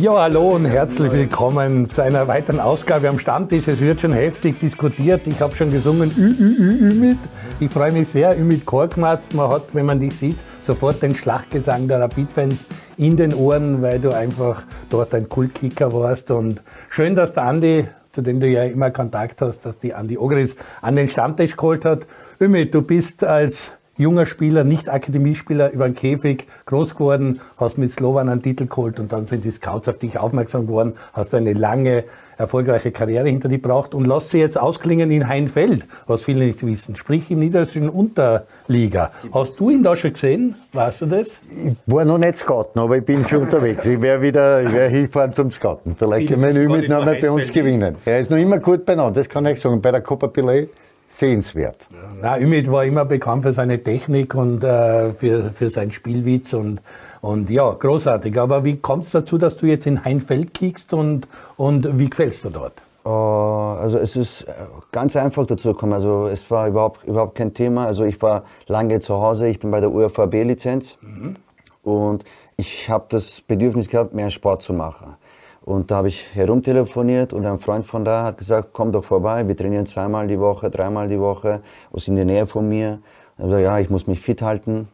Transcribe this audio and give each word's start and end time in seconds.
Ja, 0.00 0.22
hallo 0.22 0.56
und 0.56 0.64
herzlich 0.64 1.12
willkommen 1.12 1.88
zu 1.88 2.02
einer 2.02 2.26
weiteren 2.26 2.58
Ausgabe 2.58 3.08
am 3.08 3.20
Stammtisch. 3.20 3.68
Es 3.68 3.80
wird 3.80 4.00
schon 4.00 4.12
heftig 4.12 4.58
diskutiert. 4.58 5.24
Ich 5.26 5.40
habe 5.40 5.54
schon 5.54 5.70
gesungen 5.70 6.10
Ü, 6.18 6.34
Ü, 6.36 6.56
Ü, 6.58 6.90
Ümit. 6.90 7.18
Ich 7.60 7.70
freue 7.70 7.92
mich 7.92 8.08
sehr, 8.08 8.36
Ümit 8.36 8.66
Korkmaz. 8.66 9.32
Man 9.34 9.48
hat, 9.48 9.72
wenn 9.72 9.86
man 9.86 10.00
dich 10.00 10.16
sieht, 10.16 10.36
sofort 10.60 11.00
den 11.00 11.14
Schlachtgesang 11.14 11.86
der 11.86 12.00
Rapid-Fans 12.00 12.66
in 12.96 13.16
den 13.16 13.32
Ohren, 13.32 13.82
weil 13.82 14.00
du 14.00 14.10
einfach 14.10 14.64
dort 14.90 15.14
ein 15.14 15.28
Kultkicker 15.28 15.92
warst. 15.92 16.32
Und 16.32 16.60
schön, 16.90 17.14
dass 17.14 17.32
der 17.32 17.44
Andi, 17.44 17.86
zu 18.10 18.20
dem 18.20 18.40
du 18.40 18.48
ja 18.48 18.64
immer 18.64 18.90
Kontakt 18.90 19.42
hast, 19.42 19.60
dass 19.60 19.78
die 19.78 19.94
Andi 19.94 20.18
Ogris 20.18 20.56
an 20.82 20.96
den 20.96 21.06
Stammtisch 21.06 21.56
geholt 21.56 21.84
hat. 21.84 22.08
Ümit, 22.40 22.74
du 22.74 22.82
bist 22.82 23.22
als 23.22 23.74
junger 23.96 24.26
Spieler, 24.26 24.64
nicht 24.64 24.88
Akademiespieler, 24.88 25.70
über 25.72 25.88
den 25.88 25.94
Käfig 25.94 26.46
groß 26.66 26.94
geworden, 26.94 27.40
hast 27.56 27.78
mit 27.78 27.90
Slovan 27.90 28.28
einen 28.28 28.42
Titel 28.42 28.66
geholt 28.66 28.98
und 29.00 29.12
dann 29.12 29.26
sind 29.26 29.44
die 29.44 29.50
Scouts 29.50 29.88
auf 29.88 29.98
dich 29.98 30.18
aufmerksam 30.18 30.66
geworden, 30.66 30.94
hast 31.12 31.34
eine 31.34 31.52
lange, 31.52 32.04
erfolgreiche 32.36 32.90
Karriere 32.90 33.28
hinter 33.28 33.48
dir 33.48 33.58
gebracht 33.58 33.94
und 33.94 34.06
lass 34.06 34.30
sie 34.30 34.38
jetzt 34.38 34.60
ausklingen 34.60 35.10
in 35.10 35.28
Heinfeld, 35.28 35.86
was 36.06 36.24
viele 36.24 36.44
nicht 36.44 36.66
wissen, 36.66 36.96
sprich 36.96 37.30
in 37.30 37.38
niederländischen 37.38 37.88
Unterliga. 37.88 39.12
Hast 39.32 39.60
du 39.60 39.70
ihn 39.70 39.84
da 39.84 39.96
schon 39.96 40.12
gesehen? 40.12 40.56
Weißt 40.72 41.02
du 41.02 41.06
das? 41.06 41.40
Ich 41.64 41.76
war 41.86 42.04
noch 42.04 42.18
nicht 42.18 42.34
Scouten, 42.34 42.80
aber 42.80 42.98
ich 42.98 43.04
bin 43.04 43.26
schon 43.28 43.42
unterwegs. 43.42 43.86
Ich 43.86 44.00
werde 44.02 44.22
wieder 44.22 44.62
ich 44.62 44.72
werde 44.72 44.94
hinfahren 44.94 45.34
zum 45.34 45.52
Scouten. 45.52 45.94
Vielleicht 45.96 46.28
können 46.28 46.42
wir 46.42 46.62
ihn 46.62 46.70
mit 46.70 47.20
bei 47.20 47.30
uns 47.30 47.52
gewinnen. 47.52 47.96
Er 48.04 48.20
ist 48.20 48.30
noch 48.30 48.38
immer 48.38 48.58
gut 48.58 48.84
beieinander, 48.84 49.20
das 49.20 49.28
kann 49.28 49.46
ich 49.46 49.60
sagen. 49.60 49.80
Bei 49.80 49.92
der 49.92 50.00
Copa 50.00 50.26
Pilet 50.26 50.70
sehenswert. 51.08 51.88
Ja, 51.90 51.98
na, 52.20 52.38
Ümit 52.38 52.70
war 52.70 52.84
immer 52.84 53.04
bekannt 53.04 53.44
für 53.44 53.52
seine 53.52 53.82
Technik 53.82 54.34
und 54.34 54.64
äh, 54.64 55.12
für, 55.12 55.50
für 55.50 55.70
seinen 55.70 55.92
Spielwitz 55.92 56.52
und, 56.52 56.82
und 57.20 57.50
ja, 57.50 57.70
großartig. 57.70 58.38
Aber 58.38 58.64
wie 58.64 58.76
kommt 58.76 59.04
es 59.04 59.10
dazu, 59.10 59.38
dass 59.38 59.56
du 59.56 59.66
jetzt 59.66 59.86
in 59.86 60.04
Heinfeld 60.04 60.54
kickst 60.54 60.92
und, 60.92 61.28
und 61.56 61.98
wie 61.98 62.10
gefällst 62.10 62.44
du 62.44 62.50
dort? 62.50 62.82
Uh, 63.06 63.10
also 63.10 63.98
es 63.98 64.16
ist 64.16 64.46
ganz 64.90 65.14
einfach 65.14 65.46
dazu 65.46 65.68
gekommen. 65.68 65.92
Also 65.92 66.26
es 66.26 66.50
war 66.50 66.68
überhaupt, 66.68 67.04
überhaupt 67.04 67.34
kein 67.34 67.52
Thema. 67.52 67.86
Also 67.86 68.04
ich 68.04 68.20
war 68.22 68.44
lange 68.66 68.98
zu 69.00 69.20
Hause, 69.20 69.46
ich 69.48 69.58
bin 69.58 69.70
bei 69.70 69.80
der 69.80 69.92
UFAB-Lizenz 69.92 70.96
mhm. 71.02 71.36
und 71.82 72.24
ich 72.56 72.88
habe 72.88 73.04
das 73.10 73.42
Bedürfnis 73.42 73.88
gehabt, 73.88 74.14
mehr 74.14 74.30
Sport 74.30 74.62
zu 74.62 74.72
machen. 74.72 75.16
Und 75.64 75.90
da 75.90 75.96
habe 75.96 76.08
ich 76.08 76.26
herumtelefoniert 76.34 77.32
und 77.32 77.46
ein 77.46 77.58
Freund 77.58 77.86
von 77.86 78.04
da 78.04 78.24
hat 78.24 78.36
gesagt, 78.36 78.68
komm 78.74 78.92
doch 78.92 79.04
vorbei, 79.04 79.48
wir 79.48 79.56
trainieren 79.56 79.86
zweimal 79.86 80.26
die 80.26 80.38
Woche, 80.38 80.68
dreimal 80.68 81.08
die 81.08 81.18
Woche, 81.18 81.62
was 81.90 82.06
in 82.06 82.16
der 82.16 82.26
Nähe 82.26 82.46
von 82.46 82.68
mir. 82.68 83.00
Ich 83.38 83.44
gesagt, 83.44 83.62
ja, 83.62 83.78
ich 83.78 83.88
muss 83.88 84.06
mich 84.06 84.20
fit 84.20 84.42
halten, 84.42 84.88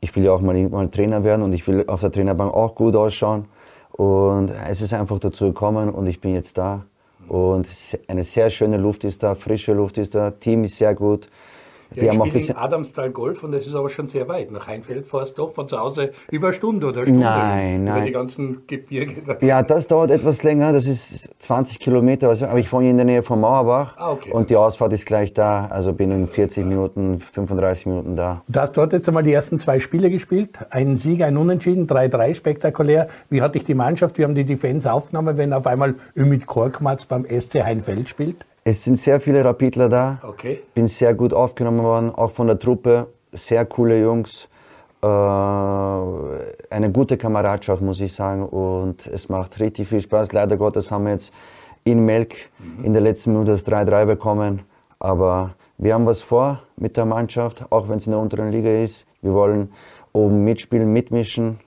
ich 0.00 0.14
will 0.14 0.24
ja 0.24 0.32
auch 0.32 0.42
mal, 0.42 0.54
mal 0.68 0.88
Trainer 0.88 1.24
werden 1.24 1.40
und 1.42 1.54
ich 1.54 1.66
will 1.66 1.84
auf 1.86 2.00
der 2.00 2.12
Trainerbank 2.12 2.52
auch 2.52 2.74
gut 2.74 2.96
ausschauen. 2.96 3.46
Und 3.92 4.52
es 4.68 4.82
ist 4.82 4.92
einfach 4.92 5.18
dazu 5.18 5.46
gekommen 5.46 5.88
und 5.88 6.06
ich 6.06 6.20
bin 6.20 6.34
jetzt 6.34 6.58
da. 6.58 6.84
Und 7.28 7.66
eine 8.06 8.24
sehr 8.24 8.50
schöne 8.50 8.76
Luft 8.76 9.04
ist 9.04 9.22
da, 9.22 9.34
frische 9.34 9.72
Luft 9.72 9.96
ist 9.96 10.14
da, 10.14 10.32
Team 10.32 10.64
ist 10.64 10.76
sehr 10.76 10.94
gut. 10.94 11.30
Die 11.94 12.04
ja, 12.04 12.12
haben 12.12 12.20
auch 12.20 12.26
ein 12.26 12.32
bisschen 12.32 12.56
Adamstal 12.56 13.10
Golf 13.10 13.42
und 13.42 13.52
das 13.52 13.66
ist 13.66 13.74
aber 13.74 13.88
schon 13.88 14.08
sehr 14.08 14.28
weit. 14.28 14.50
Nach 14.50 14.66
Heinfeld 14.66 15.06
fährst 15.06 15.32
du 15.32 15.42
doch 15.42 15.52
von 15.52 15.66
zu 15.66 15.78
Hause 15.78 16.12
über 16.30 16.48
eine 16.48 16.56
Stunde 16.56 16.86
oder 16.86 16.98
eine 16.98 17.06
Stunde. 17.06 17.24
Nein, 17.24 17.82
über 17.82 17.90
nein. 17.90 18.06
die 18.06 18.12
ganzen 18.12 18.66
Gebirge. 18.66 19.38
Ja, 19.40 19.62
das 19.62 19.86
dauert 19.88 20.10
etwas 20.10 20.42
länger. 20.42 20.72
Das 20.72 20.86
ist 20.86 21.30
20 21.38 21.80
Kilometer. 21.80 22.28
Also, 22.28 22.46
aber 22.46 22.58
ich 22.58 22.72
wohne 22.72 22.90
in 22.90 22.96
der 22.96 23.06
Nähe 23.06 23.22
von 23.22 23.40
Mauerbach. 23.40 23.96
Ah, 23.96 24.12
okay. 24.12 24.30
Und 24.30 24.50
die 24.50 24.56
Ausfahrt 24.56 24.92
ist 24.92 25.06
gleich 25.06 25.34
da. 25.34 25.66
Also 25.66 25.92
bin 25.92 26.10
in 26.12 26.26
40 26.26 26.64
Minuten, 26.64 27.18
35 27.18 27.86
Minuten 27.86 28.16
da. 28.16 28.42
Du 28.48 28.60
hast 28.60 28.76
dort 28.76 28.92
jetzt 28.92 29.08
einmal 29.08 29.22
die 29.22 29.32
ersten 29.32 29.58
zwei 29.58 29.80
Spiele 29.80 30.10
gespielt. 30.10 30.60
Ein 30.70 30.96
Sieg, 30.96 31.22
ein 31.22 31.36
Unentschieden, 31.36 31.86
3-3, 31.86 32.34
spektakulär. 32.34 33.08
Wie 33.28 33.42
hat 33.42 33.54
dich 33.54 33.64
die 33.64 33.74
Mannschaft, 33.74 34.18
wie 34.18 34.24
haben 34.24 34.34
die 34.34 34.44
die 34.44 34.56
Fans 34.56 34.86
aufgenommen, 34.86 35.36
wenn 35.36 35.52
auf 35.52 35.66
einmal 35.66 35.96
Ümit 36.16 36.46
Korkmaz 36.46 37.06
beim 37.06 37.24
SC 37.24 37.64
Heinfeld 37.64 38.08
spielt? 38.08 38.46
Es 38.64 38.84
sind 38.84 38.96
sehr 38.96 39.20
viele 39.20 39.44
Rapidler 39.44 39.88
da. 39.88 40.20
Okay. 40.22 40.62
Bin 40.74 40.86
sehr 40.86 41.14
gut 41.14 41.32
aufgenommen 41.32 41.82
worden, 41.82 42.14
auch 42.14 42.32
von 42.32 42.46
der 42.46 42.58
Truppe. 42.58 43.08
Sehr 43.32 43.64
coole 43.64 44.00
Jungs. 44.00 44.48
Äh, 45.02 45.06
eine 45.06 46.90
gute 46.92 47.16
Kameradschaft, 47.16 47.80
muss 47.80 48.00
ich 48.00 48.12
sagen. 48.12 48.46
Und 48.46 49.06
es 49.06 49.28
macht 49.28 49.58
richtig 49.60 49.88
viel 49.88 50.00
Spaß. 50.00 50.32
Leider 50.32 50.56
Gottes 50.56 50.90
haben 50.90 51.04
wir 51.04 51.12
jetzt 51.12 51.32
in 51.84 52.04
Melk 52.04 52.34
mhm. 52.58 52.84
in 52.84 52.92
der 52.92 53.02
letzten 53.02 53.32
Minute 53.32 53.52
das 53.52 53.66
3-3 53.66 54.04
bekommen. 54.04 54.62
Aber 54.98 55.54
wir 55.78 55.94
haben 55.94 56.04
was 56.04 56.20
vor 56.20 56.62
mit 56.76 56.98
der 56.98 57.06
Mannschaft, 57.06 57.64
auch 57.70 57.88
wenn 57.88 57.96
es 57.96 58.06
in 58.06 58.12
der 58.12 58.20
unteren 58.20 58.52
Liga 58.52 58.70
ist. 58.70 59.06
Wir 59.22 59.32
wollen 59.32 59.72
oben 60.12 60.44
mitspielen, 60.44 60.92
mitmischen 60.92 61.60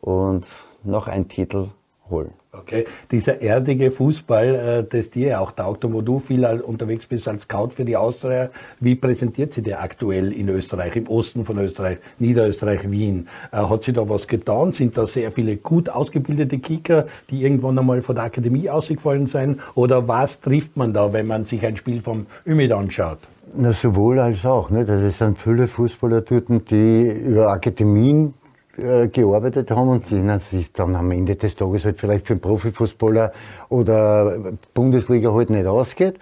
und 0.00 0.46
noch 0.84 1.06
einen 1.06 1.28
Titel 1.28 1.68
holen. 2.10 2.32
Okay, 2.50 2.86
dieser 3.10 3.42
erdige 3.42 3.90
Fußball, 3.90 4.54
äh, 4.54 4.84
das 4.88 5.10
dir 5.10 5.38
auch 5.38 5.52
taugt 5.52 5.84
und 5.84 5.92
wo 5.92 6.00
du 6.00 6.18
viel 6.18 6.46
unterwegs 6.46 7.06
bist 7.06 7.28
als 7.28 7.42
Scout 7.42 7.70
für 7.74 7.84
die 7.84 7.94
Austria, 7.94 8.48
wie 8.80 8.94
präsentiert 8.94 9.52
sie 9.52 9.60
der 9.60 9.82
aktuell 9.82 10.32
in 10.32 10.48
Österreich, 10.48 10.96
im 10.96 11.08
Osten 11.08 11.44
von 11.44 11.58
Österreich, 11.58 11.98
Niederösterreich, 12.18 12.90
Wien? 12.90 13.28
Äh, 13.52 13.58
hat 13.58 13.84
sie 13.84 13.92
da 13.92 14.08
was 14.08 14.26
getan? 14.26 14.72
Sind 14.72 14.96
da 14.96 15.06
sehr 15.06 15.30
viele 15.30 15.58
gut 15.58 15.90
ausgebildete 15.90 16.58
Kicker, 16.58 17.06
die 17.28 17.42
irgendwann 17.42 17.78
einmal 17.78 18.00
von 18.00 18.14
der 18.14 18.24
Akademie 18.24 18.70
ausgefallen 18.70 19.26
sind? 19.26 19.60
Oder 19.74 20.08
was 20.08 20.40
trifft 20.40 20.74
man 20.74 20.94
da, 20.94 21.12
wenn 21.12 21.26
man 21.26 21.44
sich 21.44 21.66
ein 21.66 21.76
Spiel 21.76 22.00
vom 22.00 22.24
Ümit 22.46 22.72
anschaut? 22.72 23.18
Na, 23.54 23.72
sowohl 23.72 24.18
als 24.20 24.44
auch. 24.46 24.70
Also 24.70 24.92
es 24.92 25.18
sind 25.18 25.38
viele 25.38 25.66
Fußballer 25.66 26.22
die 26.22 27.10
über 27.26 27.50
Akademien 27.50 28.34
äh, 28.78 29.08
gearbeitet 29.08 29.70
haben 29.70 29.88
und 29.88 30.10
denen 30.10 30.38
sich 30.40 30.72
dann 30.72 30.94
am 30.94 31.10
Ende 31.10 31.36
des 31.36 31.56
Tages 31.56 31.84
halt 31.84 31.98
vielleicht 31.98 32.26
für 32.26 32.34
einen 32.34 32.40
Profifußballer 32.40 33.32
oder 33.68 34.54
Bundesliga 34.74 35.32
halt 35.32 35.50
nicht 35.50 35.66
ausgeht. 35.66 36.18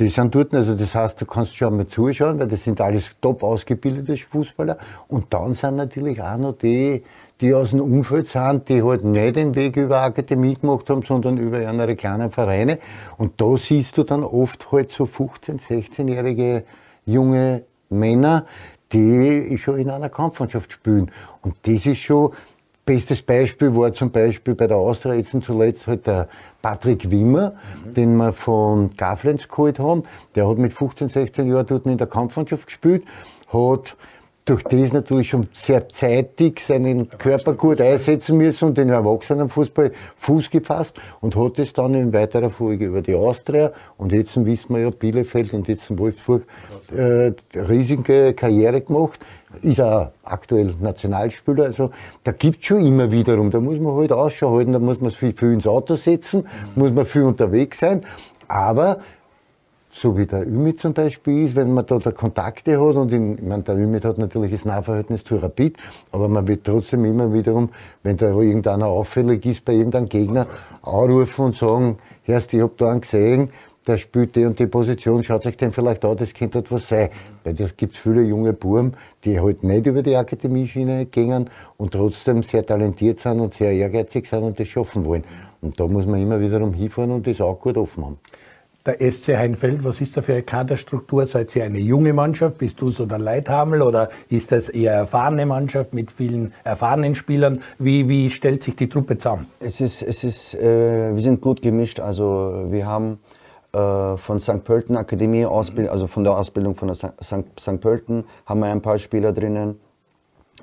Die 0.00 0.08
sind 0.08 0.34
dort, 0.34 0.54
also 0.54 0.74
das 0.74 0.94
heißt, 0.94 1.20
du 1.20 1.26
kannst 1.26 1.54
schon 1.54 1.76
mal 1.76 1.86
zuschauen, 1.86 2.38
weil 2.38 2.48
das 2.48 2.64
sind 2.64 2.80
alles 2.80 3.10
top 3.20 3.42
ausgebildete 3.42 4.16
Fußballer. 4.16 4.78
Und 5.08 5.34
dann 5.34 5.52
sind 5.52 5.76
natürlich 5.76 6.20
auch 6.22 6.38
noch 6.38 6.52
die, 6.52 7.02
die 7.42 7.52
aus 7.52 7.70
dem 7.70 7.82
Umfeld 7.82 8.26
sind, 8.26 8.70
die 8.70 8.82
halt 8.82 9.04
nicht 9.04 9.36
den 9.36 9.54
Weg 9.54 9.76
über 9.76 10.00
Akademie 10.00 10.54
gemacht 10.54 10.88
haben, 10.88 11.02
sondern 11.02 11.36
über 11.36 11.68
andere 11.68 11.94
kleinen 11.94 12.30
Vereine. 12.30 12.78
Und 13.18 13.38
da 13.38 13.54
siehst 13.58 13.98
du 13.98 14.02
dann 14.04 14.24
oft 14.24 14.72
halt 14.72 14.90
so 14.90 15.04
15-, 15.04 15.60
16-jährige 15.60 16.64
junge 17.04 17.64
Männer, 17.90 18.46
die 18.92 19.58
schon 19.58 19.78
in 19.78 19.90
einer 19.90 20.08
Kampfmannschaft 20.08 20.72
spielen. 20.72 21.10
Und 21.42 21.54
das 21.62 21.86
ist 21.86 21.98
schon, 21.98 22.32
bestes 22.84 23.22
Beispiel 23.22 23.74
war 23.74 23.92
zum 23.92 24.10
Beispiel 24.10 24.54
bei 24.54 24.66
der 24.66 24.76
Austria 24.76 25.14
jetzt 25.14 25.34
zuletzt 25.42 25.86
halt 25.86 26.06
der 26.06 26.28
Patrick 26.60 27.10
Wimmer, 27.10 27.54
mhm. 27.84 27.94
den 27.94 28.16
wir 28.16 28.32
von 28.32 28.90
Gaflenz 28.96 29.48
geholt 29.48 29.78
haben. 29.78 30.02
Der 30.34 30.48
hat 30.48 30.58
mit 30.58 30.72
15, 30.72 31.08
16 31.08 31.48
Jahren 31.48 31.66
dort 31.66 31.86
in 31.86 31.98
der 31.98 32.06
Kampfmannschaft 32.06 32.66
gespielt, 32.66 33.04
hat 33.52 33.96
durch 34.44 34.64
das 34.64 34.92
natürlich 34.92 35.30
schon 35.30 35.46
sehr 35.52 35.88
zeitig 35.88 36.60
seinen 36.60 37.08
Körper 37.08 37.54
gut 37.54 37.80
einsetzen 37.80 38.36
müssen 38.36 38.68
und 38.68 38.78
den 38.78 38.88
Erwachsenenfußball 38.88 39.92
Fuß 40.16 40.50
gefasst 40.50 40.96
und 41.20 41.36
hat 41.36 41.60
es 41.60 41.72
dann 41.72 41.94
in 41.94 42.12
weiterer 42.12 42.50
Folge 42.50 42.86
über 42.86 43.02
die 43.02 43.14
Austria. 43.14 43.70
Und 43.98 44.12
jetzt 44.12 44.34
wissen 44.44 44.74
wir 44.74 44.82
ja 44.82 44.90
Bielefeld 44.90 45.54
und 45.54 45.68
jetzt 45.68 45.90
in 45.90 45.98
Wolfsburg 45.98 46.44
äh, 46.96 47.32
riesige 47.56 48.34
Karriere 48.34 48.80
gemacht. 48.80 49.20
Ist 49.60 49.80
auch 49.80 50.10
aktuell 50.24 50.74
Nationalspieler, 50.80 51.64
also 51.64 51.90
da 52.24 52.32
gibt's 52.32 52.66
schon 52.66 52.84
immer 52.84 53.10
wiederum, 53.10 53.50
da 53.50 53.60
muss 53.60 53.78
man 53.78 53.94
halt 53.94 54.10
Ausschau 54.10 54.56
halten, 54.56 54.72
da 54.72 54.78
muss 54.78 55.00
man 55.00 55.10
viel, 55.10 55.34
viel 55.36 55.52
ins 55.52 55.66
Auto 55.66 55.96
setzen, 55.96 56.40
mhm. 56.74 56.82
muss 56.82 56.90
man 56.90 57.04
viel 57.04 57.24
unterwegs 57.24 57.78
sein, 57.80 58.02
aber 58.48 58.98
so 59.94 60.16
wie 60.16 60.26
der 60.26 60.46
Ümit 60.46 60.80
zum 60.80 60.94
Beispiel 60.94 61.46
ist, 61.46 61.54
wenn 61.54 61.72
man 61.74 61.84
da, 61.84 61.98
da 61.98 62.10
Kontakte 62.12 62.80
hat 62.80 62.96
und 62.96 63.12
in, 63.12 63.36
ich 63.36 63.42
meine, 63.42 63.62
der 63.62 63.76
Ümit 63.76 64.04
hat 64.06 64.16
natürlich 64.16 64.50
das 64.50 64.64
Nahverhältnis 64.64 65.22
zu 65.22 65.36
Rapid, 65.36 65.76
aber 66.12 66.28
man 66.28 66.48
wird 66.48 66.64
trotzdem 66.64 67.04
immer 67.04 67.32
wiederum, 67.32 67.68
wenn 68.02 68.16
da 68.16 68.28
irgendeiner 68.28 68.86
auffällig 68.86 69.44
ist 69.44 69.64
bei 69.66 69.74
irgendeinem 69.74 70.08
Gegner, 70.08 70.46
anrufen 70.82 71.44
und 71.44 71.56
sagen, 71.56 71.98
Herrst, 72.22 72.54
ich 72.54 72.62
hab 72.62 72.78
da 72.78 72.90
einen 72.90 73.02
gesehen, 73.02 73.50
der 73.86 73.98
spielt 73.98 74.34
die 74.34 74.46
und 74.46 74.58
die 74.58 74.66
Position, 74.66 75.22
schaut 75.22 75.44
euch 75.44 75.56
den 75.58 75.72
vielleicht 75.72 76.04
an, 76.04 76.16
das 76.16 76.32
könnte 76.32 76.60
etwas 76.60 76.88
sein. 76.88 77.10
Weil 77.44 77.54
das 77.54 77.76
gibt 77.76 77.96
viele 77.96 78.22
junge 78.22 78.52
Buben, 78.52 78.94
die 79.24 79.40
halt 79.40 79.62
nicht 79.62 79.86
über 79.86 80.02
die 80.02 80.16
Akademieschiene 80.16 81.06
gehen 81.06 81.50
und 81.76 81.92
trotzdem 81.92 82.44
sehr 82.44 82.64
talentiert 82.64 83.18
sind 83.18 83.40
und 83.40 83.52
sehr 83.54 83.72
ehrgeizig 83.72 84.26
sind 84.28 84.44
und 84.44 84.58
das 84.58 84.68
schaffen 84.68 85.04
wollen. 85.04 85.24
Und 85.60 85.78
da 85.80 85.86
muss 85.86 86.06
man 86.06 86.20
immer 86.20 86.40
wiederum 86.40 86.72
hinfahren 86.72 87.10
und 87.10 87.26
das 87.26 87.40
auch 87.40 87.58
gut 87.58 87.76
offen 87.76 88.04
haben 88.04 88.18
der 88.84 89.12
SC 89.12 89.36
Heinfeld, 89.36 89.84
was 89.84 90.00
ist 90.00 90.16
da 90.16 90.22
für 90.22 90.32
eine 90.32 90.42
Kaderstruktur? 90.42 91.26
Seid 91.26 91.54
ihr 91.54 91.64
eine 91.64 91.78
junge 91.78 92.12
Mannschaft? 92.12 92.58
Bist 92.58 92.80
du 92.80 92.90
so 92.90 93.06
der 93.06 93.18
Leithamel 93.18 93.80
oder 93.82 94.08
ist 94.28 94.50
das 94.50 94.68
eher 94.68 94.92
eine 94.92 95.00
erfahrene 95.02 95.46
Mannschaft 95.46 95.94
mit 95.94 96.10
vielen 96.10 96.52
erfahrenen 96.64 97.14
Spielern? 97.14 97.60
Wie, 97.78 98.08
wie 98.08 98.30
stellt 98.30 98.62
sich 98.62 98.74
die 98.74 98.88
Truppe 98.88 99.18
zusammen? 99.18 99.46
Es 99.60 99.80
ist, 99.80 100.02
es 100.02 100.24
ist, 100.24 100.54
äh, 100.54 101.14
wir 101.14 101.22
sind 101.22 101.40
gut 101.40 101.62
gemischt. 101.62 102.00
Also 102.00 102.66
wir 102.70 102.86
haben 102.86 103.20
äh, 103.72 104.16
von 104.16 104.40
St. 104.40 104.64
Pölten 104.64 104.96
Akademie, 104.96 105.46
Ausbild 105.46 105.88
also 105.88 106.08
von 106.08 106.24
der 106.24 106.36
Ausbildung 106.36 106.74
von 106.74 106.88
der 106.88 106.96
St. 106.96 107.80
Pölten, 107.80 108.24
haben 108.46 108.60
wir 108.60 108.66
ein 108.66 108.82
paar 108.82 108.98
Spieler 108.98 109.32
drinnen. 109.32 109.78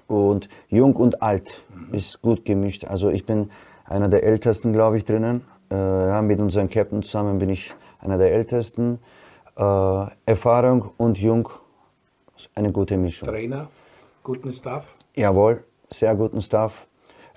Und 0.07 0.49
jung 0.67 0.95
und 0.95 1.21
alt 1.21 1.63
ist 1.91 2.21
gut 2.21 2.43
gemischt. 2.43 2.83
Also 2.83 3.09
ich 3.09 3.25
bin 3.25 3.49
einer 3.85 4.09
der 4.09 4.23
ältesten, 4.23 4.73
glaube 4.73 4.97
ich, 4.97 5.05
drinnen. 5.05 5.41
Äh, 5.71 5.75
ja, 5.75 6.21
mit 6.21 6.39
unserem 6.39 6.69
Captain 6.69 7.03
zusammen 7.03 7.39
bin 7.39 7.49
ich 7.49 7.73
einer 7.99 8.17
der 8.17 8.33
ältesten. 8.33 8.99
Äh, 9.57 10.05
Erfahrung 10.25 10.91
und 10.97 11.17
jung, 11.17 11.49
eine 12.55 12.71
gute 12.71 12.97
Mischung. 12.97 13.29
Trainer, 13.29 13.67
guten 14.23 14.51
Staff? 14.51 14.87
Jawohl, 15.15 15.63
sehr 15.89 16.15
guten 16.15 16.41
Staff. 16.41 16.87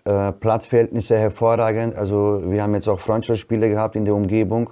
Äh, 0.05 0.33
Platzverhältnisse 0.33 1.19
hervorragend. 1.19 1.95
Also 1.95 2.43
wir 2.45 2.63
haben 2.63 2.75
jetzt 2.75 2.89
auch 2.89 3.01
Freundschaftsspiele 3.01 3.69
gehabt 3.69 3.97
in 3.97 4.05
der 4.05 4.15
Umgebung. 4.15 4.71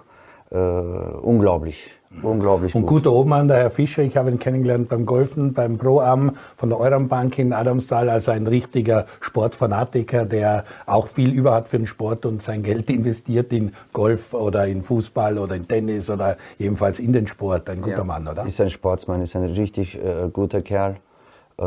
Äh, 0.50 0.56
unglaublich. 0.56 1.99
Unglaublich 2.22 2.74
Und 2.74 2.86
gut 2.86 3.06
oben 3.06 3.32
an 3.32 3.46
der 3.46 3.58
Herr 3.58 3.70
Fischer, 3.70 4.02
ich 4.02 4.16
habe 4.16 4.30
ihn 4.30 4.40
kennengelernt 4.40 4.88
beim 4.88 5.06
Golfen, 5.06 5.54
beim 5.54 5.78
Pro-Am 5.78 6.32
von 6.56 6.68
der 6.68 6.80
Eurambank 6.80 7.38
in 7.38 7.52
Adamstal, 7.52 8.10
also 8.10 8.32
ein 8.32 8.48
richtiger 8.48 9.06
Sportfanatiker, 9.20 10.26
der 10.26 10.64
auch 10.86 11.06
viel 11.06 11.32
über 11.32 11.54
hat 11.54 11.68
für 11.68 11.78
den 11.78 11.86
Sport 11.86 12.26
und 12.26 12.42
sein 12.42 12.64
Geld 12.64 12.90
investiert 12.90 13.52
in 13.52 13.72
Golf 13.92 14.34
oder 14.34 14.66
in 14.66 14.82
Fußball 14.82 15.38
oder 15.38 15.54
in 15.54 15.68
Tennis 15.68 16.10
oder 16.10 16.36
jedenfalls 16.58 16.98
in 16.98 17.12
den 17.12 17.28
Sport. 17.28 17.70
Ein 17.70 17.80
guter 17.80 17.98
ja. 17.98 18.04
Mann, 18.04 18.26
oder? 18.26 18.44
Ist 18.44 18.60
ein 18.60 18.70
Sportsmann, 18.70 19.22
ist 19.22 19.36
ein 19.36 19.44
richtig 19.44 19.96
äh, 19.96 20.28
guter 20.32 20.62
Kerl. 20.62 20.96
Äh, 21.58 21.62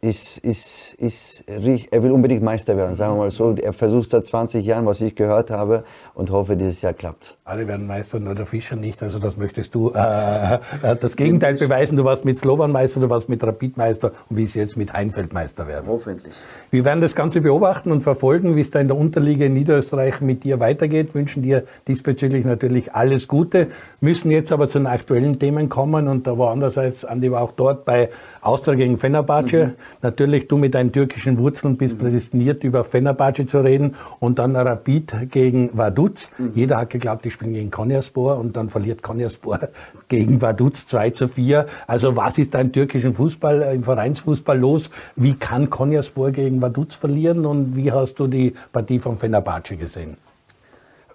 ist, 0.00 0.38
ist, 0.38 0.94
ist, 0.98 1.44
er 1.46 2.02
will 2.02 2.12
unbedingt 2.12 2.42
Meister 2.42 2.76
werden, 2.76 2.94
sagen 2.94 3.14
wir 3.14 3.18
mal 3.18 3.30
so. 3.30 3.54
Er 3.54 3.72
versucht 3.72 4.10
seit 4.10 4.26
20 4.26 4.64
Jahren, 4.64 4.84
was 4.86 5.00
ich 5.00 5.14
gehört 5.14 5.50
habe, 5.50 5.84
und 6.14 6.30
hoffe, 6.30 6.56
dieses 6.56 6.82
Jahr 6.82 6.92
klappt. 6.92 7.36
Alle 7.44 7.66
werden 7.66 7.86
Meister, 7.86 8.20
nur 8.20 8.34
der 8.34 8.46
Fischer 8.46 8.76
nicht. 8.76 9.02
Also 9.02 9.18
das 9.18 9.36
möchtest 9.36 9.74
du 9.74 9.90
äh, 9.90 10.54
äh, 10.82 10.96
das 11.00 11.16
Gegenteil 11.16 11.54
beweisen. 11.54 11.96
Du 11.96 12.04
warst 12.04 12.24
mit 12.24 12.38
Slovan 12.38 12.72
Meister, 12.72 13.00
du 13.00 13.08
warst 13.10 13.28
mit 13.28 13.42
Rapid 13.42 13.76
Meister 13.76 14.12
und 14.28 14.36
wie 14.36 14.44
es 14.44 14.54
jetzt 14.54 14.76
mit 14.76 14.92
Heinfeld 14.92 15.32
Meister 15.32 15.66
werden. 15.66 15.86
Hoffentlich. 15.88 16.34
Wir 16.70 16.84
werden 16.84 17.00
das 17.00 17.14
Ganze 17.14 17.40
beobachten 17.40 17.90
und 17.90 18.02
verfolgen, 18.02 18.54
wie 18.54 18.60
es 18.60 18.70
da 18.70 18.80
in 18.80 18.88
der 18.88 18.96
Unterliga 18.96 19.46
in 19.46 19.54
Niederösterreich 19.54 20.20
mit 20.20 20.44
dir 20.44 20.60
weitergeht. 20.60 21.14
Wünschen 21.14 21.42
dir 21.42 21.64
diesbezüglich 21.88 22.44
natürlich 22.44 22.94
alles 22.94 23.28
Gute. 23.28 23.68
Müssen 24.00 24.30
jetzt 24.30 24.52
aber 24.52 24.68
zu 24.68 24.78
den 24.78 24.86
aktuellen 24.86 25.38
Themen 25.38 25.68
kommen 25.68 26.06
und 26.08 26.26
da 26.26 26.36
war 26.36 26.52
andererseits, 26.52 27.04
Andi 27.04 27.30
war 27.32 27.40
auch 27.40 27.52
dort 27.52 27.84
bei 27.84 28.10
Austria 28.42 28.74
gegen 28.74 28.98
Fenerbahce. 28.98 29.66
Mhm. 29.66 29.74
Natürlich, 30.02 30.48
du 30.48 30.56
mit 30.56 30.74
deinen 30.74 30.92
türkischen 30.92 31.38
Wurzeln 31.38 31.76
bist 31.76 31.94
mhm. 31.94 32.04
prädestiniert, 32.04 32.64
über 32.64 32.84
Fenerbahce 32.84 33.46
zu 33.46 33.58
reden 33.58 33.94
und 34.20 34.38
dann 34.38 34.56
Rapid 34.56 35.30
gegen 35.30 35.76
Vaduz. 35.76 36.30
Mhm. 36.38 36.52
Jeder 36.54 36.78
hat 36.78 36.90
geglaubt, 36.90 37.24
die 37.24 37.30
spielen 37.30 37.52
gegen 37.52 37.70
Konyaspor 37.70 38.38
und 38.38 38.56
dann 38.56 38.68
verliert 38.68 39.02
Konyaspor 39.02 39.60
gegen 40.08 40.40
Vaduz 40.40 40.86
2 40.86 41.10
zu 41.10 41.28
4. 41.28 41.66
Also 41.86 42.16
was 42.16 42.38
ist 42.38 42.54
da 42.54 42.60
im 42.60 42.72
türkischen 42.72 43.14
Fußball, 43.14 43.74
im 43.74 43.82
Vereinsfußball 43.82 44.58
los? 44.58 44.90
Wie 45.16 45.34
kann 45.34 45.70
Konyaspor 45.70 46.30
gegen 46.30 46.60
Vaduz 46.62 46.94
verlieren 46.94 47.46
und 47.46 47.76
wie 47.76 47.92
hast 47.92 48.14
du 48.20 48.26
die 48.26 48.54
Partie 48.72 48.98
von 48.98 49.18
Fenerbahce 49.18 49.76
gesehen? 49.76 50.16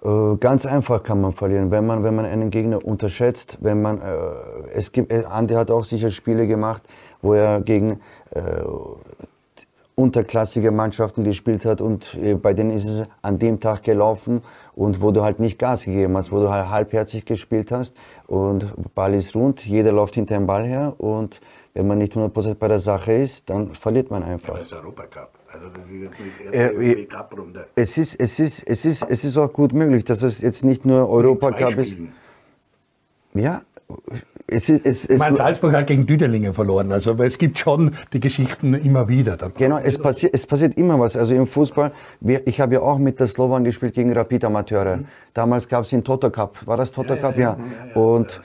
Äh, 0.04 0.36
ganz 0.38 0.66
einfach 0.66 1.02
kann 1.02 1.20
man 1.20 1.32
verlieren, 1.32 1.70
wenn 1.70 1.86
man, 1.86 2.02
wenn 2.02 2.14
man 2.14 2.24
einen 2.24 2.50
Gegner 2.50 2.84
unterschätzt. 2.84 3.58
Wenn 3.60 3.82
man, 3.82 3.98
äh, 3.98 4.02
es 4.74 4.90
gibt, 4.90 5.12
äh, 5.12 5.24
Andi 5.24 5.54
hat 5.54 5.70
auch 5.70 5.84
sicher 5.84 6.10
Spiele 6.10 6.46
gemacht, 6.46 6.82
wo 7.20 7.34
er 7.34 7.60
gegen 7.60 8.00
äh, 8.34 8.62
unterklassige 9.94 10.70
Mannschaften 10.70 11.22
gespielt 11.22 11.64
hat 11.64 11.80
und 11.80 12.14
äh, 12.14 12.34
bei 12.34 12.54
denen 12.54 12.70
ist 12.70 12.86
es 12.86 13.06
an 13.20 13.38
dem 13.38 13.60
Tag 13.60 13.82
gelaufen 13.82 14.42
und 14.74 15.02
wo 15.02 15.10
du 15.10 15.22
halt 15.22 15.38
nicht 15.38 15.58
Gas 15.58 15.84
gegeben 15.84 16.16
hast, 16.16 16.32
wo 16.32 16.40
du 16.40 16.50
halt 16.50 16.70
halbherzig 16.70 17.24
gespielt 17.26 17.70
hast 17.70 17.94
und 18.26 18.72
Ball 18.94 19.14
ist 19.14 19.36
rund, 19.36 19.64
jeder 19.64 19.92
läuft 19.92 20.14
hinter 20.14 20.36
dem 20.36 20.46
Ball 20.46 20.66
her 20.66 20.94
und 20.98 21.40
wenn 21.74 21.86
man 21.86 21.98
nicht 21.98 22.14
100% 22.14 22.54
bei 22.54 22.68
der 22.68 22.78
Sache 22.78 23.12
ist, 23.12 23.48
dann 23.48 23.74
verliert 23.74 24.10
man 24.10 24.22
einfach. 24.22 24.54
Ja, 24.54 24.58
das 24.60 24.66
ist 24.66 24.72
Europacup. 24.72 25.30
Also 25.52 25.68
das 25.68 25.84
ist 25.84 26.02
jetzt 26.02 26.20
nicht 26.20 26.54
erste 26.54 26.82
äh, 26.82 27.04
Cup-Runde. 27.04 27.66
Es 27.74 27.98
ist, 27.98 28.14
es, 28.18 28.38
ist, 28.38 28.62
es, 28.66 28.84
ist, 28.86 29.02
es 29.08 29.24
ist 29.24 29.36
auch 29.36 29.52
gut 29.52 29.74
möglich, 29.74 30.04
dass 30.04 30.22
es 30.22 30.40
jetzt 30.40 30.64
nicht 30.64 30.86
nur 30.86 31.08
Europacup 31.08 31.76
ist. 31.76 31.94
Ja, 33.34 33.62
es 34.52 34.68
ist, 34.68 34.86
es, 34.86 35.06
es 35.06 35.18
meine, 35.18 35.36
Salzburg 35.36 35.72
hat 35.72 35.86
gegen 35.86 36.06
Düdelinge 36.06 36.52
verloren. 36.52 36.92
Also 36.92 37.14
es 37.14 37.38
gibt 37.38 37.58
schon 37.58 37.94
die 38.12 38.20
Geschichten 38.20 38.74
immer 38.74 39.08
wieder. 39.08 39.36
Genau, 39.56 39.78
es 39.78 39.98
passiert, 39.98 40.34
es 40.34 40.46
passiert 40.46 40.76
immer 40.76 40.98
was. 40.98 41.16
Also 41.16 41.34
im 41.34 41.46
Fußball, 41.46 41.92
wir, 42.20 42.46
ich 42.46 42.60
habe 42.60 42.74
ja 42.74 42.80
auch 42.80 42.98
mit 42.98 43.18
der 43.18 43.26
Slovan 43.26 43.64
gespielt 43.64 43.94
gegen 43.94 44.12
Rapid 44.12 44.44
Amateure. 44.44 44.98
Mhm. 44.98 45.06
Damals 45.34 45.68
gab 45.68 45.84
es 45.84 45.90
den 45.90 46.04
Toto 46.04 46.30
Cup. 46.30 46.66
War 46.66 46.76
das 46.76 46.92
Toto 46.92 47.14
ja, 47.14 47.20
Cup? 47.20 47.36
Ja. 47.36 47.56
ja. 47.94 48.00
Und 48.00 48.40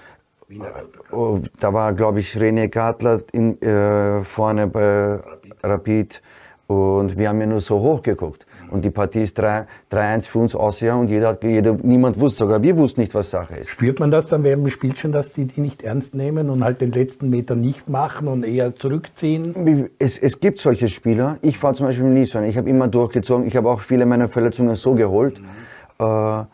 oh, 1.12 1.40
da 1.60 1.74
war, 1.74 1.94
glaube 1.94 2.20
ich, 2.20 2.36
René 2.36 2.68
Gartler 2.70 3.22
in, 3.34 3.62
äh, 3.62 4.24
vorne 4.24 4.68
bei 4.68 5.20
Rapid. 5.64 5.88
Rapid. 5.88 6.22
Und 6.68 7.18
wir 7.18 7.30
haben 7.30 7.40
ja 7.40 7.48
nur 7.48 7.62
so 7.62 7.80
hoch 7.80 8.02
geguckt. 8.02 8.46
Und 8.70 8.84
die 8.86 8.90
Partie 8.90 9.22
ist 9.22 9.40
3-1 9.40 10.28
für 10.28 10.40
uns 10.40 10.56
Austria 10.56 10.96
und 10.96 11.10
jeder, 11.10 11.38
jeder, 11.44 11.78
niemand 11.82 12.20
wusste, 12.20 12.40
sogar 12.40 12.62
wir 12.62 12.78
wussten 12.78 13.02
nicht, 13.02 13.14
was 13.14 13.30
Sache 13.30 13.56
ist. 13.56 13.70
Spürt 13.70 14.00
man 14.00 14.12
das 14.12 14.28
dann 14.28 14.44
während 14.44 14.64
dem 14.64 14.72
Spiel 14.72 14.96
schon, 14.96 15.12
dass 15.12 15.34
die 15.34 15.46
die 15.46 15.62
nicht 15.62 15.84
ernst 15.84 16.16
nehmen 16.16 16.50
und 16.50 16.64
halt 16.64 16.82
den 16.82 16.92
letzten 16.92 17.30
Meter 17.30 17.56
nicht 17.56 17.90
machen 17.90 18.28
und 18.28 18.44
eher 18.44 18.76
zurückziehen? 18.76 19.90
Es, 20.00 20.18
es 20.18 20.40
gibt 20.40 20.60
solche 20.60 20.88
Spieler. 20.88 21.38
Ich 21.42 21.62
war 21.64 21.74
zum 21.74 21.86
Beispiel 21.88 22.06
nie 22.06 22.26
so. 22.26 22.40
Ich 22.42 22.58
habe 22.58 22.70
immer 22.70 22.88
durchgezogen. 22.88 23.48
Ich 23.48 23.56
habe 23.56 23.70
auch 23.70 23.82
viele 23.82 24.06
meiner 24.06 24.30
Verletzungen 24.30 24.76
so 24.76 24.94
geholt. 24.94 25.40
Mhm. 25.40 26.06
Äh, 26.06 26.46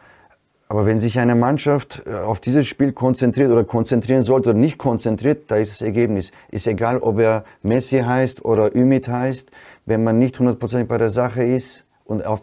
aber 0.73 0.87
wenn 0.87 0.99
sich 0.99 1.19
eine 1.19 1.35
Mannschaft 1.35 2.01
äh, 2.07 2.15
auf 2.15 2.39
dieses 2.39 2.65
Spiel 2.65 2.93
konzentriert 2.93 3.51
oder 3.51 3.63
konzentrieren 3.63 4.23
sollte 4.23 4.49
oder 4.49 4.57
nicht 4.57 4.79
konzentriert, 4.79 5.51
da 5.51 5.57
ist 5.57 5.73
das 5.73 5.81
Ergebnis. 5.83 6.31
Ist 6.49 6.65
egal, 6.65 6.97
ob 6.97 7.19
er 7.19 7.43
Messi 7.61 7.99
heißt 7.99 8.43
oder 8.43 8.75
Ümit 8.75 9.07
heißt. 9.07 9.51
Wenn 9.85 10.03
man 10.03 10.17
nicht 10.17 10.39
hundertprozentig 10.39 10.87
bei 10.87 10.97
der 10.97 11.11
Sache 11.11 11.43
ist, 11.43 11.85
und 12.05 12.25
auf 12.25 12.41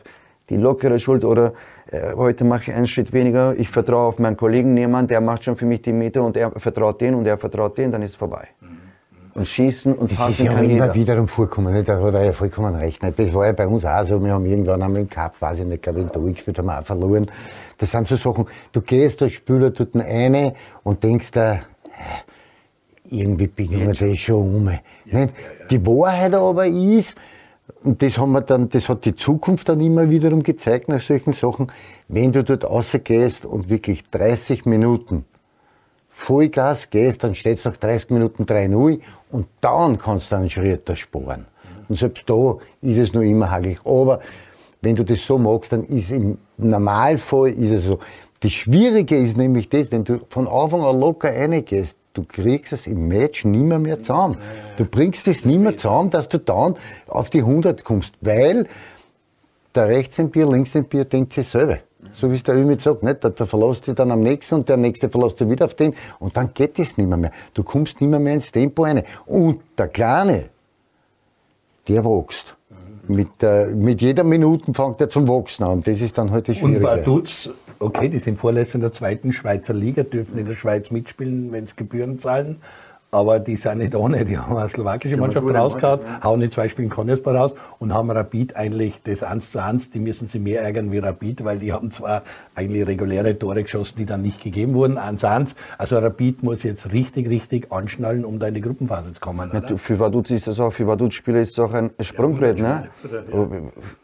die 0.49 0.57
lockere 0.57 0.99
Schuld 0.99 1.25
oder 1.25 1.53
äh, 1.91 2.13
heute 2.15 2.45
mache 2.45 2.71
ich 2.71 2.73
einen 2.75 2.89
Schritt 2.89 3.13
weniger, 3.13 3.55
ich 3.57 3.69
vertraue 3.69 4.09
auf 4.09 4.19
meinen 4.19 4.37
Kollegen, 4.37 4.77
jemand, 4.77 5.11
der 5.11 5.21
macht 5.21 5.45
schon 5.45 5.57
für 5.57 5.65
mich 5.65 5.83
die 5.83 5.93
Meter 5.93 6.23
und 6.23 6.37
er 6.37 6.51
vertraut 6.53 7.01
den 7.01 7.15
und 7.15 7.27
er 7.27 7.39
vertraut 7.39 7.79
den, 7.79 7.93
dann 7.93 8.03
ist 8.03 8.11
es 8.11 8.17
vorbei. 8.17 8.49
Und 9.35 9.47
schießen 9.47 9.95
und 9.95 10.09
passen 10.09 10.19
das 10.19 10.41
ist 10.41 10.47
ja 10.47 10.53
kann 10.53 10.69
immer 10.69 10.93
wiederum 10.93 11.29
vorkommen, 11.29 11.73
nicht? 11.73 11.89
da 11.89 12.03
hat 12.03 12.15
er 12.15 12.25
ja 12.25 12.33
vollkommen 12.33 12.75
recht. 12.75 13.01
Nicht? 13.03 13.17
Das 13.17 13.33
war 13.33 13.47
ja 13.47 13.53
bei 13.53 13.67
uns 13.67 13.85
auch 13.85 14.05
so, 14.05 14.23
wir 14.23 14.33
haben 14.33 14.45
irgendwann 14.45 14.83
einmal 14.83 15.03
im 15.03 15.09
Cup, 15.09 15.41
weiß 15.41 15.61
ich 15.61 15.67
nicht, 15.67 15.85
glaube 15.85 16.01
ich, 16.01 16.07
in 16.07 16.13
Tor 16.13 16.25
gespielt, 16.25 16.59
haben 16.59 16.67
wir 16.67 16.81
auch 16.81 16.85
verloren. 16.85 17.27
Das 17.79 17.93
sind 17.93 18.09
so 18.09 18.17
Sachen, 18.17 18.47
du 18.73 18.81
gehst 18.81 19.23
als 19.23 19.35
Spieler 19.35 19.71
dort 19.71 19.95
eine 19.95 20.55
und 20.83 21.05
denkst 21.05 21.31
da, 21.31 21.55
äh, 21.55 21.59
irgendwie 23.09 23.47
bin 23.47 23.73
ich 23.73 23.85
mir 23.85 23.95
das 23.95 24.19
schon 24.19 24.37
um. 24.37 24.71
Ja, 25.07 25.29
Die 25.71 25.87
Wahrheit 25.87 26.35
aber 26.35 26.67
ist, 26.67 27.15
und 27.83 28.03
das 28.03 28.19
haben 28.19 28.33
wir 28.33 28.43
dann, 28.43 28.69
das 28.69 28.89
hat 28.89 29.05
die 29.05 29.17
Zukunft 29.17 29.69
dann 29.69 29.81
immer 29.81 30.11
wiederum 30.11 30.43
gezeigt 30.43 30.89
nach 30.89 31.01
solchen 31.01 31.33
Sachen. 31.33 31.73
Wenn 32.09 32.31
du 32.33 32.45
dort 32.45 32.65
rausgehst 32.65 33.47
und 33.47 33.71
wirklich 33.71 34.07
30 34.09 34.67
Minuten 34.67 35.25
Vollgas 36.09 36.91
gehst, 36.91 37.25
dann 37.25 37.35
steht 37.35 37.57
es 37.57 37.65
nach 37.65 37.79
30 37.79 38.11
Minuten 38.11 38.45
3-0 38.45 39.01
und 39.31 39.47
dann 39.63 39.97
kannst 39.97 40.31
du 40.31 40.37
einen 40.37 40.51
Schritt 40.51 40.87
da 40.89 40.95
sparen. 40.95 41.47
Und 41.89 41.99
selbst 41.99 42.29
da 42.29 42.57
ist 42.83 42.99
es 42.99 43.15
noch 43.15 43.23
immer 43.23 43.51
hagelig. 43.51 43.79
Aber 43.87 44.21
wenn 44.83 44.95
du 44.95 45.05
das 45.05 45.25
so 45.25 45.39
magst, 45.39 45.73
dann 45.73 45.83
ist 45.85 46.11
im 46.11 46.37
Normalfall 46.59 47.51
ist 47.51 47.71
es 47.71 47.85
so. 47.85 47.99
Das 48.41 48.53
Schwierige 48.53 49.17
ist 49.17 49.39
nämlich 49.39 49.69
das, 49.71 49.91
wenn 49.91 50.05
du 50.05 50.21
von 50.29 50.47
Anfang 50.47 50.83
an 50.83 51.01
locker 51.01 51.31
reingehst, 51.31 51.99
du 52.15 52.25
kriegst 52.25 52.73
es 52.73 52.87
im 52.87 53.09
Match 53.09 53.45
nimmer 53.45 53.79
mehr 53.79 54.01
zusammen. 54.01 54.37
Du 54.77 54.85
bringst 54.85 55.27
es 55.29 55.45
nimmer 55.45 55.77
zusammen, 55.77 56.11
dass 56.11 56.29
du 56.29 56.39
dann 56.39 56.75
auf 57.07 57.31
die 57.31 57.41
100 57.41 57.85
kommst, 57.85 58.15
weil 58.21 58.67
der 59.75 59.89
rechts 59.89 60.19
im 60.19 60.31
Bier, 60.31 60.47
links 60.47 60.75
im 60.75 60.85
Bier 60.85 61.05
denkt 61.05 61.33
sich 61.33 61.49
selber. 61.49 61.79
So 62.13 62.31
wie 62.31 62.35
es 62.35 62.43
der 62.43 62.57
Ümit 62.57 62.81
sagt, 62.81 63.03
nicht? 63.03 63.23
Der, 63.23 63.47
verlässt 63.47 63.85
sich 63.85 63.95
dann 63.95 64.11
am 64.11 64.21
nächsten 64.21 64.57
und 64.57 64.69
der 64.69 64.77
nächste 64.77 65.11
verlässt 65.11 65.37
sich 65.37 65.49
wieder 65.49 65.67
auf 65.67 65.75
den 65.75 65.95
und 66.19 66.37
dann 66.37 66.53
geht 66.55 66.79
es 66.79 66.97
nimmer 66.97 67.17
mehr. 67.17 67.31
Du 67.55 67.63
kommst 67.63 68.01
nimmer 68.01 68.19
mehr 68.19 68.35
ins 68.35 68.51
Tempo 68.51 68.85
rein. 68.85 69.03
Und 69.27 69.61
der 69.77 69.89
Kleine, 69.89 70.47
der 71.87 72.05
wächst. 72.05 72.57
Mit, 73.11 73.43
äh, 73.43 73.67
mit 73.67 74.01
jeder 74.01 74.25
Minute 74.25 74.73
fängt 74.73 75.01
er 75.01 75.09
zum 75.09 75.27
Wachsen 75.29 75.65
an. 75.65 75.83
Das 75.83 76.01
ist 76.01 76.17
dann 76.17 76.31
halt 76.31 76.49
das 76.49 76.57
Schwierige. 76.57 76.79
Und 76.79 76.85
Vaduz 76.85 77.51
okay, 77.81 78.09
die 78.09 78.19
sind 78.19 78.39
Vorletzter 78.39 78.77
in 78.77 78.83
der 78.83 78.93
zweiten 78.93 79.33
Schweizer 79.33 79.75
Liga, 79.75 80.03
dürfen 80.03 80.39
in 80.39 80.47
der 80.47 80.55
Schweiz 80.55 80.91
mitspielen, 80.91 81.51
wenn 81.51 81.67
sie 81.67 81.75
Gebühren 81.77 82.19
zahlen. 82.19 82.61
Aber 83.13 83.41
die 83.41 83.57
sind 83.57 83.79
nicht 83.79 83.95
ohne, 83.95 84.25
die 84.25 84.39
haben 84.39 84.57
eine 84.57 84.69
slowakische 84.69 85.17
Mannschaft 85.17 85.47
rausgehauen, 85.49 86.01
hauen 86.23 86.43
in 86.43 86.51
zwei 86.51 86.69
Spielen 86.69 86.89
Konyaspor 86.89 87.35
raus 87.35 87.55
und 87.81 87.93
haben 87.93 88.11
Rapid 88.11 88.55
eigentlich 88.55 89.03
das 89.03 89.25
1 89.25 89.51
zu 89.51 89.61
1, 89.61 89.91
die 89.91 89.99
müssen 89.99 90.29
sie 90.29 90.39
mehr 90.39 90.63
ärgern 90.63 90.93
wie 90.93 90.99
Rapid, 90.99 91.45
weil 91.45 91.59
die 91.59 91.73
haben 91.73 91.91
zwar 91.91 92.23
eigentlich 92.55 92.87
reguläre 92.87 93.37
Tore 93.37 93.65
geschossen, 93.65 93.97
die 93.99 94.07
dann 94.07 94.23
nicht 94.23 94.41
gegeben 94.41 94.75
wurden, 94.75 94.97
1 94.97 95.21
zu 95.21 95.29
1. 95.29 95.57
Also 95.77 95.99
Rapid 95.99 96.45
muss 96.45 96.63
jetzt 96.63 96.93
richtig, 96.93 97.29
richtig 97.29 97.73
anschnallen, 97.73 98.25
um 98.25 98.39
da 98.39 98.47
in 98.47 98.55
die 98.55 98.61
Gruppenphase 98.61 99.13
zu 99.13 99.21
kommen. 99.21 99.51
Oder? 99.51 99.77
Für 99.77 99.99
Vaduz 99.99 100.31
ist 100.31 100.47
das 100.47 100.61
auch, 100.61 100.73
für 100.73 100.87
Vaduz-Spieler 100.87 101.41
ist 101.41 101.51
es 101.51 101.59
auch 101.59 101.73
ein 101.73 101.91
Sprungbrett. 102.01 102.61
Ja, 102.61 102.81
ne? 102.81 102.89
Ja. 103.33 103.47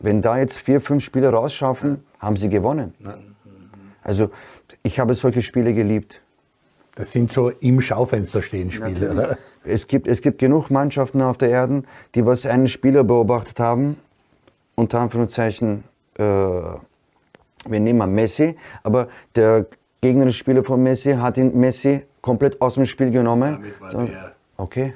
Wenn 0.00 0.20
da 0.20 0.38
jetzt 0.38 0.58
vier, 0.58 0.80
fünf 0.80 1.04
Spieler 1.04 1.30
rausschaffen, 1.30 2.02
haben 2.18 2.36
sie 2.36 2.48
gewonnen. 2.48 2.94
Also 4.02 4.30
ich 4.82 4.98
habe 4.98 5.14
solche 5.14 5.42
Spiele 5.42 5.74
geliebt. 5.74 6.22
Das 6.96 7.12
sind 7.12 7.30
so 7.30 7.50
im 7.50 7.80
Schaufenster 7.80 8.42
stehen 8.42 8.70
Spiele, 8.70 9.12
oder? 9.12 9.38
Es 9.64 9.86
gibt, 9.86 10.06
es 10.08 10.20
gibt 10.22 10.38
genug 10.38 10.70
Mannschaften 10.70 11.22
auf 11.22 11.38
der 11.38 11.50
Erde, 11.50 11.82
die 12.14 12.24
was 12.24 12.46
einen 12.46 12.66
Spieler 12.66 13.04
beobachtet 13.04 13.60
haben 13.60 13.96
unter 14.76 15.00
Anführungszeichen, 15.00 15.84
äh, 16.18 16.22
wir 16.22 17.80
nehmen 17.80 18.14
Messi, 18.14 18.56
aber 18.84 19.08
der 19.34 19.66
gegnerische 20.00 20.38
Spieler 20.38 20.62
von 20.62 20.82
Messi 20.82 21.14
hat 21.14 21.36
ihn 21.36 21.58
Messi 21.58 22.02
komplett 22.20 22.60
aus 22.60 22.74
dem 22.74 22.84
Spiel 22.86 23.10
genommen. 23.10 23.64
So, 23.90 24.08
okay. 24.56 24.94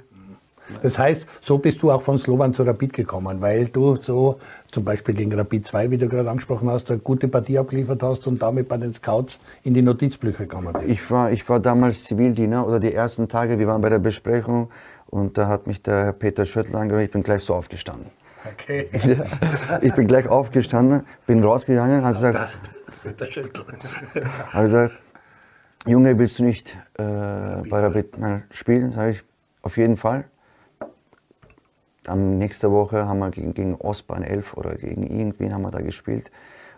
Das 0.83 0.99
heißt, 0.99 1.27
so 1.41 1.59
bist 1.59 1.83
du 1.83 1.91
auch 1.91 2.03
von 2.03 2.19
Slovan 2.19 2.55
zu 2.55 2.63
Rapid 2.63 2.93
gekommen, 2.93 3.41
weil 3.41 3.67
du 3.67 3.97
so 3.97 4.39
zum 4.71 4.85
Beispiel 4.85 5.15
gegen 5.15 5.33
Rapid 5.33 5.67
2, 5.67 5.91
wie 5.91 5.99
du 5.99 6.09
gerade 6.09 6.31
angesprochen 6.31 6.71
hast, 6.71 6.91
eine 6.91 7.01
gute 7.01 7.29
Partie 7.29 7.59
abgeliefert 7.59 8.03
hast 8.03 8.27
und 8.27 8.41
damit 8.41 8.69
bei 8.69 8.77
den 8.77 8.93
Scouts 8.93 9.39
in 9.63 9.75
die 9.75 9.83
Notizbücher 9.83 10.45
gekommen 10.45 10.73
bist. 10.73 10.87
Ich 10.89 11.11
war, 11.11 11.31
ich 11.33 11.49
war 11.49 11.61
damals 11.61 12.05
Zivildiener 12.05 12.67
oder 12.67 12.81
die 12.81 12.93
ersten 12.93 13.29
Tage, 13.29 13.59
wir 13.59 13.67
waren 13.67 13.81
bei 13.81 13.89
der 13.89 13.99
Besprechung 13.99 14.71
und 15.07 15.37
da 15.37 15.49
hat 15.49 15.67
mich 15.67 15.83
der 15.83 16.13
Peter 16.13 16.45
Schöttl 16.45 16.77
angerufen, 16.77 17.05
ich 17.05 17.11
bin 17.11 17.23
gleich 17.23 17.43
so 17.43 17.55
aufgestanden. 17.55 18.07
Okay. 18.55 18.89
ich 19.83 19.95
bin 19.95 20.07
gleich 20.07 20.27
aufgestanden, 20.27 21.03
bin 21.27 21.45
rausgegangen, 21.45 22.05
hat 22.05 22.15
gesagt, 22.15 22.39
hat 24.53 24.63
gesagt, 24.63 24.95
Junge, 25.87 26.19
willst 26.19 26.39
du 26.39 26.45
nicht 26.45 26.77
äh, 26.95 27.03
bei 27.03 27.81
Rapid 27.81 28.19
mal 28.19 28.43
spielen? 28.51 28.93
Sag 28.93 29.11
ich, 29.13 29.25
auf 29.63 29.77
jeden 29.77 29.97
Fall. 29.97 30.25
Dann 32.11 32.39
nächste 32.39 32.73
Woche 32.73 33.07
haben 33.07 33.21
wir 33.21 33.31
gegen, 33.31 33.55
gegen 33.55 33.77
Ostbahn 33.77 34.25
11 34.25 34.55
oder 34.55 34.75
gegen 34.75 35.05
irgendwen 35.05 35.55
haben 35.55 35.63
wir 35.63 35.71
da 35.71 35.81
gespielt. 35.81 36.29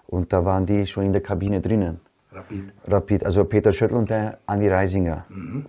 Und 0.06 0.30
da 0.30 0.44
waren 0.44 0.66
die 0.66 0.84
schon 0.86 1.04
in 1.04 1.12
der 1.14 1.22
Kabine 1.22 1.58
drinnen. 1.58 2.00
Rapid. 2.32 2.64
Rapid, 2.86 3.24
also 3.24 3.42
Peter 3.46 3.72
Schöttl 3.72 3.94
und 3.94 4.10
der 4.10 4.38
Andi 4.44 4.68
Reisinger. 4.68 5.24
Mhm, 5.30 5.66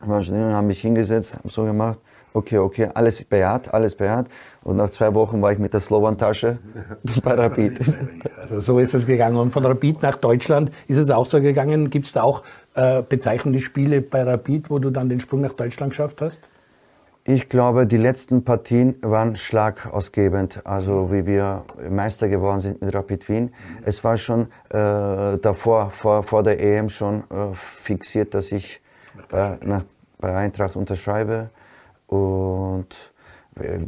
mh. 0.00 0.08
Waren 0.08 0.54
haben 0.54 0.66
mich 0.66 0.80
hingesetzt, 0.80 1.34
haben 1.34 1.50
so 1.50 1.64
gemacht, 1.64 1.98
okay, 2.32 2.56
okay, 2.56 2.88
alles 2.94 3.22
bejaht, 3.22 3.74
alles 3.74 3.94
bejaht. 3.94 4.28
Und 4.64 4.76
nach 4.76 4.88
zwei 4.88 5.12
Wochen 5.14 5.42
war 5.42 5.52
ich 5.52 5.58
mit 5.58 5.74
der 5.74 5.80
Slowan-Tasche 5.80 6.58
bei 7.22 7.34
Rapid. 7.34 7.80
Also 8.40 8.60
so 8.60 8.78
ist 8.78 8.94
es 8.94 9.04
gegangen. 9.04 9.36
Und 9.36 9.52
von 9.52 9.66
Rapid 9.66 10.00
nach 10.00 10.16
Deutschland 10.16 10.70
ist 10.88 10.96
es 10.96 11.10
auch 11.10 11.26
so 11.26 11.38
gegangen. 11.42 11.90
Gibt 11.90 12.06
es 12.06 12.12
da 12.12 12.22
auch 12.22 12.44
äh, 12.74 13.02
bezeichnende 13.02 13.60
Spiele 13.60 14.00
bei 14.00 14.22
Rapid, 14.22 14.70
wo 14.70 14.78
du 14.78 14.88
dann 14.88 15.10
den 15.10 15.20
Sprung 15.20 15.42
nach 15.42 15.52
Deutschland 15.52 15.90
geschafft 15.90 16.22
hast? 16.22 16.40
Ich 17.24 17.48
glaube, 17.48 17.86
die 17.86 17.98
letzten 17.98 18.44
Partien 18.44 18.96
waren 19.00 19.36
schlagausgebend, 19.36 20.66
also 20.66 21.12
wie 21.12 21.24
wir 21.24 21.64
Meister 21.88 22.28
geworden 22.28 22.58
sind 22.58 22.82
mit 22.82 22.92
Rapid 22.92 23.28
Wien. 23.28 23.54
Es 23.84 24.02
war 24.02 24.16
schon 24.16 24.48
äh, 24.70 25.38
davor, 25.38 25.90
vor, 25.90 26.24
vor 26.24 26.42
der 26.42 26.60
EM 26.60 26.88
schon 26.88 27.20
äh, 27.30 27.54
fixiert, 27.54 28.34
dass 28.34 28.50
ich 28.50 28.80
äh, 29.30 29.54
nach, 29.64 29.84
bei 30.18 30.34
Eintracht 30.34 30.74
unterschreibe. 30.74 31.50
Und 32.08 33.12
äh, 33.54 33.78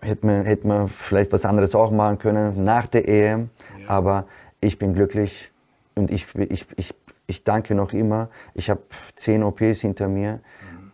hätte 0.00 0.26
man, 0.26 0.44
hätte 0.44 0.66
man 0.66 0.88
vielleicht 0.88 1.30
was 1.30 1.44
anderes 1.44 1.72
auch 1.76 1.92
machen 1.92 2.18
können 2.18 2.64
nach 2.64 2.86
der 2.86 3.08
EM. 3.08 3.50
Ja. 3.80 3.90
Aber 3.90 4.26
ich 4.60 4.76
bin 4.76 4.92
glücklich 4.92 5.52
und 5.94 6.10
ich, 6.10 6.26
ich, 6.34 6.66
ich, 6.76 6.94
ich 7.28 7.44
danke 7.44 7.76
noch 7.76 7.92
immer. 7.92 8.28
Ich 8.54 8.70
habe 8.70 8.80
zehn 9.14 9.44
OPs 9.44 9.82
hinter 9.82 10.08
mir. 10.08 10.40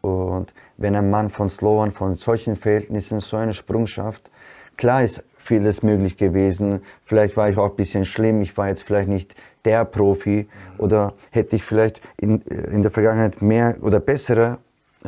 Und 0.03 0.53
wenn 0.77 0.95
ein 0.95 1.11
Mann 1.11 1.31
von 1.31 1.49
Slowan, 1.49 1.93
von 1.93 2.15
solchen 2.15 2.57
Verhältnissen 2.57 3.21
so 3.21 3.39
einen 3.39 3.55
Sprung 3.55 3.87
schafft, 3.87 4.31
klar 4.77 5.03
ist 5.03 5.25
vieles 5.37 5.83
möglich 5.83 6.17
gewesen. 6.17 6.81
Vielleicht 7.05 7.37
war 7.37 7.49
ich 7.49 7.57
auch 7.57 7.71
ein 7.71 7.77
bisschen 7.77 8.05
schlimm. 8.05 8.41
Ich 8.43 8.57
war 8.57 8.69
jetzt 8.69 8.83
vielleicht 8.83 9.09
nicht 9.09 9.35
der 9.65 9.85
Profi 9.85 10.49
oder 10.79 11.15
hätte 11.31 11.57
ich 11.57 11.65
vielleicht 11.65 12.01
in, 12.17 12.41
in 12.43 12.83
der 12.83 12.91
Vergangenheit 12.91 13.43
mehr 13.43 13.77
oder 13.83 14.01
bessere 14.01 14.59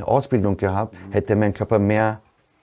Ausbildung 0.01 0.57
gehabt, 0.57 0.97
hätte 1.11 1.37
mein 1.37 1.55
Körper 1.55 1.79
mehr 1.79 2.21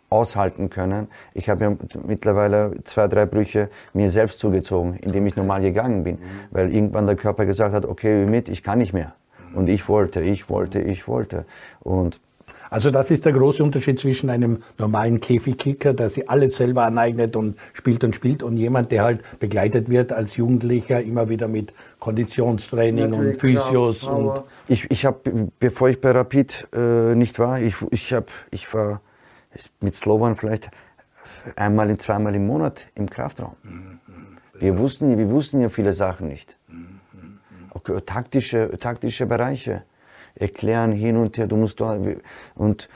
aushalten 0.09 0.69
können. 0.69 1.07
Ich 1.33 1.49
habe 1.49 1.63
ja 1.63 1.77
mittlerweile 2.05 2.73
zwei, 2.83 3.07
drei 3.07 3.25
Brüche 3.25 3.69
mir 3.93 4.09
selbst 4.09 4.39
zugezogen, 4.39 4.95
indem 4.95 5.25
ich 5.25 5.37
normal 5.37 5.61
gegangen 5.61 6.03
bin, 6.03 6.19
weil 6.51 6.73
irgendwann 6.73 7.07
der 7.07 7.15
Körper 7.15 7.45
gesagt 7.45 7.73
hat, 7.73 7.85
okay, 7.85 8.25
mit, 8.25 8.49
ich 8.49 8.61
kann 8.61 8.79
nicht 8.79 8.93
mehr. 8.93 9.13
Und 9.53 9.69
ich 9.69 9.87
wollte, 9.87 10.21
ich 10.21 10.49
wollte, 10.49 10.81
ich 10.81 11.07
wollte. 11.07 11.45
Und 11.81 12.19
also 12.71 12.89
das 12.89 13.11
ist 13.11 13.25
der 13.25 13.33
große 13.33 13.61
Unterschied 13.61 13.99
zwischen 13.99 14.29
einem 14.29 14.63
normalen 14.77 15.19
Käfigkicker, 15.19 15.93
der 15.93 16.09
sich 16.09 16.29
alles 16.29 16.55
selber 16.55 16.85
aneignet 16.85 17.35
und 17.35 17.57
spielt 17.73 18.01
und 18.05 18.15
spielt, 18.15 18.43
und 18.43 18.55
jemand, 18.55 18.93
der 18.93 19.03
halt 19.03 19.39
begleitet 19.39 19.89
wird 19.89 20.13
als 20.13 20.37
Jugendlicher 20.37 21.01
immer 21.01 21.27
wieder 21.27 21.49
mit 21.49 21.73
Konditionstraining 21.99 23.09
Natürlich, 23.09 23.33
und 23.33 23.39
Physios. 23.41 24.03
und 24.05 24.43
ich 24.69 24.89
ich 24.89 25.05
habe, 25.05 25.49
bevor 25.59 25.89
ich 25.89 25.99
bei 25.99 26.11
Rapid 26.11 26.69
äh, 26.73 27.13
nicht 27.13 27.39
war, 27.39 27.59
ich, 27.59 27.75
ich, 27.89 28.13
hab, 28.13 28.31
ich 28.51 28.73
war 28.73 29.01
mit 29.81 29.93
Slovan 29.93 30.37
vielleicht 30.37 30.71
einmal, 31.57 31.95
zweimal 31.97 32.33
im 32.35 32.47
Monat 32.47 32.87
im 32.95 33.09
Kraftraum. 33.09 33.55
Mhm, 33.63 33.99
wir, 34.57 34.77
wussten, 34.77 35.17
wir 35.17 35.29
wussten 35.29 35.59
ja 35.59 35.67
viele 35.67 35.91
Sachen 35.91 36.29
nicht. 36.29 36.57
Auch 37.73 37.81
taktische, 38.05 38.71
taktische 38.79 39.25
Bereiche 39.25 39.83
erklären 40.35 40.91
hin 40.91 41.17
und 41.17 41.37
her. 41.37 41.47
Du 41.47 41.55
musst 41.55 41.79
da 41.79 41.97
und 42.55 42.89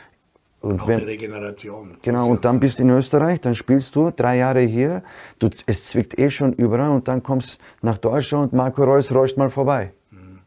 und 0.65 0.81
auch 0.81 0.87
wenn, 0.87 0.97
die 0.97 1.05
Regeneration. 1.05 1.97
Genau, 2.01 2.27
und 2.27 2.43
dann 2.43 2.59
bist 2.59 2.79
du 2.79 2.83
in 2.83 2.89
Österreich, 2.89 3.39
dann 3.39 3.53
spielst 3.53 3.95
du 3.95 4.09
drei 4.09 4.37
Jahre 4.37 4.61
hier, 4.61 5.03
du, 5.37 5.47
es 5.67 5.89
zwickt 5.89 6.17
eh 6.17 6.31
schon 6.31 6.53
überall 6.53 6.89
und 6.89 7.07
dann 7.07 7.21
kommst 7.21 7.59
nach 7.83 7.99
Deutschland 7.99 8.51
und 8.51 8.57
Marco 8.57 8.83
Reus 8.83 9.13
räuscht 9.13 9.37
mal 9.37 9.51
vorbei. 9.51 9.91
Mhm. 10.09 10.39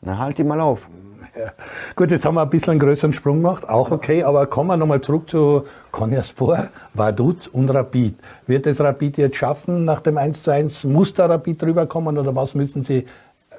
Na 0.00 0.18
halt 0.18 0.38
die 0.38 0.44
mal 0.44 0.60
auf. 0.60 0.80
Ja. 1.38 1.52
Gut, 1.94 2.10
jetzt 2.10 2.24
haben 2.24 2.34
wir 2.34 2.42
ein 2.42 2.50
bisschen 2.50 2.72
einen 2.72 2.80
größeren 2.80 3.12
Sprung 3.12 3.36
gemacht, 3.36 3.68
auch 3.68 3.92
okay, 3.92 4.24
aber 4.24 4.46
kommen 4.46 4.70
wir 4.70 4.76
nochmal 4.76 5.00
zurück 5.00 5.30
zu 5.30 5.64
Konyaspor, 5.92 6.70
Vaduz 6.94 7.46
und 7.46 7.70
Rapid. 7.70 8.16
Wird 8.48 8.66
es 8.66 8.80
Rapid 8.80 9.18
jetzt 9.18 9.36
schaffen 9.36 9.84
nach 9.84 10.00
dem 10.00 10.18
1 10.18 10.42
zu 10.42 10.50
1? 10.50 10.82
Muss 10.82 11.14
da 11.14 11.26
Rapid 11.26 11.62
drüber 11.62 11.86
kommen 11.86 12.18
oder 12.18 12.34
was 12.34 12.56
müssen 12.56 12.82
sie 12.82 13.04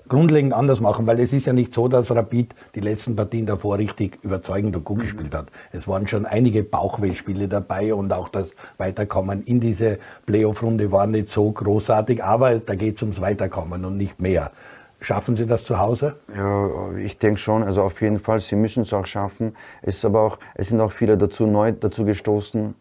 grundlegend 0.08 0.54
anders 0.54 0.80
machen, 0.80 1.08
weil 1.08 1.20
es 1.20 1.34
ist 1.34 1.46
ja 1.46 1.54
nicht 1.54 1.74
so, 1.74 1.88
dass 1.88 2.12
Rapid 2.12 2.54
die 2.76 2.80
letzten 2.80 3.16
Partien 3.16 3.46
davor 3.46 3.78
richtig 3.78 4.20
überzeugend 4.24 4.76
und 4.76 4.84
gut 4.84 4.98
mhm. 4.98 5.02
gespielt 5.02 5.34
hat. 5.34 5.48
Es 5.72 5.88
waren 5.88 6.08
schon 6.08 6.26
einige 6.26 6.64
Bauchwehspiele 6.64 7.48
dabei 7.48 7.94
und 7.94 8.12
auch 8.12 8.30
das 8.30 8.54
Weiterkommen 8.78 9.44
in 9.44 9.60
diese 9.60 10.00
Playoff-Runde 10.26 10.92
war 10.92 11.08
nicht 11.08 11.30
so 11.30 11.52
großartig, 11.52 12.24
aber 12.24 12.60
da 12.60 12.76
geht 12.76 12.98
es 12.98 13.02
ums 13.02 13.22
Weiterkommen 13.22 13.86
und 13.86 13.98
nicht 13.98 14.22
mehr. 14.22 14.52
Schaffen 15.00 15.36
Sie 15.36 15.48
das 15.48 15.64
zu 15.64 15.80
Hause? 15.80 16.16
Ja, 16.36 16.94
ich 16.96 17.18
denke 17.18 17.40
schon. 17.40 17.64
Also 17.64 17.82
auf 17.82 18.02
jeden 18.02 18.20
Fall, 18.20 18.40
Sie 18.40 18.56
müssen 18.56 18.84
es 18.84 18.94
auch 18.94 19.06
schaffen. 19.06 19.56
Es, 19.82 19.98
ist 19.98 20.06
aber 20.06 20.22
auch, 20.22 20.40
es 20.54 20.68
sind 20.68 20.80
auch 20.80 20.92
viele 20.92 21.18
dazu 21.18 21.48
neu 21.48 21.72
dazu 21.72 22.06
gestoßen 22.06 22.76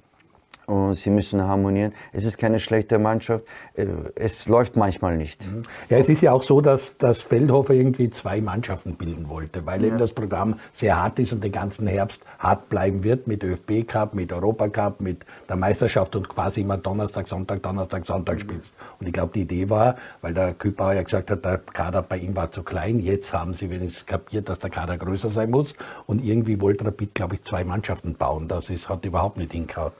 und 0.70 0.94
sie 0.94 1.10
müssen 1.10 1.42
harmonieren. 1.42 1.92
Es 2.12 2.24
ist 2.24 2.38
keine 2.38 2.60
schlechte 2.60 2.98
Mannschaft. 2.98 3.44
Äh, 3.74 3.86
es 4.14 4.46
läuft 4.46 4.76
manchmal 4.76 5.16
nicht. 5.16 5.44
Mhm. 5.44 5.62
Ja, 5.88 5.98
es 5.98 6.08
ist 6.08 6.20
ja 6.20 6.32
auch 6.32 6.42
so, 6.42 6.60
dass, 6.60 6.96
dass 6.96 7.22
Feldhofer 7.22 7.74
irgendwie 7.74 8.10
zwei 8.10 8.40
Mannschaften 8.40 8.94
bilden 8.94 9.28
wollte, 9.28 9.66
weil 9.66 9.82
ja. 9.82 9.88
eben 9.88 9.98
das 9.98 10.12
Programm 10.12 10.60
sehr 10.72 10.96
hart 10.96 11.18
ist 11.18 11.32
und 11.32 11.42
den 11.42 11.50
ganzen 11.50 11.88
Herbst 11.88 12.22
hart 12.38 12.68
bleiben 12.68 13.02
wird 13.02 13.26
mit 13.26 13.42
ÖFB 13.42 13.86
Cup, 13.86 14.14
mit 14.14 14.32
Europa 14.32 14.68
Cup, 14.68 15.00
mit 15.00 15.26
der 15.48 15.56
Meisterschaft 15.56 16.14
und 16.14 16.28
quasi 16.28 16.60
immer 16.60 16.76
Donnerstag, 16.76 17.26
Sonntag, 17.26 17.62
Donnerstag, 17.62 18.06
Sonntag 18.06 18.36
mhm. 18.36 18.40
spielst. 18.40 18.72
Und 19.00 19.08
ich 19.08 19.12
glaube, 19.12 19.32
die 19.34 19.42
Idee 19.42 19.68
war, 19.68 19.96
weil 20.20 20.34
der 20.34 20.54
Küpauer 20.54 20.92
ja 20.92 21.02
gesagt 21.02 21.32
hat, 21.32 21.44
der 21.44 21.58
Kader 21.58 22.02
bei 22.02 22.18
ihm 22.18 22.36
war 22.36 22.52
zu 22.52 22.62
klein, 22.62 23.00
jetzt 23.00 23.32
haben 23.32 23.54
sie 23.54 23.70
wenigstens 23.70 24.06
kapiert, 24.06 24.48
dass 24.48 24.60
der 24.60 24.70
Kader 24.70 24.96
größer 24.96 25.30
sein 25.30 25.50
muss 25.50 25.74
und 26.06 26.24
irgendwie 26.24 26.60
wollte 26.60 26.84
Rapid, 26.84 27.14
glaube 27.14 27.34
ich, 27.34 27.42
zwei 27.42 27.64
Mannschaften 27.64 28.14
bauen. 28.14 28.46
Das 28.46 28.70
ist, 28.70 28.88
hat 28.88 29.04
überhaupt 29.04 29.36
nicht 29.36 29.52
hingehauen. 29.52 29.92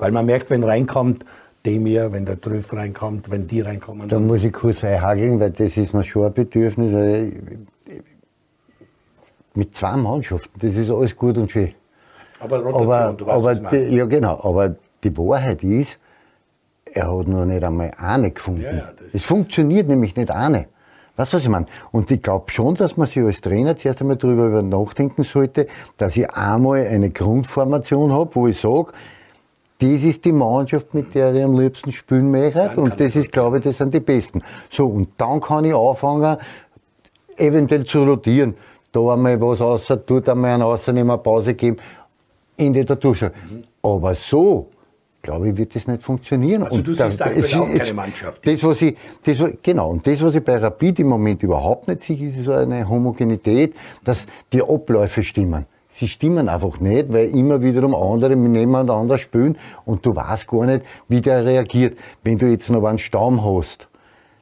Weil 0.00 0.12
man 0.12 0.26
merkt, 0.26 0.50
wenn 0.50 0.64
reinkommt, 0.64 1.24
Demir, 1.64 2.12
wenn 2.12 2.26
der 2.26 2.40
Trüff 2.40 2.72
reinkommt, 2.72 3.30
wenn 3.30 3.46
die 3.46 3.62
reinkommen. 3.62 4.08
Da 4.08 4.18
muss 4.18 4.44
ich 4.44 4.52
kurz 4.52 4.84
einhageln, 4.84 5.40
weil 5.40 5.50
das 5.50 5.76
ist 5.76 5.94
mir 5.94 6.04
schon 6.04 6.26
ein 6.26 6.34
Bedürfnis. 6.34 6.94
Also, 6.94 7.36
mit 9.54 9.74
zwei 9.74 9.96
Mannschaften, 9.96 10.58
das 10.58 10.74
ist 10.74 10.90
alles 10.90 11.16
gut 11.16 11.38
und 11.38 11.50
schön. 11.50 11.72
Aber 12.40 12.58
Rotation, 12.58 12.92
aber, 12.92 13.12
du 13.14 13.26
weißt, 13.26 13.60
aber 13.60 13.70
die, 13.70 13.96
Ja, 13.96 14.04
genau. 14.04 14.40
Aber 14.42 14.74
die 15.02 15.16
Wahrheit 15.16 15.62
ist, 15.62 15.98
er 16.92 17.16
hat 17.16 17.28
noch 17.28 17.44
nicht 17.44 17.64
einmal 17.64 17.92
eine 17.96 18.30
gefunden. 18.30 18.62
Ja, 18.62 18.72
ja, 18.72 18.92
es 19.12 19.24
funktioniert 19.24 19.88
nämlich 19.88 20.16
nicht 20.16 20.30
eine. 20.30 20.66
Weißt 21.16 21.32
du, 21.32 21.36
was 21.36 21.44
ich 21.44 21.48
meine? 21.48 21.66
Und 21.92 22.10
ich 22.10 22.20
glaube 22.20 22.50
schon, 22.50 22.74
dass 22.74 22.96
man 22.96 23.06
sich 23.06 23.22
als 23.22 23.40
Trainer 23.40 23.76
zuerst 23.76 24.00
einmal 24.00 24.16
darüber 24.16 24.62
nachdenken 24.62 25.22
sollte, 25.22 25.68
dass 25.96 26.16
ich 26.16 26.28
einmal 26.30 26.86
eine 26.86 27.10
Grundformation 27.10 28.12
habe, 28.12 28.34
wo 28.34 28.48
ich 28.48 28.60
sage, 28.60 28.92
das 29.92 30.02
ist 30.02 30.24
die 30.24 30.32
Mannschaft, 30.32 30.94
mit 30.94 31.14
der 31.14 31.34
ich 31.34 31.42
am 31.42 31.58
liebsten 31.58 31.92
spielen 31.92 32.30
möchte. 32.30 32.80
Und 32.80 32.98
das 32.98 33.16
ist, 33.16 33.30
glaube 33.30 33.58
ich, 33.58 33.64
das 33.64 33.78
sind 33.78 33.92
die 33.92 34.00
Besten. 34.00 34.42
So, 34.70 34.86
und 34.86 35.10
dann 35.18 35.40
kann 35.40 35.64
ich 35.64 35.74
anfangen, 35.74 36.36
eventuell 37.36 37.84
zu 37.84 38.04
rotieren. 38.04 38.54
Da 38.92 39.00
einmal 39.12 39.40
was 39.40 39.60
außer, 39.60 39.96
dort 39.96 40.28
einmal 40.28 40.52
einen 40.52 40.62
Außernehmer 40.62 41.18
Pause 41.18 41.54
geben. 41.54 41.76
Ende 42.56 42.84
der 42.84 42.96
Dusche. 42.96 43.32
Mhm. 43.50 43.64
Aber 43.82 44.14
so, 44.14 44.70
glaube 45.20 45.48
ich, 45.48 45.56
wird 45.56 45.74
das 45.74 45.88
nicht 45.88 46.02
funktionieren. 46.02 46.62
Also 46.62 46.76
und 46.76 46.86
du 46.86 46.94
siehst 46.94 47.20
da, 47.20 47.26
es, 47.26 47.52
auch 47.54 47.66
keine 47.66 47.94
Mannschaft. 47.94 48.46
Das, 48.46 48.62
was 48.62 48.82
ich, 48.82 48.96
das, 49.24 49.38
genau, 49.62 49.90
und 49.90 50.06
das, 50.06 50.22
was 50.22 50.34
ich 50.36 50.44
bei 50.44 50.56
Rapid 50.56 51.00
im 51.00 51.08
Moment 51.08 51.42
überhaupt 51.42 51.88
nicht 51.88 52.02
sehe, 52.02 52.28
ist 52.28 52.44
so 52.44 52.52
eine 52.52 52.88
Homogenität, 52.88 53.74
dass 54.04 54.26
die 54.52 54.62
Abläufe 54.62 55.24
stimmen. 55.24 55.66
Sie 55.94 56.08
stimmen 56.08 56.48
einfach 56.48 56.80
nicht, 56.80 57.12
weil 57.12 57.28
immer 57.28 57.62
wiederum 57.62 57.94
andere 57.94 58.34
nebeneinander 58.36 59.16
spielen 59.18 59.56
und 59.84 60.04
du 60.04 60.14
weißt 60.14 60.48
gar 60.48 60.66
nicht, 60.66 60.84
wie 61.08 61.20
der 61.20 61.44
reagiert. 61.44 61.96
Wenn 62.24 62.36
du 62.36 62.46
jetzt 62.46 62.68
noch 62.68 62.84
einen 62.84 62.98
Stamm 62.98 63.44
hast, 63.44 63.88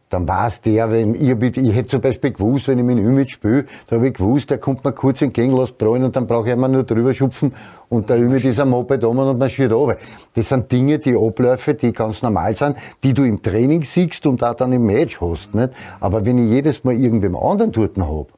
dann 0.09 0.29
weiß 0.29 0.61
der, 0.61 0.91
wenn 0.91 1.15
ich, 1.15 1.57
ich 1.57 1.75
hätte 1.75 1.89
zum 1.89 2.01
Beispiel 2.01 2.33
gewusst, 2.33 2.69
wenn 2.69 2.79
ich 2.79 2.85
mit 2.85 2.99
Ümit 2.99 3.31
spiele, 3.31 3.65
da 3.87 3.97
habe 3.97 4.09
ich 4.09 4.15
gewusst, 4.15 4.51
der 4.51 4.59
kommt 4.59 4.85
mir 4.85 4.93
kurz 4.93 5.23
entgegen, 5.23 5.57
lässt 5.57 5.79
prallen 5.79 6.05
und 6.05 6.15
dann 6.17 6.27
brauche 6.27 6.49
ich 6.49 6.53
immer 6.53 6.69
nur 6.69 6.85
drüber 6.85 7.15
schupfen 7.15 7.55
und 7.89 8.11
der 8.11 8.19
Ümit 8.19 8.45
ist 8.45 8.61
am 8.61 8.71
Moped 8.71 9.05
um 9.05 9.19
und 9.19 9.39
marschiert 9.39 9.73
runter. 9.73 9.97
Das 10.35 10.49
sind 10.49 10.71
Dinge, 10.71 10.99
die 10.99 11.17
Abläufe, 11.17 11.75
die 11.75 11.93
ganz 11.93 12.23
normal 12.23 12.57
sind, 12.57 12.77
die 13.03 13.15
du 13.15 13.25
im 13.25 13.41
Training 13.43 13.83
siehst 13.83 14.27
und 14.27 14.43
auch 14.43 14.55
dann 14.55 14.73
im 14.73 14.85
Match 14.85 15.21
hast. 15.21 15.55
Nicht? 15.55 15.73
Aber 16.01 16.25
wenn 16.27 16.39
ich 16.39 16.51
jedes 16.51 16.85
Mal 16.85 16.95
irgendwem 16.95 17.37
anderen 17.37 17.73
dort 17.73 17.99
habe, 17.99 18.29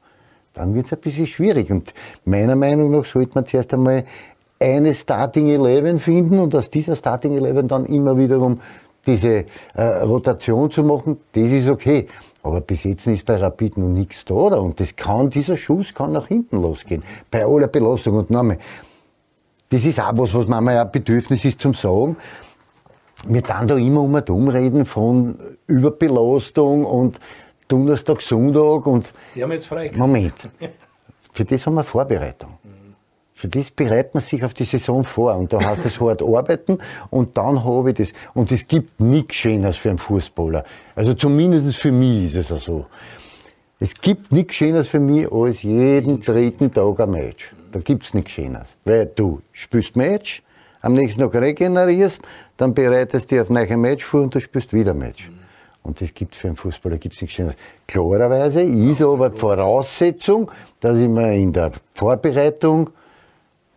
dann 0.54 0.74
wird 0.74 0.86
es 0.86 0.92
ein 0.92 1.00
bisschen 1.00 1.26
schwierig. 1.26 1.70
Und 1.70 1.92
meiner 2.24 2.56
Meinung 2.56 2.90
nach 2.90 3.04
sollte 3.04 3.32
man 3.34 3.44
zuerst 3.44 3.74
einmal 3.74 4.04
eine 4.58 4.94
Starting 4.94 5.48
Eleven 5.50 5.98
finden 5.98 6.38
und 6.38 6.54
aus 6.54 6.70
dieser 6.70 6.96
Starting 6.96 7.34
Eleven 7.36 7.68
dann 7.68 7.84
immer 7.84 8.16
wiederum 8.16 8.58
diese 9.06 9.44
äh, 9.74 9.82
Rotation 9.82 10.70
zu 10.70 10.82
machen, 10.82 11.18
das 11.32 11.50
ist 11.50 11.68
okay. 11.68 12.06
Aber 12.42 12.60
bis 12.60 12.84
jetzt 12.84 13.06
ist 13.06 13.24
bei 13.24 13.36
Rapid 13.36 13.78
noch 13.78 13.88
nichts 13.88 14.24
da, 14.24 14.34
oder? 14.34 14.62
Und 14.62 14.78
das 14.80 14.96
kann, 14.96 15.30
dieser 15.30 15.56
Schuss 15.56 15.92
kann 15.92 16.12
nach 16.12 16.28
hinten 16.28 16.60
losgehen. 16.60 17.02
Bei 17.30 17.44
aller 17.44 17.68
Belastung. 17.68 18.16
Und 18.16 18.30
nochmal, 18.30 18.58
das 19.70 19.84
ist 19.84 20.00
auch 20.00 20.12
was, 20.14 20.34
was 20.34 20.46
manchmal 20.46 20.78
ein 20.78 20.90
Bedürfnis 20.90 21.44
ist 21.44 21.60
zum 21.60 21.74
Sagen. 21.74 22.16
Wir 23.26 23.40
dann 23.42 23.66
da 23.66 23.76
immer 23.76 24.00
um 24.02 24.14
und 24.14 24.28
um 24.30 24.48
reden 24.48 24.84
von 24.84 25.38
Überbelastung 25.66 26.84
und 26.84 27.18
Donnerstag, 27.68 28.20
Sonntag 28.20 28.86
und. 28.86 29.12
Die 29.34 29.42
haben 29.42 29.52
jetzt 29.52 29.66
frei. 29.66 29.90
Moment. 29.94 30.34
Für 31.32 31.44
das 31.44 31.66
haben 31.66 31.74
wir 31.74 31.84
Vorbereitung. 31.84 32.58
Für 33.36 33.48
das 33.48 33.70
bereitet 33.72 34.14
man 34.14 34.22
sich 34.22 34.42
auf 34.44 34.54
die 34.54 34.64
Saison 34.64 35.04
vor 35.04 35.36
und 35.36 35.52
da 35.52 35.60
heißt 35.60 35.84
es 35.84 36.00
hart 36.00 36.22
arbeiten 36.22 36.78
und 37.10 37.36
dann 37.36 37.64
habe 37.64 37.90
ich 37.90 37.96
das. 37.96 38.12
Und 38.32 38.50
es 38.52 38.66
gibt 38.66 39.00
nichts 39.00 39.34
Schönes 39.34 39.76
für 39.76 39.90
einen 39.90 39.98
Fußballer. 39.98 40.64
Also 40.94 41.14
zumindest 41.14 41.76
für 41.76 41.90
mich 41.90 42.26
ist 42.26 42.36
es 42.36 42.52
auch 42.52 42.62
so. 42.62 42.86
Es 43.80 43.92
gibt 43.92 44.30
nichts 44.30 44.54
Schönes 44.54 44.88
für 44.88 45.00
mich 45.00 45.30
als 45.30 45.62
jeden 45.62 46.20
dritten 46.20 46.72
Tag 46.72 47.00
ein 47.00 47.10
Match. 47.10 47.52
Da 47.72 47.80
gibt 47.80 48.04
es 48.04 48.14
nichts 48.14 48.30
Schönes. 48.30 48.76
Weil 48.84 49.06
du 49.06 49.42
spielst 49.52 49.96
Match, 49.96 50.42
am 50.80 50.94
nächsten 50.94 51.20
Tag 51.20 51.34
regenerierst, 51.34 52.22
dann 52.56 52.72
bereitest 52.72 53.30
du 53.30 53.34
dich 53.34 53.42
auf 53.42 53.50
ein 53.50 53.54
neues 53.54 53.76
Match 53.76 54.04
vor 54.04 54.22
und 54.22 54.34
du 54.34 54.40
spielst 54.40 54.72
wieder 54.72 54.94
Match. 54.94 55.28
Und 55.84 56.00
das 56.00 56.12
gibt 56.14 56.34
es 56.34 56.40
für 56.40 56.48
einen 56.48 56.56
Fußballer 56.56 56.96
gibt's 56.96 57.20
nichts 57.20 57.36
Schönes. 57.36 57.54
Klarerweise 57.86 58.62
ist 58.62 59.02
aber 59.02 59.28
die 59.28 59.38
Voraussetzung, 59.38 60.50
dass 60.80 60.96
ich 60.96 61.08
mir 61.08 61.34
in 61.34 61.52
der 61.52 61.72
Vorbereitung 61.94 62.88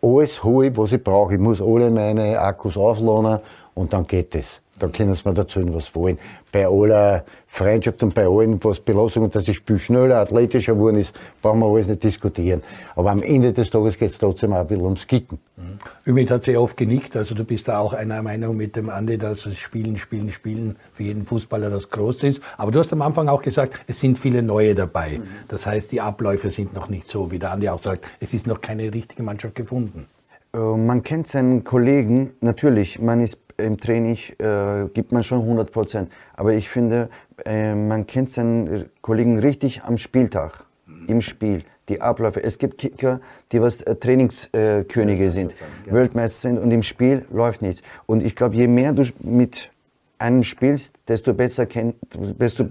alles 0.00 0.42
hole, 0.42 0.74
was 0.76 0.92
ich 0.92 1.04
brauche. 1.04 1.34
Ich 1.34 1.40
muss 1.40 1.60
alle 1.60 1.90
meine 1.90 2.40
Akkus 2.40 2.78
aufladen 2.78 3.40
und 3.74 3.92
dann 3.92 4.06
geht 4.06 4.34
es. 4.34 4.62
Da 4.78 4.88
können 4.88 5.14
sie 5.14 5.28
mir 5.28 5.36
erzählen, 5.36 5.72
was 5.74 5.94
wollen. 5.94 6.18
Bei 6.52 6.66
aller 6.66 7.24
Freundschaft 7.46 8.02
und 8.02 8.14
bei 8.14 8.26
allen, 8.26 8.62
was 8.62 8.80
Belastung 8.80 9.24
und 9.24 9.34
dass 9.34 9.44
das 9.44 9.56
Spiel 9.56 9.78
schneller, 9.78 10.18
athletischer 10.18 10.74
geworden 10.74 10.96
ist, 10.96 11.14
brauchen 11.42 11.60
wir 11.60 11.66
alles 11.66 11.88
nicht 11.88 12.02
diskutieren. 12.02 12.62
Aber 12.94 13.10
am 13.10 13.22
Ende 13.22 13.52
des 13.52 13.70
Tages 13.70 13.98
geht 13.98 14.10
es 14.10 14.18
trotzdem 14.18 14.52
auch 14.52 14.60
ein 14.60 14.66
bisschen 14.66 14.84
ums 14.84 15.06
Kicken. 15.06 15.38
Mhm. 15.56 15.78
Ümit 16.06 16.30
hat 16.30 16.44
sehr 16.44 16.60
oft 16.60 16.76
genickt, 16.76 17.16
also 17.16 17.34
du 17.34 17.44
bist 17.44 17.68
da 17.68 17.78
auch 17.78 17.92
einer 17.92 18.22
Meinung 18.22 18.56
mit 18.56 18.76
dem 18.76 18.90
Andi, 18.90 19.18
dass 19.18 19.42
das 19.42 19.58
Spielen, 19.58 19.96
Spielen, 19.96 20.30
Spielen 20.30 20.76
für 20.92 21.02
jeden 21.02 21.24
Fußballer 21.24 21.70
das 21.70 21.90
Große 21.90 22.26
ist. 22.26 22.42
Aber 22.56 22.70
du 22.70 22.78
hast 22.78 22.92
am 22.92 23.02
Anfang 23.02 23.28
auch 23.28 23.42
gesagt, 23.42 23.80
es 23.86 24.00
sind 24.00 24.18
viele 24.18 24.42
neue 24.42 24.74
dabei. 24.74 25.18
Mhm. 25.18 25.24
Das 25.48 25.66
heißt, 25.66 25.92
die 25.92 26.00
Abläufe 26.00 26.50
sind 26.50 26.74
noch 26.74 26.88
nicht 26.88 27.08
so, 27.08 27.30
wie 27.30 27.38
der 27.38 27.52
Andi 27.52 27.68
auch 27.68 27.82
sagt, 27.82 28.04
es 28.20 28.34
ist 28.34 28.46
noch 28.46 28.60
keine 28.60 28.92
richtige 28.92 29.22
Mannschaft 29.22 29.54
gefunden. 29.54 30.06
Äh, 30.54 30.58
man 30.58 31.02
kennt 31.02 31.28
seinen 31.28 31.64
Kollegen, 31.64 32.32
natürlich, 32.40 32.98
man 32.98 33.20
ist 33.20 33.38
im 33.58 33.78
Training, 33.78 34.16
äh, 34.38 34.88
gibt 34.94 35.12
man 35.12 35.22
schon 35.22 35.40
100 35.40 35.70
Prozent. 35.70 36.10
Aber 36.34 36.54
ich 36.54 36.68
finde, 36.68 37.10
äh, 37.44 37.74
man 37.74 38.06
kennt 38.06 38.30
seinen 38.30 38.86
Kollegen 39.02 39.38
richtig 39.38 39.82
am 39.82 39.98
Spieltag, 39.98 40.64
im 41.06 41.20
Spiel, 41.20 41.62
die 41.88 42.00
Abläufe. 42.00 42.42
Es 42.42 42.58
gibt 42.58 42.78
Kicker, 42.78 43.20
die 43.52 43.60
was 43.60 43.82
äh, 43.82 43.94
Trainingskönige 43.96 45.24
äh, 45.24 45.28
sind, 45.28 45.54
ja. 45.86 45.92
Weltmeister 45.92 46.48
sind 46.48 46.58
und 46.58 46.70
im 46.70 46.82
Spiel 46.82 47.24
läuft 47.30 47.62
nichts. 47.62 47.82
Und 48.06 48.22
ich 48.22 48.36
glaube, 48.36 48.56
je 48.56 48.68
mehr 48.68 48.92
du 48.92 49.04
mit 49.20 49.70
einem 50.18 50.42
spielst, 50.42 50.94
desto 51.06 51.32
besser 51.32 51.66
kennst 51.66 51.96
desto 52.12 52.64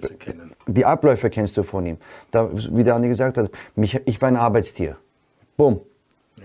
die 0.68 0.86
Abläufe 0.86 1.30
kennst 1.30 1.56
du 1.58 1.64
von 1.64 1.86
ihm. 1.86 1.98
Da, 2.32 2.50
wie 2.54 2.84
der 2.84 2.96
Andi 2.96 3.08
gesagt 3.08 3.38
hat, 3.38 3.50
mich, 3.76 4.00
ich 4.06 4.22
war 4.22 4.28
ein 4.28 4.36
Arbeitstier. 4.36 4.98
Bumm, 5.56 5.80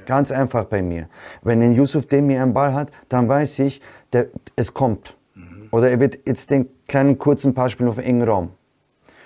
Ganz 0.07 0.31
einfach 0.31 0.65
bei 0.65 0.83
mir. 0.83 1.09
Wenn 1.43 1.62
ein 1.62 1.73
Yusuf 1.73 2.07
Demir 2.07 2.43
einen 2.43 2.55
Ball 2.55 2.75
hat, 2.75 2.91
dann 3.09 3.29
weiß 3.29 3.59
ich, 3.61 3.81
der, 4.12 4.27
es 4.57 4.75
kommt. 4.75 5.17
Mhm. 5.35 5.69
Oder 5.71 5.91
er 5.91 6.01
wird 6.01 6.21
jetzt 6.27 6.51
den 6.51 6.69
kleinen 6.88 7.19
kurzen 7.19 7.55
Pass 7.55 7.73
spielen 7.73 7.88
auf 7.88 7.99
engen 7.99 8.23
Raum. 8.29 8.51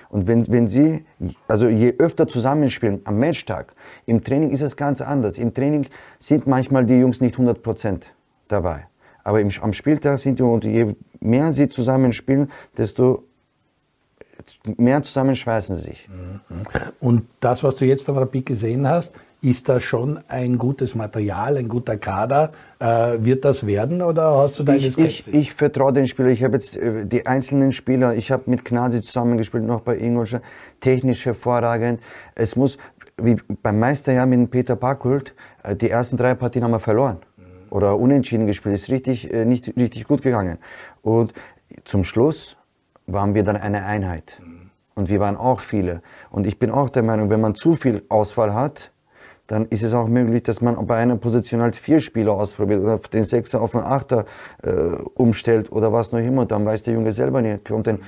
Und 0.08 0.26
wenn, 0.26 0.46
wenn 0.48 0.66
sie, 0.66 1.04
also 1.48 1.68
je 1.68 1.94
öfter 1.98 2.28
zusammenspielen 2.28 3.00
am 3.04 3.18
Matchtag, 3.18 3.74
im 4.06 4.22
Training 4.22 4.50
ist 4.50 4.62
es 4.62 4.76
ganz 4.76 5.00
anders. 5.00 5.38
Im 5.38 5.52
Training 5.52 5.86
sind 6.18 6.46
manchmal 6.46 6.84
die 6.84 6.98
Jungs 6.98 7.20
nicht 7.20 7.36
100% 7.36 8.02
dabei. 8.48 8.86
Aber 9.24 9.40
im, 9.40 9.50
am 9.60 9.72
Spieltag 9.72 10.18
sind 10.18 10.38
die, 10.38 10.42
und 10.42 10.64
je 10.64 10.94
mehr 11.20 11.50
sie 11.52 11.68
zusammenspielen, 11.68 12.50
desto 12.78 13.24
mehr 14.76 15.02
zusammenschweißen 15.02 15.76
sie 15.76 15.82
sich. 15.82 16.08
Und 17.00 17.26
das, 17.40 17.64
was 17.64 17.76
du 17.76 17.84
jetzt 17.84 18.04
von 18.04 18.16
Rapid 18.16 18.46
gesehen 18.46 18.86
hast, 18.86 19.12
ist 19.42 19.68
das 19.68 19.82
schon 19.82 20.18
ein 20.28 20.58
gutes 20.58 20.94
Material, 20.94 21.56
ein 21.56 21.68
guter 21.68 21.96
Kader? 21.96 22.52
Äh, 22.78 23.22
wird 23.22 23.44
das 23.44 23.66
werden 23.66 24.02
oder 24.02 24.36
hast 24.38 24.58
du 24.58 24.64
deine 24.64 24.78
ich, 24.78 24.94
Skepsis? 24.94 25.28
Ich, 25.28 25.34
ich 25.34 25.54
vertraue 25.54 25.92
den 25.92 26.08
Spielern. 26.08 26.32
Ich 26.32 26.42
habe 26.42 26.54
jetzt 26.54 26.76
äh, 26.76 27.06
die 27.06 27.26
einzelnen 27.26 27.72
Spieler, 27.72 28.14
ich 28.14 28.32
habe 28.32 28.44
mit 28.46 28.64
Gnasi 28.64 29.02
zusammengespielt, 29.02 29.64
noch 29.64 29.82
bei 29.82 29.98
Ingolstadt, 29.98 30.42
technisch 30.80 31.26
hervorragend. 31.26 32.00
Es 32.34 32.56
muss, 32.56 32.78
wie 33.18 33.36
beim 33.62 33.78
Meisterjahr 33.78 34.26
mit 34.26 34.50
Peter 34.50 34.74
Parkholt, 34.74 35.34
äh, 35.62 35.76
die 35.76 35.90
ersten 35.90 36.16
drei 36.16 36.34
Partien 36.34 36.64
haben 36.64 36.72
wir 36.72 36.80
verloren 36.80 37.18
oder 37.70 37.98
unentschieden 37.98 38.46
gespielt. 38.46 38.74
Ist 38.74 38.90
richtig, 38.90 39.32
äh, 39.32 39.44
nicht 39.44 39.76
richtig 39.76 40.04
gut 40.04 40.22
gegangen. 40.22 40.58
Und 41.02 41.34
zum 41.84 42.04
Schluss 42.04 42.56
waren 43.06 43.34
wir 43.34 43.42
dann 43.42 43.56
eine 43.56 43.84
Einheit. 43.84 44.40
Und 44.94 45.08
wir 45.08 45.20
waren 45.20 45.36
auch 45.36 45.60
viele. 45.60 46.02
Und 46.30 46.46
ich 46.46 46.58
bin 46.58 46.70
auch 46.70 46.88
der 46.88 47.02
Meinung, 47.02 47.30
wenn 47.30 47.40
man 47.40 47.54
zu 47.54 47.76
viel 47.76 48.04
Auswahl 48.08 48.54
hat, 48.54 48.92
dann 49.46 49.66
ist 49.66 49.82
es 49.82 49.92
auch 49.92 50.08
möglich, 50.08 50.42
dass 50.42 50.60
man 50.60 50.86
bei 50.86 50.96
einer 50.96 51.16
Position 51.16 51.60
halt 51.60 51.76
vier 51.76 52.00
Spieler 52.00 52.32
ausprobiert 52.32 52.82
oder 52.82 52.98
den 52.98 53.24
Sechser 53.24 53.60
auf 53.60 53.74
einen 53.76 53.84
Achter 53.84 54.24
äh, 54.62 54.70
umstellt 55.14 55.70
oder 55.70 55.92
was 55.92 56.12
noch 56.12 56.18
immer. 56.18 56.46
Dann 56.46 56.64
weiß 56.64 56.82
der 56.82 56.94
Junge 56.94 57.12
selber 57.12 57.42
nicht, 57.42 57.68
kommt 57.68 57.86
denn, 57.86 58.00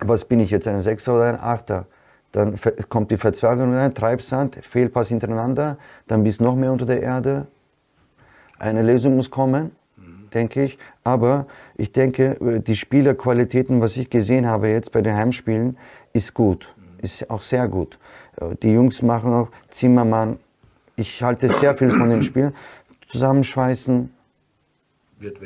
was 0.00 0.24
bin 0.24 0.40
ich 0.40 0.50
jetzt, 0.50 0.68
ein 0.68 0.80
Sechser 0.80 1.16
oder 1.16 1.24
ein 1.24 1.40
Achter? 1.40 1.86
Dann 2.30 2.58
kommt 2.88 3.10
die 3.10 3.16
Verzweiflung 3.16 3.74
rein, 3.74 3.94
Treibsand, 3.94 4.56
Fehlpass 4.56 5.08
hintereinander, 5.08 5.78
dann 6.06 6.24
bist 6.24 6.40
du 6.40 6.44
noch 6.44 6.56
mehr 6.56 6.72
unter 6.72 6.84
der 6.84 7.00
Erde. 7.00 7.46
Eine 8.58 8.82
Lösung 8.82 9.16
muss 9.16 9.30
kommen, 9.30 9.72
denke 10.34 10.64
ich. 10.64 10.78
Aber 11.02 11.46
ich 11.76 11.92
denke, 11.92 12.36
äh, 12.40 12.60
die 12.60 12.76
Spielerqualitäten, 12.76 13.80
was 13.80 13.96
ich 13.96 14.10
gesehen 14.10 14.46
habe 14.46 14.68
jetzt 14.68 14.92
bei 14.92 15.02
den 15.02 15.14
Heimspielen, 15.14 15.76
ist 16.12 16.34
gut, 16.34 16.74
ist 17.02 17.30
auch 17.30 17.42
sehr 17.42 17.68
gut. 17.68 17.98
Äh, 18.40 18.56
die 18.62 18.72
Jungs 18.72 19.02
machen 19.02 19.32
auch 19.32 19.48
Zimmermann, 19.70 20.38
ich 20.96 21.22
halte 21.22 21.52
sehr 21.52 21.76
viel 21.76 21.90
von 21.90 22.08
den 22.08 22.22
Spielen. 22.22 22.54
Zusammenschweißen, 23.10 24.13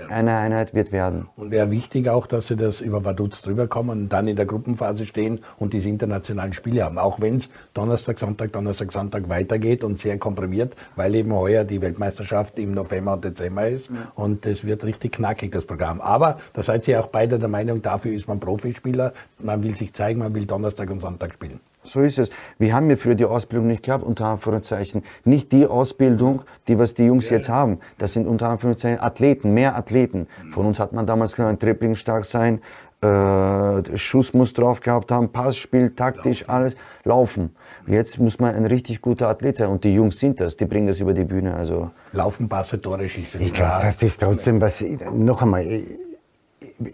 eine 0.08 0.36
Einheit 0.36 0.74
wird 0.74 0.92
werden. 0.92 1.28
Und 1.36 1.50
wäre 1.50 1.70
wichtig 1.70 2.08
auch, 2.08 2.26
dass 2.26 2.48
sie 2.48 2.56
das 2.56 2.80
über 2.80 3.04
Vaduz 3.04 3.42
drüber 3.42 3.66
kommen 3.66 3.90
und 3.90 4.08
dann 4.08 4.28
in 4.28 4.36
der 4.36 4.46
Gruppenphase 4.46 5.06
stehen 5.06 5.40
und 5.58 5.72
diese 5.72 5.88
internationalen 5.88 6.52
Spiele 6.52 6.84
haben. 6.84 6.98
Auch 6.98 7.20
wenn 7.20 7.36
es 7.36 7.48
Donnerstag, 7.74 8.18
Sonntag, 8.18 8.52
Donnerstag, 8.52 8.92
Sonntag 8.92 9.28
weitergeht 9.28 9.84
und 9.84 9.98
sehr 9.98 10.18
komprimiert, 10.18 10.74
weil 10.96 11.14
eben 11.14 11.32
heuer 11.32 11.64
die 11.64 11.80
Weltmeisterschaft 11.80 12.58
im 12.58 12.72
November 12.72 13.14
und 13.14 13.24
Dezember 13.24 13.68
ist. 13.68 13.90
Ja. 13.90 14.12
Und 14.14 14.46
es 14.46 14.64
wird 14.64 14.84
richtig 14.84 15.12
knackig, 15.12 15.52
das 15.52 15.66
Programm. 15.66 16.00
Aber 16.00 16.38
da 16.52 16.62
seid 16.62 16.88
ihr 16.88 17.00
auch 17.00 17.08
beide 17.08 17.38
der 17.38 17.48
Meinung, 17.48 17.82
dafür 17.82 18.12
ist 18.12 18.28
man 18.28 18.40
Profispieler. 18.40 19.12
Man 19.38 19.62
will 19.62 19.76
sich 19.76 19.92
zeigen, 19.92 20.20
man 20.20 20.34
will 20.34 20.46
Donnerstag 20.46 20.90
und 20.90 21.00
Sonntag 21.00 21.34
spielen. 21.34 21.60
So 21.88 22.00
ist 22.00 22.18
es. 22.18 22.30
Wir 22.58 22.74
haben 22.74 22.90
ja 22.90 22.96
früher 22.96 23.14
die 23.14 23.24
Ausbildung 23.24 23.68
nicht 23.68 23.82
gehabt, 23.82 24.04
unter 24.04 24.26
Anführungszeichen. 24.26 25.02
Nicht 25.24 25.52
die 25.52 25.66
Ausbildung, 25.66 26.42
die 26.68 26.78
was 26.78 26.94
die 26.94 27.04
Jungs 27.04 27.30
ja. 27.30 27.36
jetzt 27.36 27.48
haben. 27.48 27.78
Das 27.96 28.12
sind 28.12 28.26
unter 28.26 28.48
Anführungszeichen 28.48 29.00
Athleten, 29.00 29.54
mehr 29.54 29.76
Athleten. 29.76 30.26
Von 30.52 30.66
uns 30.66 30.78
hat 30.78 30.92
man 30.92 31.06
damals 31.06 31.34
gesagt, 31.34 31.62
Dribbling 31.62 31.94
stark 31.94 32.24
sein, 32.24 32.60
äh, 33.00 33.96
Schuss 33.96 34.34
muss 34.34 34.52
drauf 34.52 34.80
gehabt 34.80 35.12
haben, 35.12 35.30
Passspiel, 35.30 35.90
taktisch, 35.90 36.40
laufen. 36.40 36.50
alles, 36.50 36.76
laufen. 37.04 37.56
Jetzt 37.86 38.18
muss 38.18 38.38
man 38.40 38.54
ein 38.54 38.66
richtig 38.66 39.00
guter 39.00 39.28
Athlet 39.28 39.56
sein 39.56 39.68
und 39.68 39.84
die 39.84 39.94
Jungs 39.94 40.18
sind 40.18 40.40
das, 40.40 40.56
die 40.56 40.64
bringen 40.64 40.88
das 40.88 41.00
über 41.00 41.14
die 41.14 41.24
Bühne. 41.24 41.54
Also 41.54 41.90
laufen, 42.12 42.48
Passe, 42.48 42.80
Tore 42.80 43.08
schießen. 43.08 43.40
Ich 43.40 43.52
glaube, 43.52 43.82
das 43.82 44.02
ist 44.02 44.20
trotzdem 44.20 44.60
was, 44.60 44.84
noch 45.14 45.42
einmal, 45.42 45.64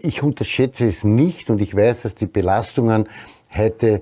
ich 0.01 0.23
unterschätze 0.23 0.87
es 0.87 1.03
nicht 1.03 1.49
und 1.49 1.59
ich 1.59 1.75
weiß, 1.75 2.03
dass 2.03 2.15
die 2.15 2.27
Belastungen 2.27 3.07
heute 3.55 4.01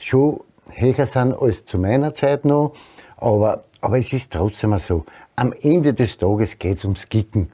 schon 0.00 0.40
höher 0.70 1.06
sind 1.06 1.34
als 1.34 1.64
zu 1.64 1.78
meiner 1.78 2.14
Zeit 2.14 2.44
noch. 2.44 2.72
Aber 3.16 3.64
Aber 3.80 3.98
es 3.98 4.12
ist 4.14 4.32
trotzdem 4.32 4.78
so, 4.78 5.04
am 5.36 5.52
Ende 5.60 5.92
des 5.92 6.16
Tages 6.16 6.58
geht 6.58 6.78
es 6.78 6.84
ums 6.84 7.06
Kicken. 7.06 7.50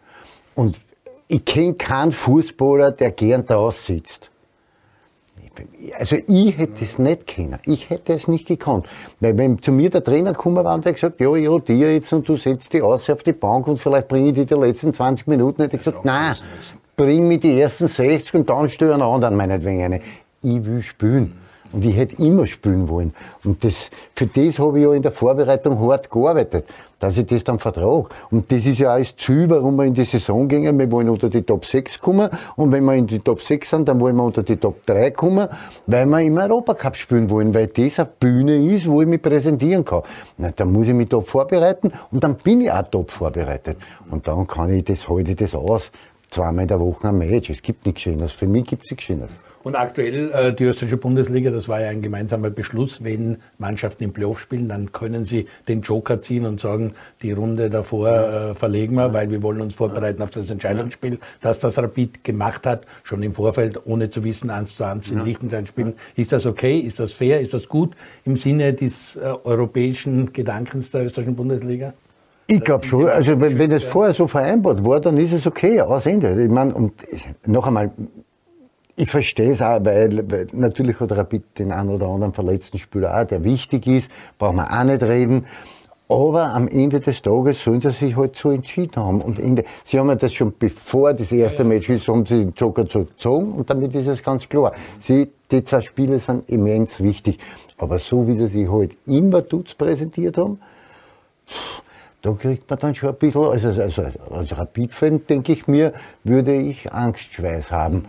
Und 0.55 0.81
ich 1.27 1.45
kenne 1.45 1.75
keinen 1.75 2.13
Fußballer, 2.13 2.93
der 2.93 3.11
gern 3.11 3.45
da 3.47 3.69
sitzt. 3.73 4.31
Also 5.99 6.17
ich 6.29 6.57
hätte 6.57 6.85
es 6.85 7.01
nicht 7.01 7.27
können. 7.27 7.59
Ich 7.67 7.91
hätte 7.91 8.13
es 8.13 8.29
nicht 8.29 8.47
gekonnt. 8.47 8.87
Weil 9.19 9.37
wenn 9.37 9.61
zu 9.61 9.73
mir 9.73 9.91
der 9.91 10.05
Trainer 10.05 10.33
gekommen 10.33 10.65
war 10.65 10.73
und 10.73 10.85
der 10.85 10.93
gesagt, 10.93 11.21
ja, 11.21 11.35
ja, 11.37 11.59
dir 11.59 11.93
jetzt 11.93 12.13
und 12.13 12.29
du 12.29 12.37
setzt 12.37 12.73
dich 12.73 12.83
aus 12.83 13.11
auf 13.11 13.25
die 13.25 13.33
Bank 13.33 13.67
und 13.67 13.79
vielleicht 13.79 14.07
bringe 14.07 14.29
ich 14.29 14.35
dich 14.35 14.47
die 14.47 14.55
letzten 14.55 14.93
20 14.93 15.27
Minuten, 15.27 15.63
hätte 15.63 15.77
ich 15.77 15.85
gesagt, 15.85 16.05
nein, 16.05 16.37
bring 16.97 17.27
mir 17.27 17.39
die 17.39 17.61
ersten 17.61 17.89
60 17.89 18.35
und 18.35 18.51
dann 18.51 18.71
störe 18.71 18.95
einen 18.95 19.03
anderen 19.03 19.35
meinetwegen 19.37 19.83
eine. 19.83 20.01
Ich 20.43 20.65
will 20.65 20.83
spielen. 20.83 21.37
Und 21.73 21.85
ich 21.85 21.97
hätte 21.97 22.23
immer 22.23 22.47
spielen 22.47 22.89
wollen. 22.89 23.13
Und 23.45 23.63
das, 23.63 23.91
für 24.15 24.27
das 24.27 24.59
habe 24.59 24.79
ich 24.79 24.85
ja 24.85 24.93
in 24.93 25.03
der 25.03 25.13
Vorbereitung 25.13 25.79
hart 25.81 26.11
gearbeitet, 26.11 26.67
dass 26.99 27.17
ich 27.17 27.27
das 27.27 27.45
dann 27.45 27.59
vertrage. 27.59 28.09
Und 28.31 28.51
das 28.51 28.67
ist 28.67 28.79
ja 28.79 28.95
auch 28.95 28.99
das 28.99 29.15
Ziel, 29.17 29.49
warum 29.49 29.77
wir 29.77 29.85
in 29.85 29.95
die 29.95 30.05
Saison 30.05 30.49
gehen. 30.49 30.79
Wir 30.79 30.91
wollen 30.91 31.09
unter 31.09 31.29
die 31.29 31.43
Top 31.43 31.65
6 31.65 32.01
kommen. 32.01 32.29
Und 32.57 32.73
wenn 32.73 32.85
wir 32.85 32.95
in 32.95 33.07
die 33.07 33.21
Top 33.21 33.41
6 33.41 33.71
sind, 33.71 33.89
dann 33.89 34.01
wollen 34.01 34.17
wir 34.17 34.25
unter 34.25 34.43
die 34.43 34.57
Top 34.57 34.85
3 34.87 35.13
kommen, 35.13 35.47
weil 35.87 36.07
wir 36.07 36.21
im 36.21 36.37
Europacup 36.37 36.97
spielen 36.97 37.31
wollen, 37.31 37.55
weil 37.55 37.69
das 37.69 37.99
eine 37.99 38.09
Bühne 38.19 38.57
ist, 38.57 38.89
wo 38.89 39.03
ich 39.03 39.09
mich 39.09 39.23
präsentieren 39.23 39.85
kann. 39.85 40.03
Na, 40.39 40.51
dann 40.51 40.73
muss 40.73 40.89
ich 40.89 40.95
mich 40.95 41.09
top 41.09 41.29
vorbereiten 41.29 41.93
und 42.11 42.25
dann 42.25 42.37
bin 42.37 42.63
ich 42.63 42.71
auch 42.71 42.83
top 42.83 43.11
vorbereitet. 43.11 43.79
Und 44.11 44.27
dann 44.27 44.47
kann 44.47 44.71
ich 44.71 44.85
das, 44.85 45.09
halte 45.09 45.31
ich 45.31 45.37
das 45.37 45.55
aus. 45.55 45.93
Zweimal 46.31 46.63
in 46.63 46.69
der 46.69 46.81
Woche 46.81 47.09
ein 47.09 47.19
Match. 47.19 47.51
Es 47.51 47.63
gibt 47.63 47.87
nichts 47.87 48.03
Schönes. 48.03 48.33
Für 48.33 48.47
mich 48.47 48.67
gibt 48.67 48.85
es 48.85 48.91
nichts 48.91 49.05
Schönes. 49.05 49.41
Und 49.63 49.77
aktuell 49.77 50.31
äh, 50.33 50.55
die 50.55 50.65
österreichische 50.65 50.97
Bundesliga, 50.97 51.51
das 51.51 51.69
war 51.69 51.83
ja 51.83 51.91
ein 51.91 52.01
gemeinsamer 52.01 52.49
Beschluss, 52.49 53.05
wenn 53.05 53.37
Mannschaften 53.59 54.05
im 54.05 54.13
Playoff 54.13 54.41
spielen, 54.41 54.71
dann 54.71 54.91
können 54.93 55.27
sie 55.27 55.47
den 55.69 55.83
Joker 55.83 56.23
ziehen 56.23 56.47
und 56.47 56.61
sagen, 56.61 56.93
die 57.21 57.33
Runde 57.33 57.69
davor 57.69 58.09
äh, 58.09 58.55
verlegen 58.55 58.95
wir, 58.95 59.13
weil 59.13 59.31
wir 59.31 59.43
wollen 59.43 59.61
uns 59.61 59.75
vorbereiten 59.75 60.23
auf 60.23 60.31
das 60.31 60.51
Entscheidungsspiel, 60.51 61.19
das 61.43 61.59
das 61.59 61.77
Rapid 61.77 62.25
gemacht 62.25 62.67
hat, 62.67 62.87
schon 63.03 63.23
im 63.23 63.35
Vorfeld, 63.35 63.87
ohne 63.87 64.09
zu 64.09 64.25
wissen, 64.25 64.49
eins 64.49 64.77
zu 64.77 64.85
eins 64.85 65.11
in 65.11 65.19
ja. 65.19 65.25
Liechtenstein 65.25 65.67
spielen. 65.67 65.95
Ist 66.17 66.33
das 66.33 66.47
okay? 66.47 66.79
Ist 66.79 66.99
das 66.99 67.13
fair? 67.13 67.41
Ist 67.41 67.53
das 67.53 67.69
gut 67.69 67.95
im 68.25 68.37
Sinne 68.37 68.73
des 68.73 69.17
äh, 69.17 69.21
europäischen 69.45 70.33
Gedankens 70.33 70.91
der 70.91 71.05
österreichischen 71.05 71.37
Bundesliga? 71.37 71.93
Ich 72.47 72.65
glaube 72.65 72.85
schon, 72.85 73.07
also 73.07 73.39
wenn, 73.41 73.59
wenn 73.59 73.71
das 73.71 73.85
vorher 73.85 74.15
so 74.15 74.27
vereinbart 74.27 74.85
war, 74.85 75.01
dann 75.01 75.19
ist 75.19 75.33
es 75.33 75.47
okay, 75.47 75.81
aus 75.83 76.07
Ende. 76.07 76.43
Ich 76.43 76.51
meine, 76.51 76.75
und 76.75 76.95
noch 77.47 77.67
einmal, 77.67 77.93
ich 78.97 79.11
verstehe 79.11 79.53
es 79.53 79.63
auch, 79.63 79.85
weil, 79.85 80.31
weil, 80.31 80.47
natürlich 80.53 81.01
hat 81.01 81.13
Rapid 81.13 81.59
den 81.59 81.73
einen 81.73 81.91
oder 81.91 82.07
anderen 82.07 82.35
verletzten 82.35 82.79
Spieler 82.79 83.19
auch, 83.19 83.25
der 83.25 83.45
wichtig 83.45 83.87
ist, 83.87 84.11
brauchen 84.39 84.57
wir 84.57 84.71
auch 84.71 84.85
nicht 84.85 85.03
reden. 85.03 85.47
Aber 86.09 86.55
am 86.55 86.67
Ende 86.67 86.99
des 86.99 87.23
Tages 87.23 87.63
sollen 87.63 87.81
sie 87.81 87.91
sich 87.91 88.17
halt 88.17 88.35
so 88.35 88.51
entschieden 88.51 88.97
haben. 88.97 89.23
Und 89.23 89.39
Ende, 89.39 89.63
sie 89.85 89.97
haben 89.99 90.09
ja 90.09 90.17
das 90.17 90.33
schon 90.33 90.53
bevor 90.59 91.15
das 91.15 91.31
erste 91.31 91.63
Match 91.63 91.89
ist, 91.89 92.09
haben 92.09 92.27
sie 92.27 92.47
den 92.47 92.53
Joker 92.53 92.83
gezogen 92.83 93.53
und 93.53 93.71
damit 93.71 93.95
ist 93.95 94.09
es 94.09 94.23
ganz 94.23 94.49
klar. 94.49 94.73
Sie, 94.99 95.31
die 95.53 95.63
zwei 95.63 95.81
Spiele 95.83 96.19
sind 96.19 96.49
immens 96.49 97.01
wichtig. 97.01 97.39
Aber 97.79 98.01
so 98.01 98.27
wie 98.27 98.37
sie 98.37 98.49
sich 98.49 98.69
halt 98.69 98.97
in 99.07 99.33
Vaduz 99.33 99.75
präsentiert 99.75 100.37
haben, 100.37 100.59
da 102.23 102.33
kriegt 102.33 102.69
man 102.69 102.79
dann 102.81 102.95
schon 102.95 103.11
ein 103.11 103.15
bisschen, 103.15 103.45
also, 103.45 103.69
also 103.69 104.03
als 104.33 104.59
Rapid-Fan 104.59 105.27
denke 105.29 105.53
ich 105.53 105.69
mir, 105.69 105.93
würde 106.25 106.55
ich 106.55 106.93
Angstschweiß 106.93 107.71
haben 107.71 108.05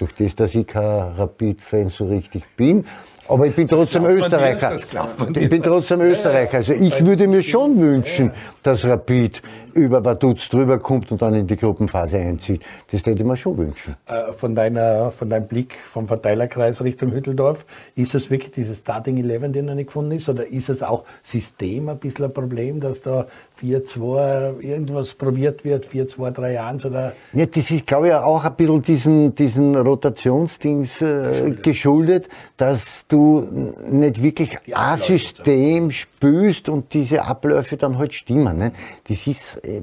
durch 0.00 0.14
das, 0.14 0.34
dass 0.34 0.54
ich 0.54 0.66
kein 0.66 1.12
Rapid-Fan 1.16 1.88
so 1.88 2.06
richtig 2.06 2.44
bin. 2.56 2.84
Aber 3.30 3.46
ich 3.46 3.54
bin 3.54 3.68
trotzdem 3.68 4.06
Österreicher. 4.06 4.74
ich 4.74 5.48
bin 5.48 5.62
trotzdem 5.62 6.00
Österreicher. 6.00 6.56
Also 6.56 6.72
ich 6.72 7.06
würde 7.06 7.28
mir 7.28 7.42
schon 7.42 7.78
wünschen, 7.78 8.32
dass 8.62 8.84
Rapid 8.84 9.40
über 9.72 10.04
Vaduz 10.04 10.48
drüber 10.48 10.80
kommt 10.80 11.12
und 11.12 11.22
dann 11.22 11.34
in 11.34 11.46
die 11.46 11.54
Gruppenphase 11.54 12.18
einzieht. 12.18 12.64
Das 12.90 13.06
hätte 13.06 13.22
ich 13.22 13.28
mir 13.28 13.36
schon 13.36 13.56
wünschen. 13.56 13.94
Äh, 14.06 14.32
von, 14.32 14.56
deiner, 14.56 15.12
von 15.12 15.30
deinem 15.30 15.46
Blick 15.46 15.76
vom 15.92 16.08
Verteilerkreis 16.08 16.82
Richtung 16.82 17.12
Hütteldorf, 17.12 17.66
ist 17.94 18.14
das 18.14 18.30
wirklich 18.30 18.50
dieses 18.50 18.78
Starting 18.78 19.16
Eleven, 19.18 19.52
den 19.52 19.66
noch 19.66 19.74
nicht 19.74 19.86
gefunden 19.86 20.10
ist? 20.10 20.28
Oder 20.28 20.48
ist 20.48 20.68
es 20.68 20.82
auch 20.82 21.04
System 21.22 21.88
ein 21.88 21.98
bisschen 21.98 22.24
ein 22.24 22.32
Problem, 22.34 22.80
dass 22.80 23.00
da 23.00 23.26
4-2 23.60 24.60
irgendwas 24.60 25.14
probiert 25.14 25.64
wird, 25.64 25.86
4-2-3-1 25.86 26.86
oder? 26.86 27.12
Ja, 27.32 27.46
das 27.46 27.70
ist, 27.70 27.86
glaube 27.86 28.08
ich, 28.08 28.14
auch 28.14 28.44
ein 28.44 28.54
bisschen 28.56 28.82
diesen, 28.82 29.34
diesen 29.34 29.76
Rotationsdings 29.76 31.02
äh, 31.02 31.50
geschuldet, 31.62 32.28
dass 32.56 33.06
du 33.08 33.74
nicht 33.90 34.22
wirklich 34.22 34.56
ein 34.72 34.98
System 34.98 35.90
spürst 35.90 36.68
und 36.68 36.92
diese 36.94 37.24
Abläufe 37.24 37.76
dann 37.76 37.98
halt 37.98 38.14
stimmen. 38.14 38.58
Ne? 38.58 38.72
Das 39.08 39.26
ist, 39.26 39.56
äh, 39.64 39.82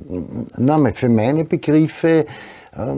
nochmal, 0.58 0.94
für 0.94 1.10
meine 1.10 1.46
Begriffe, 1.46 2.26
äh, 2.76 2.96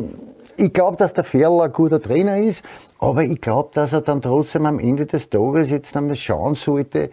ich 0.58 0.74
glaube, 0.74 0.98
dass 0.98 1.14
der 1.14 1.24
Ferl 1.24 1.62
ein 1.62 1.72
guter 1.72 2.02
Trainer 2.02 2.38
ist, 2.38 2.64
aber 3.00 3.24
ich 3.24 3.40
glaube, 3.40 3.70
dass 3.74 3.94
er 3.94 4.02
dann 4.02 4.22
trotzdem 4.22 4.66
am 4.66 4.80
Ende 4.80 5.06
des 5.06 5.30
Tages 5.30 5.70
jetzt 5.70 5.96
einmal 5.96 6.18
schauen 6.18 6.56
sollte, 6.56 7.10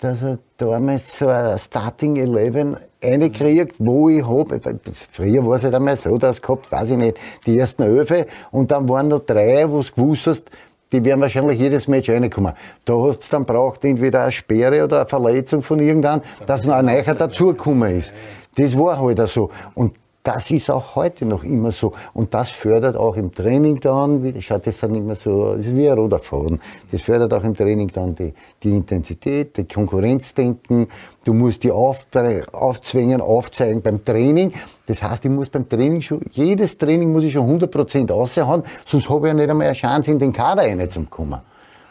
dass 0.00 0.22
er 0.22 0.38
damals 0.56 1.18
so 1.18 1.28
ein 1.28 1.56
Starting 1.58 2.16
Eleven 2.16 2.76
reinkriegt, 3.02 3.76
wo 3.78 4.08
ich 4.08 4.26
habe, 4.26 4.60
früher 5.12 5.46
war 5.46 5.56
es 5.56 5.64
halt 5.64 5.74
einmal 5.74 5.96
so, 5.96 6.16
dass 6.18 6.42
gehabt, 6.42 6.70
weiß 6.70 6.90
ich 6.90 6.96
nicht, 6.96 7.18
die 7.46 7.58
ersten 7.58 7.84
Öfe 7.84 8.26
und 8.50 8.70
dann 8.70 8.88
waren 8.88 9.08
noch 9.08 9.20
drei, 9.20 9.70
wo 9.70 9.82
du 9.82 9.92
gewusst 9.92 10.26
hast, 10.26 10.50
die 10.92 11.04
werden 11.04 11.20
wahrscheinlich 11.20 11.58
jedes 11.58 11.86
Match 11.86 12.08
reinkommen. 12.08 12.54
Da 12.84 12.94
hast 12.94 13.20
du 13.20 13.30
dann 13.30 13.44
braucht 13.44 13.84
entweder 13.84 14.22
eine 14.22 14.32
Sperre 14.32 14.84
oder 14.84 15.00
eine 15.00 15.08
Verletzung 15.08 15.62
von 15.62 15.80
irgendeinem, 15.80 16.22
dass 16.46 16.64
noch 16.64 16.74
ein 16.74 16.86
Neuer 16.86 17.02
dazugekommen 17.02 17.98
ist. 17.98 18.14
Das 18.56 18.76
war 18.76 19.00
halt 19.00 19.18
so. 19.28 19.50
Und 19.74 19.94
das 20.28 20.50
ist 20.50 20.70
auch 20.70 20.94
heute 20.94 21.24
noch 21.24 21.42
immer 21.42 21.72
so. 21.72 21.94
Und 22.12 22.34
das 22.34 22.50
fördert 22.50 22.96
auch 22.96 23.16
im 23.16 23.32
Training 23.32 23.80
dann, 23.80 24.34
schaut 24.42 24.66
das 24.66 24.80
dann 24.80 24.94
immer 24.94 25.14
so, 25.14 25.54
das 25.56 25.64
ist 25.64 25.74
wie 25.74 25.88
ein 25.88 25.96
roter 25.96 26.18
Faden. 26.18 26.60
Das 26.92 27.00
fördert 27.00 27.32
auch 27.32 27.42
im 27.44 27.54
Training 27.54 27.88
dann 27.88 28.14
die, 28.14 28.34
die 28.62 28.76
Intensität, 28.76 29.56
die 29.56 29.64
Konkurrenzdenken. 29.64 30.86
Du 31.24 31.32
musst 31.32 31.64
die 31.64 31.70
auf, 31.70 32.06
aufzwingen, 32.52 33.22
aufzeigen 33.22 33.80
beim 33.80 34.04
Training. 34.04 34.52
Das 34.84 35.02
heißt, 35.02 35.24
ich 35.24 35.30
muss 35.30 35.48
beim 35.48 35.66
Training 35.66 36.02
schon, 36.02 36.20
jedes 36.32 36.76
Training 36.76 37.10
muss 37.10 37.24
ich 37.24 37.32
schon 37.32 37.48
100% 37.60 38.12
raushauen, 38.12 38.64
sonst 38.84 39.08
habe 39.08 39.28
ich 39.28 39.32
ja 39.32 39.34
nicht 39.34 39.48
einmal 39.48 39.68
eine 39.68 39.76
Chance, 39.76 40.10
in 40.10 40.18
den 40.18 40.34
Kader 40.34 40.64
reinzukommen. 40.64 41.40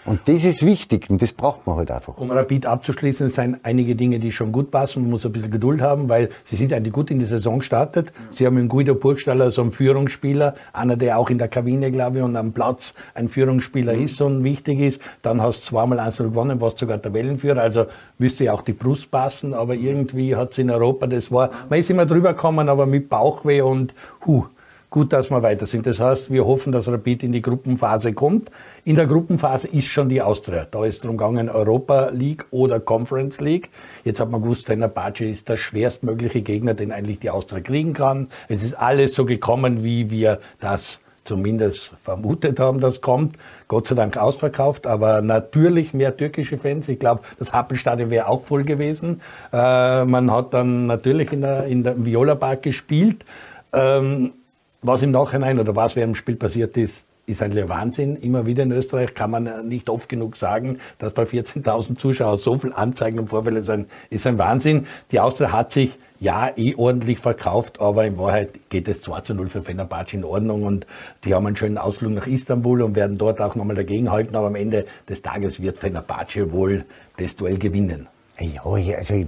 Und 0.07 0.21
das 0.29 0.45
ist 0.45 0.65
wichtig 0.65 1.09
und 1.09 1.21
das 1.21 1.33
braucht 1.33 1.67
man 1.67 1.75
halt 1.75 1.91
einfach. 1.91 2.17
Um 2.17 2.31
Rapid 2.31 2.65
abzuschließen, 2.65 3.27
sind 3.27 3.57
einige 3.63 3.93
Dinge, 3.93 4.19
die 4.19 4.31
schon 4.31 4.53
gut 4.53 4.71
passen. 4.71 5.01
Man 5.01 5.11
muss 5.11 5.25
ein 5.25 5.33
bisschen 5.33 5.51
Geduld 5.51 5.81
haben, 5.81 6.07
weil 6.07 6.29
sie 6.45 6.55
sind 6.55 6.71
eigentlich 6.71 6.93
gut 6.93 7.11
in 7.11 7.19
die 7.19 7.25
Saison 7.25 7.59
gestartet. 7.59 8.13
Sie 8.31 8.45
haben 8.45 8.55
mit 8.55 8.69
Guido 8.69 8.95
Burgstaller 8.95 9.51
so 9.51 9.61
einen 9.61 9.73
Führungsspieler, 9.73 10.55
einer, 10.71 10.95
der 10.95 11.19
auch 11.19 11.29
in 11.29 11.39
der 11.39 11.49
Kabine, 11.49 11.91
glaube 11.91 12.19
ich, 12.19 12.23
und 12.23 12.37
am 12.37 12.53
Platz 12.53 12.93
ein 13.15 13.27
Führungsspieler 13.27 13.95
mhm. 13.95 14.03
ist 14.05 14.21
und 14.21 14.45
wichtig 14.45 14.79
ist. 14.79 15.01
Dann 15.23 15.41
hast 15.41 15.65
du 15.65 15.71
zweimal 15.71 15.99
1 15.99 16.19
gewonnen, 16.19 16.61
warst 16.61 16.79
sogar 16.79 17.01
Tabellenführer. 17.01 17.59
Also 17.59 17.87
müsste 18.17 18.45
ja 18.45 18.53
auch 18.53 18.61
die 18.61 18.71
Brust 18.71 19.11
passen. 19.11 19.53
Aber 19.53 19.75
irgendwie 19.75 20.37
hat 20.37 20.53
es 20.53 20.57
in 20.57 20.71
Europa, 20.71 21.07
das 21.07 21.33
war, 21.33 21.51
man 21.69 21.79
ist 21.79 21.89
immer 21.89 22.05
drüber 22.05 22.33
gekommen, 22.33 22.69
aber 22.69 22.85
mit 22.85 23.09
Bauchweh 23.09 23.59
und 23.59 23.93
huh, 24.25 24.45
gut, 24.89 25.13
dass 25.13 25.29
wir 25.29 25.43
weiter 25.43 25.67
sind. 25.67 25.85
Das 25.85 25.99
heißt, 25.99 26.31
wir 26.31 26.45
hoffen, 26.45 26.71
dass 26.71 26.87
Rapid 26.87 27.23
in 27.23 27.31
die 27.31 27.41
Gruppenphase 27.41 28.13
kommt. 28.13 28.49
In 28.85 28.95
der 28.95 29.07
Gruppenphase 29.07 29.67
ist 29.67 29.87
schon 29.87 30.09
die 30.09 30.21
Austria. 30.21 30.65
Da 30.69 30.85
ist 30.85 31.03
drum 31.03 31.17
gegangen 31.17 31.49
Europa 31.49 32.09
League 32.09 32.45
oder 32.51 32.79
Conference 32.79 33.39
League. 33.41 33.69
Jetzt 34.03 34.19
hat 34.19 34.31
man 34.31 34.41
gewusst, 34.41 34.65
Fenerbahce 34.65 35.25
ist 35.25 35.49
der 35.49 35.57
schwerstmögliche 35.57 36.41
Gegner, 36.41 36.73
den 36.73 36.91
eigentlich 36.91 37.19
die 37.19 37.29
Austria 37.29 37.61
kriegen 37.61 37.93
kann. 37.93 38.29
Es 38.47 38.63
ist 38.63 38.73
alles 38.73 39.13
so 39.13 39.25
gekommen, 39.25 39.83
wie 39.83 40.09
wir 40.09 40.39
das 40.59 40.99
zumindest 41.27 41.91
vermutet 42.03 42.59
haben, 42.59 42.79
das 42.79 43.01
kommt. 43.01 43.35
Gott 43.67 43.87
sei 43.87 43.95
Dank 43.95 44.15
ausverkauft, 44.15 44.87
aber 44.87 45.21
natürlich 45.21 45.93
mehr 45.93 46.15
türkische 46.15 46.57
Fans. 46.57 46.87
Ich 46.87 46.99
glaube, 46.99 47.21
das 47.37 47.51
Happelstadion 47.51 48.09
wäre 48.09 48.29
auch 48.29 48.43
voll 48.43 48.63
gewesen. 48.63 49.21
Äh, 49.51 50.05
man 50.05 50.31
hat 50.31 50.53
dann 50.53 50.87
natürlich 50.87 51.33
in 51.33 51.41
der, 51.41 51.65
in 51.65 51.83
der 51.83 52.05
Viola 52.05 52.35
Park 52.35 52.63
gespielt. 52.63 53.25
Ähm, 53.73 54.31
was 54.81 55.01
im 55.01 55.11
Nachhinein 55.11 55.59
oder 55.59 55.75
was 55.75 55.95
während 55.95 56.15
dem 56.15 56.19
Spiel 56.19 56.35
passiert 56.35 56.77
ist, 56.77 57.03
ist 57.25 57.41
ein 57.41 57.53
Wahnsinn. 57.67 58.15
Immer 58.15 58.45
wieder 58.45 58.63
in 58.63 58.71
Österreich 58.71 59.13
kann 59.13 59.31
man 59.31 59.67
nicht 59.67 59.89
oft 59.89 60.07
genug 60.07 60.37
sagen, 60.37 60.79
dass 60.97 61.13
bei 61.13 61.23
14.000 61.23 61.97
Zuschauern 61.97 62.37
so 62.37 62.57
viel 62.57 62.71
Anzeigen 62.71 63.19
und 63.19 63.27
Vorfälle 63.27 63.63
sind, 63.63 63.89
ist 64.09 64.25
ein 64.25 64.37
Wahnsinn. 64.37 64.87
Die 65.11 65.19
Austria 65.19 65.51
hat 65.51 65.73
sich 65.73 65.91
ja 66.19 66.51
eh 66.55 66.73
ordentlich 66.75 67.19
verkauft, 67.19 67.81
aber 67.81 68.05
in 68.05 68.17
Wahrheit 68.17 68.69
geht 68.69 68.87
es 68.87 69.01
2 69.01 69.21
zu 69.21 69.33
0 69.33 69.47
für 69.47 69.61
Fenerbahce 69.61 70.15
in 70.15 70.23
Ordnung 70.23 70.63
und 70.63 70.87
die 71.25 71.35
haben 71.35 71.45
einen 71.45 71.57
schönen 71.57 71.77
Ausflug 71.77 72.13
nach 72.13 72.27
Istanbul 72.27 72.81
und 72.81 72.95
werden 72.95 73.17
dort 73.17 73.41
auch 73.41 73.55
nochmal 73.55 73.75
dagegenhalten, 73.75 74.35
aber 74.35 74.47
am 74.47 74.55
Ende 74.55 74.85
des 75.09 75.21
Tages 75.21 75.61
wird 75.61 75.77
Fenerbahce 75.77 76.51
wohl 76.51 76.85
das 77.17 77.35
Duell 77.35 77.57
gewinnen. 77.57 78.07
Ja, 78.39 78.61
also 78.97 79.15
ich, 79.15 79.25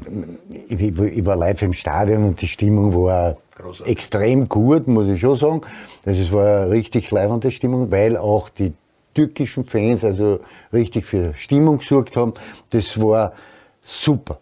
ich, 0.67 0.79
ich, 0.79 1.25
war 1.25 1.35
live 1.35 1.61
im 1.63 1.73
Stadion 1.73 2.25
und 2.25 2.41
die 2.41 2.47
Stimmung 2.47 2.93
war 2.93 3.35
Großartig. 3.55 3.91
extrem 3.91 4.47
gut, 4.47 4.87
muss 4.87 5.07
ich 5.07 5.19
schon 5.19 5.35
sagen. 5.35 5.61
Also 6.05 6.21
es 6.21 6.31
war 6.31 6.63
eine 6.63 6.71
richtig 6.71 7.09
leibende 7.09 7.51
Stimmung, 7.51 7.89
weil 7.89 8.17
auch 8.17 8.49
die 8.49 8.73
türkischen 9.15 9.65
Fans 9.65 10.03
also 10.03 10.39
richtig 10.71 11.05
für 11.05 11.33
Stimmung 11.33 11.79
gesorgt 11.79 12.15
haben. 12.15 12.33
Das 12.69 13.01
war 13.01 13.33
super. 13.81 14.39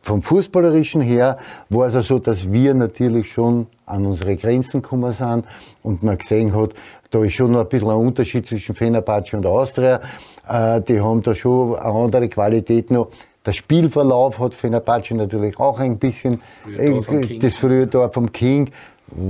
vom 0.00 0.22
Fußballerischen 0.22 1.02
her 1.02 1.36
war 1.68 1.88
es 1.88 1.94
also 1.94 2.14
so, 2.14 2.18
dass 2.20 2.50
wir 2.50 2.72
natürlich 2.72 3.30
schon 3.30 3.66
an 3.84 4.06
unsere 4.06 4.36
Grenzen 4.36 4.80
gekommen 4.80 5.12
sind 5.12 5.44
und 5.82 6.02
man 6.02 6.16
gesehen 6.16 6.54
hat, 6.56 6.72
da 7.10 7.22
ist 7.22 7.34
schon 7.34 7.52
noch 7.52 7.60
ein 7.60 7.68
bisschen 7.68 7.90
ein 7.90 7.96
Unterschied 7.96 8.46
zwischen 8.46 8.74
Fenerbahce 8.74 9.36
und 9.36 9.44
Austria. 9.44 10.00
Äh, 10.48 10.80
die 10.80 11.00
haben 11.00 11.22
da 11.22 11.34
schon 11.34 11.74
eine 11.76 11.92
andere 11.92 12.28
Qualität 12.28 12.90
noch. 12.90 13.08
Der 13.46 13.52
Spielverlauf 13.52 14.38
hat 14.38 14.54
Fenerbahce 14.54 15.14
natürlich 15.14 15.58
auch 15.58 15.78
ein 15.78 15.98
bisschen, 15.98 16.40
äh, 16.76 17.38
das 17.38 17.54
frühe 17.54 17.88
Tor 17.88 18.12
vom 18.12 18.30
King. 18.30 18.70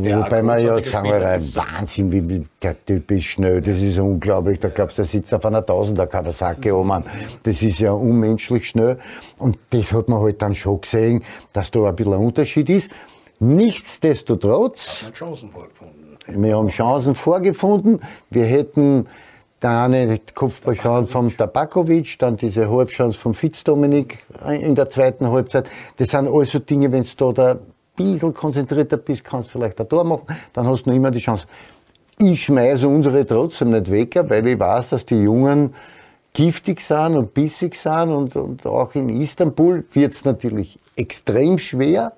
Ja, 0.02 0.24
Wobei 0.24 0.42
man 0.42 0.60
ja 0.60 0.80
sagen 0.80 1.08
wir, 1.08 1.40
Wahnsinn, 1.54 2.10
wie 2.10 2.42
der 2.60 2.84
Typ 2.84 3.12
ist 3.12 3.26
schnell, 3.26 3.60
das 3.60 3.78
ist 3.78 3.98
unglaublich. 3.98 4.58
Da 4.58 4.70
glaubst 4.70 4.98
du, 4.98 5.02
der 5.02 5.08
sitzt 5.08 5.32
auf 5.32 5.44
einer 5.46 5.64
Tausender 5.64 6.08
Kawasaki 6.08 6.72
oben. 6.72 7.04
Das 7.44 7.62
ist 7.62 7.78
ja 7.78 7.92
unmenschlich 7.92 8.68
schnell. 8.68 8.98
Und 9.38 9.56
das 9.70 9.92
hat 9.92 10.08
man 10.08 10.20
halt 10.20 10.42
dann 10.42 10.56
schon 10.56 10.80
gesehen, 10.80 11.22
dass 11.52 11.70
da 11.70 11.88
ein 11.88 11.94
bisschen 11.94 12.14
ein 12.14 12.20
Unterschied 12.20 12.68
ist. 12.70 12.90
Nichtsdestotrotz, 13.38 15.12
wir 16.26 16.56
haben 16.56 16.68
Chancen 16.68 17.14
vorgefunden. 17.14 18.00
Wir 18.30 18.46
hätten 18.46 19.06
der 19.62 19.82
eine 19.82 20.18
Kopfballchance 20.34 21.10
vom 21.10 21.36
Tabakovic, 21.36 22.18
dann 22.18 22.36
diese 22.36 22.70
Halbchance 22.70 23.18
vom 23.18 23.34
Fitzdominik 23.34 24.18
in 24.60 24.74
der 24.74 24.88
zweiten 24.88 25.30
Halbzeit. 25.30 25.68
Das 25.96 26.08
sind 26.08 26.28
alles 26.28 26.52
so 26.52 26.58
Dinge, 26.60 26.92
wenn 26.92 27.02
du 27.02 27.32
da 27.32 27.32
der 27.32 27.60
bisschen 27.98 28.32
konzentrierter 28.32 28.96
bist, 28.96 29.24
kannst 29.24 29.48
du 29.48 29.58
vielleicht 29.58 29.80
ein 29.80 29.88
Tor 29.88 30.04
machen, 30.04 30.26
dann 30.52 30.66
hast 30.66 30.84
du 30.84 30.90
noch 30.90 30.96
immer 30.96 31.10
die 31.10 31.18
Chance. 31.18 31.46
Ich 32.20 32.44
schmeiße 32.44 32.86
unsere 32.86 33.26
trotzdem 33.26 33.70
nicht 33.70 33.90
weg, 33.90 34.16
weil 34.28 34.46
ich 34.46 34.58
weiß, 34.58 34.90
dass 34.90 35.04
die 35.04 35.22
Jungen 35.22 35.74
giftig 36.32 36.80
sind 36.80 37.16
und 37.16 37.34
bissig 37.34 37.76
sind 37.76 38.10
und, 38.10 38.36
und 38.36 38.66
auch 38.66 38.94
in 38.94 39.08
Istanbul 39.08 39.84
wird 39.92 40.12
es 40.12 40.24
natürlich 40.24 40.78
extrem 40.96 41.58
schwer, 41.58 42.12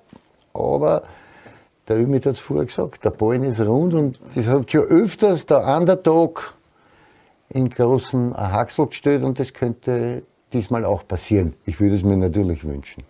aber 0.53 1.03
der 1.87 1.97
Ümit 1.97 2.25
hat 2.25 2.33
es 2.33 2.39
vorher 2.39 2.65
gesagt, 2.65 3.03
der 3.03 3.11
Ball 3.11 3.43
ist 3.43 3.59
rund 3.59 3.93
und 3.93 4.19
das 4.35 4.47
hat 4.47 4.71
schon 4.71 4.83
öfters 4.83 5.45
der 5.45 5.65
Underdog 5.65 6.55
in 7.53 7.69
großen 7.69 8.35
Haxel 8.35 8.87
gestellt 8.87 9.23
und 9.23 9.39
das 9.39 9.53
könnte 9.53 10.23
diesmal 10.53 10.85
auch 10.85 11.07
passieren. 11.07 11.53
Ich 11.65 11.79
würde 11.79 11.95
es 11.95 12.03
mir 12.03 12.17
natürlich 12.17 12.63
wünschen. 12.63 13.03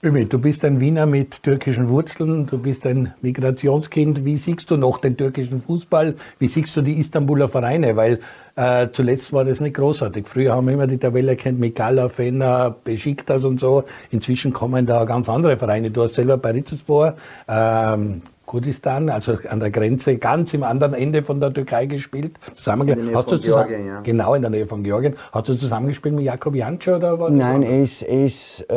Ümit, 0.00 0.32
du 0.32 0.38
bist 0.38 0.64
ein 0.64 0.78
Wiener 0.78 1.06
mit 1.06 1.42
türkischen 1.42 1.88
Wurzeln, 1.88 2.46
du 2.46 2.56
bist 2.58 2.86
ein 2.86 3.14
Migrationskind. 3.20 4.24
Wie 4.24 4.36
siehst 4.36 4.70
du 4.70 4.76
noch 4.76 4.98
den 4.98 5.16
türkischen 5.16 5.60
Fußball? 5.60 6.14
Wie 6.38 6.46
siehst 6.46 6.76
du 6.76 6.82
die 6.82 7.00
Istanbuler 7.00 7.48
Vereine? 7.48 7.96
Weil 7.96 8.20
äh, 8.54 8.86
zuletzt 8.92 9.32
war 9.32 9.44
das 9.44 9.58
nicht 9.60 9.74
großartig. 9.74 10.28
Früher 10.28 10.54
haben 10.54 10.68
wir 10.68 10.74
immer 10.74 10.86
die 10.86 10.98
Tabelle 10.98 11.34
kennt, 11.34 11.58
Mikala, 11.58 12.08
Fener, 12.08 12.76
Besiktas 12.84 13.44
und 13.44 13.58
so. 13.58 13.82
Inzwischen 14.12 14.52
kommen 14.52 14.86
da 14.86 15.04
ganz 15.04 15.28
andere 15.28 15.56
Vereine. 15.56 15.90
Du 15.90 16.04
hast 16.04 16.14
selber 16.14 16.36
bei 16.36 16.52
Rizespor 16.52 17.16
ähm, 17.48 18.22
Kurdistan, 18.48 19.10
also 19.10 19.36
an 19.48 19.60
der 19.60 19.70
Grenze, 19.70 20.16
ganz 20.16 20.54
im 20.54 20.62
anderen 20.62 20.94
Ende 20.94 21.22
von 21.22 21.38
der 21.38 21.52
Türkei 21.52 21.84
gespielt. 21.84 22.38
Zusammen, 22.54 23.14
hast 23.14 23.30
du 23.30 23.36
zusammen, 23.36 23.68
Georgien, 23.68 23.86
ja. 23.86 24.00
Genau, 24.00 24.34
in 24.34 24.40
der 24.42 24.50
Nähe 24.50 24.66
von 24.66 24.82
Georgien. 24.82 25.14
Hast 25.32 25.50
du 25.50 25.54
zusammengespielt 25.54 26.14
mit 26.14 26.24
Jakob 26.24 26.54
Janczar 26.54 26.96
oder 26.96 27.20
was? 27.20 27.30
Nein, 27.30 27.62
er 27.62 27.82
ist, 27.82 28.02
ist 28.02 28.64
äh, 28.70 28.74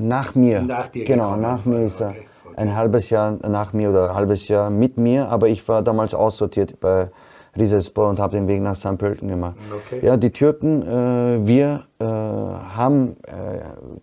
nach 0.00 0.34
mir. 0.36 0.62
Nach 0.62 0.86
dir 0.86 1.04
Genau, 1.04 1.24
gekommen. 1.24 1.42
nach 1.42 1.64
mir 1.64 1.84
ist 1.86 2.00
er. 2.00 2.10
Okay. 2.10 2.26
Ein 2.56 2.76
halbes 2.76 3.10
Jahr 3.10 3.36
nach 3.48 3.72
mir 3.72 3.90
oder 3.90 4.10
ein 4.10 4.14
halbes 4.14 4.46
Jahr 4.46 4.70
mit 4.70 4.96
mir, 4.96 5.28
aber 5.28 5.48
ich 5.48 5.66
war 5.66 5.82
damals 5.82 6.14
aussortiert 6.14 6.78
bei 6.78 7.10
Rizespor 7.56 8.08
und 8.08 8.20
habe 8.20 8.36
den 8.36 8.46
Weg 8.46 8.62
nach 8.62 8.76
St. 8.76 8.96
Pölten 8.96 9.28
gemacht. 9.28 9.56
Okay. 9.74 10.06
Ja, 10.06 10.16
die 10.16 10.30
Türken, 10.30 10.82
äh, 10.82 11.46
wir 11.46 11.82
äh, 11.98 12.04
haben 12.04 13.16
äh, 13.26 13.32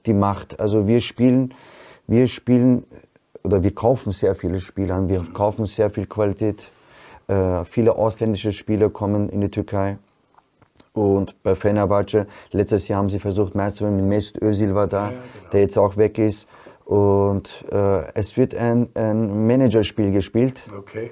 die 0.05 0.13
Macht. 0.13 0.59
Also 0.59 0.85
wir 0.85 0.99
spielen, 0.99 1.53
wir 2.07 2.27
spielen 2.27 2.83
oder 3.45 3.61
wir 3.63 3.73
kaufen 3.73 4.11
sehr 4.11 4.35
viele 4.35 4.59
Spieler, 4.59 5.07
wir 5.07 5.23
kaufen 5.33 5.65
sehr 5.67 5.89
viel 5.89 6.07
Qualität. 6.07 6.67
Äh, 7.27 7.63
viele 7.65 7.95
ausländische 7.95 8.51
Spieler 8.51 8.89
kommen 8.89 9.29
in 9.29 9.41
die 9.41 9.49
Türkei. 9.49 9.97
Und 10.93 11.41
bei 11.43 11.55
Fenerbahce, 11.55 12.25
letztes 12.51 12.87
Jahr 12.87 12.99
haben 12.99 13.09
sie 13.09 13.19
versucht, 13.19 13.53
Meister 13.53 13.89
mit 13.91 14.05
Mesut 14.05 14.41
Özil 14.41 14.73
war 14.73 14.87
da, 14.87 15.05
ja, 15.05 15.09
genau. 15.09 15.49
der 15.51 15.61
jetzt 15.61 15.77
auch 15.77 15.97
weg 15.97 16.17
ist. 16.17 16.47
Und 16.85 17.65
äh, 17.71 18.11
es 18.13 18.37
wird 18.37 18.55
ein, 18.55 18.89
ein 18.93 19.45
Managerspiel 19.47 20.11
gespielt. 20.11 20.61
Okay. 20.77 21.11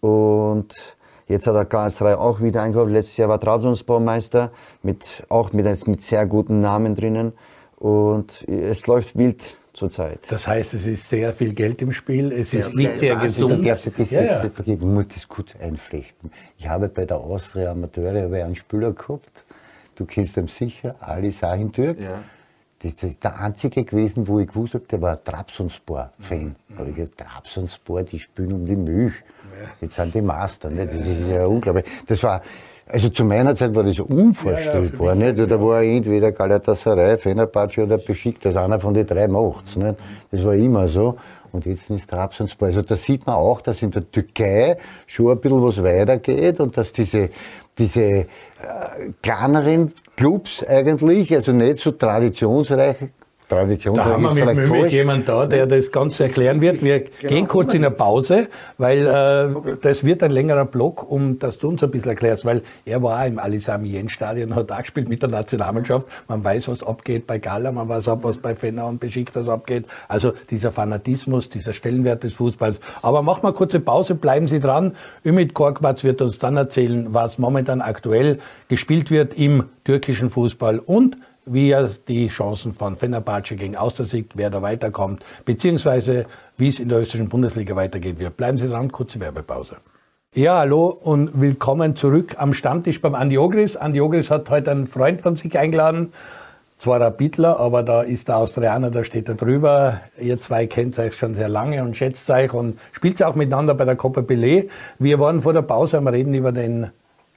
Und 0.00 0.96
jetzt 1.26 1.46
hat 1.46 1.54
der 1.54 1.68
KS3 1.68 2.14
auch 2.14 2.40
wieder 2.40 2.62
eingekauft. 2.62 2.92
Letztes 2.92 3.16
Jahr 3.16 3.28
war 3.28 3.40
Trabzonspor 3.40 4.00
Meister, 4.00 4.52
mit, 4.82 5.24
auch 5.28 5.52
mit, 5.52 5.86
mit 5.86 6.02
sehr 6.02 6.26
guten 6.26 6.60
Namen 6.60 6.94
drinnen. 6.94 7.32
Und 7.76 8.46
es 8.48 8.86
läuft 8.86 9.16
wild 9.16 9.56
zurzeit. 9.74 10.20
Das 10.30 10.46
heißt, 10.46 10.74
es 10.74 10.86
ist 10.86 11.08
sehr 11.08 11.32
viel 11.34 11.52
Geld 11.52 11.82
im 11.82 11.92
Spiel, 11.92 12.32
es 12.32 12.50
sehr 12.50 12.60
ist 12.60 12.74
nicht 12.74 12.98
sehr 12.98 13.16
gesund. 13.16 13.52
Du 13.52 13.56
darfst 13.68 13.86
das 13.86 14.10
ja, 14.10 14.22
jetzt 14.22 14.42
nicht 14.42 14.54
vergeben, 14.54 14.88
ich 14.88 14.94
muss 14.94 15.08
das 15.08 15.28
kurz 15.28 15.54
einflechten. 15.56 16.30
Ich 16.56 16.68
habe 16.68 16.88
bei 16.88 17.04
der 17.04 17.18
Austria 17.18 17.72
Amateure 17.72 18.32
einen 18.44 18.54
Spieler 18.54 18.92
gehabt, 18.92 19.44
du 19.96 20.04
kennst 20.04 20.36
ihn 20.36 20.46
sicher, 20.46 20.96
Ali 21.00 21.30
Sahin 21.30 21.72
Türk. 21.72 22.00
Ja. 22.00 22.22
Das 22.78 23.02
ist 23.02 23.24
der 23.24 23.40
einzige 23.40 23.84
gewesen, 23.84 24.28
wo 24.28 24.40
ich 24.40 24.48
gewusst 24.48 24.74
habe, 24.74 24.84
der 24.84 25.00
war 25.00 25.12
ein 25.12 25.24
Trabzonspor-Fan. 25.24 26.44
Mhm. 26.68 26.76
Aber 26.76 26.88
ich 26.88 26.94
gesagt, 26.94 27.18
Trabzonspor, 27.18 28.02
die 28.02 28.18
spielen 28.18 28.52
um 28.52 28.66
die 28.66 28.76
Milch. 28.76 29.14
Ja. 29.58 29.70
Jetzt 29.80 29.96
sind 29.96 30.14
die 30.14 30.20
Master. 30.20 30.68
Ne? 30.68 30.84
Das 30.86 30.94
ist 30.94 31.30
ja 31.30 31.46
unglaublich. 31.46 31.86
Das 32.06 32.22
war, 32.22 32.42
also 32.86 33.08
zu 33.08 33.24
meiner 33.24 33.54
Zeit 33.54 33.74
war 33.74 33.82
das 33.82 33.98
unvorstellbar. 33.98 35.14
Ja, 35.14 35.20
ja, 35.20 35.32
nicht? 35.32 35.50
Da 35.50 35.60
war 35.60 35.82
entweder 35.82 36.32
Galatasaray, 36.32 37.16
Fenerbahce 37.16 37.82
oder 37.82 37.98
Besiktas, 37.98 38.56
einer 38.56 38.78
von 38.78 38.92
den 38.92 39.06
drei 39.06 39.26
macht's. 39.26 39.76
Nicht? 39.76 39.96
Das 40.30 40.44
war 40.44 40.54
immer 40.54 40.86
so. 40.86 41.16
Und 41.52 41.64
jetzt 41.66 41.88
ist 41.88 42.10
Trabzonspor. 42.10 42.68
Also 42.68 42.82
da 42.82 42.96
sieht 42.96 43.26
man 43.26 43.36
auch, 43.36 43.62
dass 43.62 43.80
in 43.80 43.90
der 43.90 44.10
Türkei 44.10 44.76
schon 45.06 45.30
ein 45.30 45.40
bisschen 45.40 45.62
was 45.62 45.82
weitergeht 45.82 46.60
und 46.60 46.76
dass 46.76 46.92
diese, 46.92 47.30
diese 47.78 48.02
äh, 48.02 48.26
kleineren 49.22 49.92
Clubs 50.16 50.62
eigentlich, 50.64 51.34
also 51.34 51.52
nicht 51.52 51.78
so 51.78 51.92
traditionsreich 51.92 52.96
Tradition. 53.48 53.96
Da 53.96 54.04
haben 54.04 54.36
wir 54.36 54.54
mit, 54.54 54.70
mit 54.70 54.90
jemand 54.90 55.28
da, 55.28 55.46
der 55.46 55.66
das 55.66 55.92
Ganze 55.92 56.24
erklären 56.24 56.60
wird. 56.60 56.82
Wir 56.82 57.00
genau, 57.00 57.28
gehen 57.28 57.48
kurz 57.48 57.74
in 57.74 57.84
eine 57.84 57.94
Pause, 57.94 58.48
weil 58.78 59.06
äh, 59.06 59.76
das 59.82 60.02
wird 60.02 60.22
ein 60.22 60.30
längerer 60.30 60.64
Block, 60.64 61.10
um 61.10 61.38
dass 61.38 61.58
du 61.58 61.68
uns 61.68 61.82
ein 61.82 61.90
bisschen 61.90 62.10
erklärst, 62.10 62.44
weil 62.44 62.62
er 62.84 63.02
war 63.02 63.26
im 63.26 63.38
Alisami 63.38 64.02
Stadion, 64.08 64.54
hat 64.54 64.72
auch 64.72 64.78
gespielt 64.78 65.08
mit 65.08 65.22
der 65.22 65.28
Nationalmannschaft. 65.28 66.06
Man 66.28 66.42
weiß, 66.42 66.68
was 66.68 66.82
abgeht 66.82 67.26
bei 67.26 67.38
Gala, 67.38 67.70
man 67.70 67.88
weiß 67.88 68.08
auch, 68.08 68.22
was 68.22 68.38
bei 68.38 68.54
Fenner 68.54 68.86
und 68.86 68.98
Besiktas 69.00 69.48
abgeht. 69.48 69.84
Also 70.08 70.32
dieser 70.50 70.72
Fanatismus, 70.72 71.50
dieser 71.50 71.72
Stellenwert 71.72 72.24
des 72.24 72.34
Fußballs. 72.34 72.80
Aber 73.02 73.22
machen 73.22 73.42
wir 73.42 73.52
kurze 73.52 73.80
Pause, 73.80 74.14
bleiben 74.14 74.46
Sie 74.46 74.60
dran. 74.60 74.96
Ümit 75.24 75.54
Korkmaz 75.54 76.02
wird 76.02 76.22
uns 76.22 76.38
dann 76.38 76.56
erzählen, 76.56 77.08
was 77.10 77.38
momentan 77.38 77.80
aktuell 77.80 78.38
gespielt 78.68 79.10
wird 79.10 79.34
im 79.34 79.64
türkischen 79.84 80.30
Fußball 80.30 80.78
und 80.78 81.18
wie 81.46 81.70
er 81.70 81.90
die 82.08 82.28
Chancen 82.28 82.72
von 82.72 82.96
Fenerbahce 82.96 83.56
gegen 83.56 83.76
Austria 83.76 84.06
siegt, 84.06 84.36
wer 84.36 84.50
da 84.50 84.62
weiterkommt, 84.62 85.24
beziehungsweise 85.44 86.26
wie 86.56 86.68
es 86.68 86.78
in 86.78 86.88
der 86.88 87.00
österreichischen 87.00 87.28
Bundesliga 87.28 87.76
weitergehen 87.76 88.18
wird. 88.18 88.36
Bleiben 88.36 88.58
Sie 88.58 88.68
dran, 88.68 88.90
kurze 88.90 89.20
Werbepause. 89.20 89.76
Ja, 90.34 90.58
hallo 90.58 90.86
und 90.86 91.40
willkommen 91.40 91.94
zurück 91.94 92.34
am 92.38 92.54
Stammtisch 92.54 93.00
beim 93.00 93.14
Andi 93.14 93.38
Ogris. 93.38 93.76
Andi 93.76 94.00
Ogris 94.00 94.30
hat 94.30 94.50
heute 94.50 94.72
einen 94.72 94.88
Freund 94.88 95.22
von 95.22 95.36
sich 95.36 95.56
eingeladen, 95.56 96.12
zwar 96.78 97.08
Bittler, 97.12 97.60
aber 97.60 97.84
da 97.84 98.02
ist 98.02 98.26
der 98.26 98.38
Austrianer, 98.38 98.90
da 98.90 99.04
steht 99.04 99.28
er 99.28 99.36
drüber. 99.36 100.00
Ihr 100.18 100.40
zwei 100.40 100.66
kennt 100.66 100.98
euch 100.98 101.16
schon 101.16 101.34
sehr 101.34 101.48
lange 101.48 101.82
und 101.84 101.96
schätzt 101.96 102.28
euch 102.30 102.52
und 102.52 102.80
spielt 102.90 103.22
auch 103.22 103.36
miteinander 103.36 103.74
bei 103.74 103.84
der 103.84 103.94
Copa 103.94 104.22
Belay. 104.22 104.68
Wir 104.98 105.20
waren 105.20 105.40
vor 105.40 105.52
der 105.52 105.62
Pause 105.62 105.98
am 105.98 106.08
Reden 106.08 106.34
über 106.34 106.50
den 106.50 106.90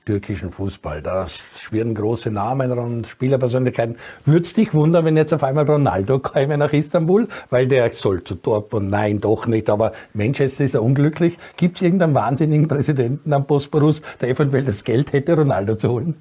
türkischen 0.07 0.51
Fußball. 0.51 1.01
Da 1.01 1.27
schwirren 1.27 1.93
große 1.93 2.31
Namen 2.31 2.71
und 2.71 3.07
Spielerpersönlichkeiten. 3.07 3.97
Würde 4.23 4.41
es 4.41 4.53
dich 4.53 4.73
wundern, 4.73 5.03
wenn 5.03 5.17
jetzt 5.17 5.33
auf 5.33 5.43
einmal 5.43 5.65
Ronaldo 5.65 6.19
käme 6.33 6.57
nach 6.57 6.71
Istanbul? 6.71 7.27
Weil 7.49 7.67
der 7.67 7.91
soll 7.91 8.23
zu 8.23 8.35
Dortmund. 8.35 8.89
Nein, 8.89 9.19
doch 9.19 9.47
nicht. 9.47 9.69
Aber 9.69 9.91
Manchester 10.13 10.63
ist 10.63 10.75
ja 10.75 10.79
unglücklich. 10.79 11.37
Gibt 11.57 11.75
es 11.75 11.81
irgendeinen 11.81 12.15
wahnsinnigen 12.15 12.69
Präsidenten 12.69 13.33
am 13.33 13.45
Bosporus, 13.45 14.01
der 14.21 14.29
eventuell 14.29 14.63
das 14.63 14.85
Geld 14.85 15.11
hätte, 15.11 15.35
Ronaldo 15.35 15.75
zu 15.75 15.89
holen? 15.89 16.15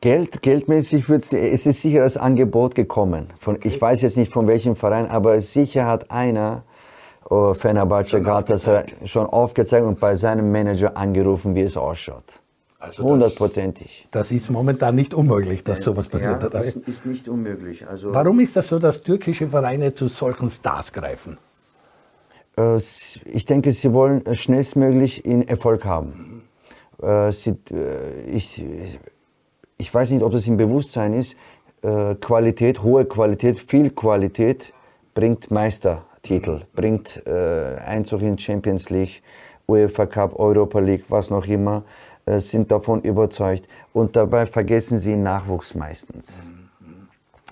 Geld, 0.00 0.40
geldmäßig 0.40 1.08
wird 1.08 1.22
es 1.32 1.66
ist 1.66 1.82
sicher 1.82 2.00
das 2.00 2.16
Angebot 2.16 2.74
gekommen. 2.74 3.28
Von, 3.38 3.58
ich 3.62 3.80
weiß 3.80 4.00
jetzt 4.00 4.16
nicht 4.16 4.32
von 4.32 4.48
welchem 4.48 4.74
Verein, 4.74 5.06
aber 5.06 5.40
sicher 5.40 5.86
hat 5.86 6.10
einer 6.10 6.64
oh, 7.28 7.54
Fenerbahce 7.54 8.20
Galatasaray 8.20 8.86
schon 9.04 9.26
aufgezeigt 9.26 9.86
und 9.86 10.00
bei 10.00 10.16
seinem 10.16 10.50
Manager 10.50 10.96
angerufen, 10.96 11.54
wie 11.54 11.60
es 11.60 11.76
ausschaut. 11.76 12.41
Also 12.82 13.04
Hundertprozentig. 13.04 14.08
Das, 14.10 14.28
das, 14.28 14.32
ist 14.32 14.50
momentan 14.50 14.96
nicht 14.96 15.14
unmöglich, 15.14 15.62
dass 15.62 15.82
sowas 15.82 16.08
passiert. 16.08 16.42
Ja, 16.42 16.48
das 16.48 16.74
ist 16.74 17.06
nicht 17.06 17.28
unmöglich. 17.28 17.86
Also 17.86 18.12
Warum 18.12 18.40
ist 18.40 18.56
das 18.56 18.66
so, 18.66 18.80
dass 18.80 19.00
türkische 19.00 19.48
Vereine 19.48 19.94
zu 19.94 20.08
solchen 20.08 20.50
Stars 20.50 20.92
greifen? 20.92 21.38
Äh, 22.58 22.78
ich 22.78 23.46
denke, 23.46 23.70
sie 23.70 23.92
wollen 23.92 24.22
schnellstmöglich 24.34 25.24
in 25.24 25.46
Erfolg 25.46 25.84
haben. 25.84 26.42
Mhm. 27.00 27.32
Sie, 27.32 27.50
äh, 27.70 28.30
ich, 28.32 28.64
ich 29.78 29.94
weiß 29.94 30.10
nicht, 30.10 30.24
ob 30.24 30.32
das 30.32 30.48
im 30.48 30.56
Bewusstsein 30.56 31.14
ist. 31.14 31.36
äh, 31.82 32.16
Qualität, 32.16 32.82
hohe 32.82 33.04
Qualität, 33.04 33.60
viel 33.60 33.90
Qualität 33.90 34.72
bringt 35.14 35.50
Meistertitel, 35.52 36.62
bringt 36.74 37.22
äh, 37.26 37.76
Einzug 37.86 38.22
in 38.22 38.38
Champions 38.38 38.90
League, 38.90 39.22
UEFA 39.68 40.06
Cup, 40.06 40.38
Europa 40.38 40.80
League, 40.80 41.04
was 41.08 41.30
noch 41.30 41.46
immer, 41.46 41.84
äh, 42.26 42.38
sind 42.38 42.70
davon 42.70 43.02
überzeugt. 43.02 43.68
Und 43.92 44.16
dabei 44.16 44.46
vergessen 44.46 44.98
sie 44.98 45.10
den 45.10 45.22
Nachwuchs 45.22 45.74
meistens. 45.74 46.46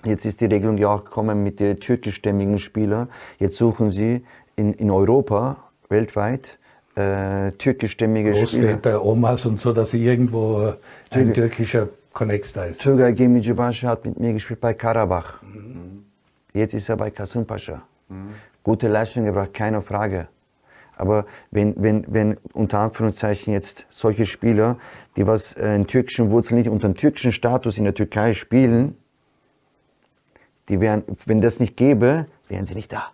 Jetzt 0.03 0.25
ist 0.25 0.41
die 0.41 0.45
Regelung 0.45 0.77
ja 0.77 0.89
auch 0.89 1.03
gekommen 1.03 1.43
mit 1.43 1.59
den 1.59 1.79
türkischstämmigen 1.79 2.57
Spielern. 2.57 3.09
Jetzt 3.37 3.57
suchen 3.57 3.91
sie 3.91 4.25
in, 4.55 4.73
in 4.73 4.89
Europa, 4.89 5.57
weltweit, 5.89 6.57
äh, 6.95 7.51
türkischstämmige 7.51 8.33
Spieler. 8.33 8.73
Großväter, 8.73 9.05
Omas 9.05 9.45
und 9.45 9.59
so, 9.59 9.73
dass 9.73 9.91
sie 9.91 10.03
irgendwo 10.03 10.73
ein 11.11 11.33
türkischer 11.33 11.89
Connex 12.13 12.53
da 12.53 12.65
ist. 12.65 12.81
Turgay 12.81 13.13
Gemicibaşı 13.13 13.87
hat 13.87 14.05
mit 14.05 14.19
mir 14.19 14.33
gespielt 14.33 14.59
bei 14.59 14.73
Karabach. 14.73 15.41
Jetzt 16.53 16.73
ist 16.73 16.89
er 16.89 16.97
bei 16.97 17.09
Kasımpaşa. 17.11 17.81
Gute 18.63 18.87
Leistung 18.89 19.25
gebracht, 19.25 19.53
keine 19.53 19.81
Frage. 19.81 20.27
Aber 21.01 21.25
wenn, 21.49 21.73
wenn, 21.81 22.05
wenn 22.07 22.37
unter 22.53 22.77
Anführungszeichen 22.77 23.51
jetzt 23.51 23.87
solche 23.89 24.27
Spieler, 24.27 24.77
die 25.17 25.25
was 25.25 25.53
äh, 25.53 25.75
in 25.75 25.87
türkischen 25.87 26.29
Wurzeln 26.29 26.59
nicht 26.59 26.69
unter 26.69 26.87
dem 26.87 26.95
türkischen 26.95 27.31
Status 27.31 27.79
in 27.79 27.85
der 27.85 27.95
Türkei 27.95 28.35
spielen, 28.35 28.95
die 30.69 30.79
wären, 30.79 31.03
wenn 31.25 31.41
das 31.41 31.59
nicht 31.59 31.75
gäbe, 31.75 32.27
wären 32.49 32.67
sie 32.67 32.75
nicht 32.75 32.93
da. 32.93 33.07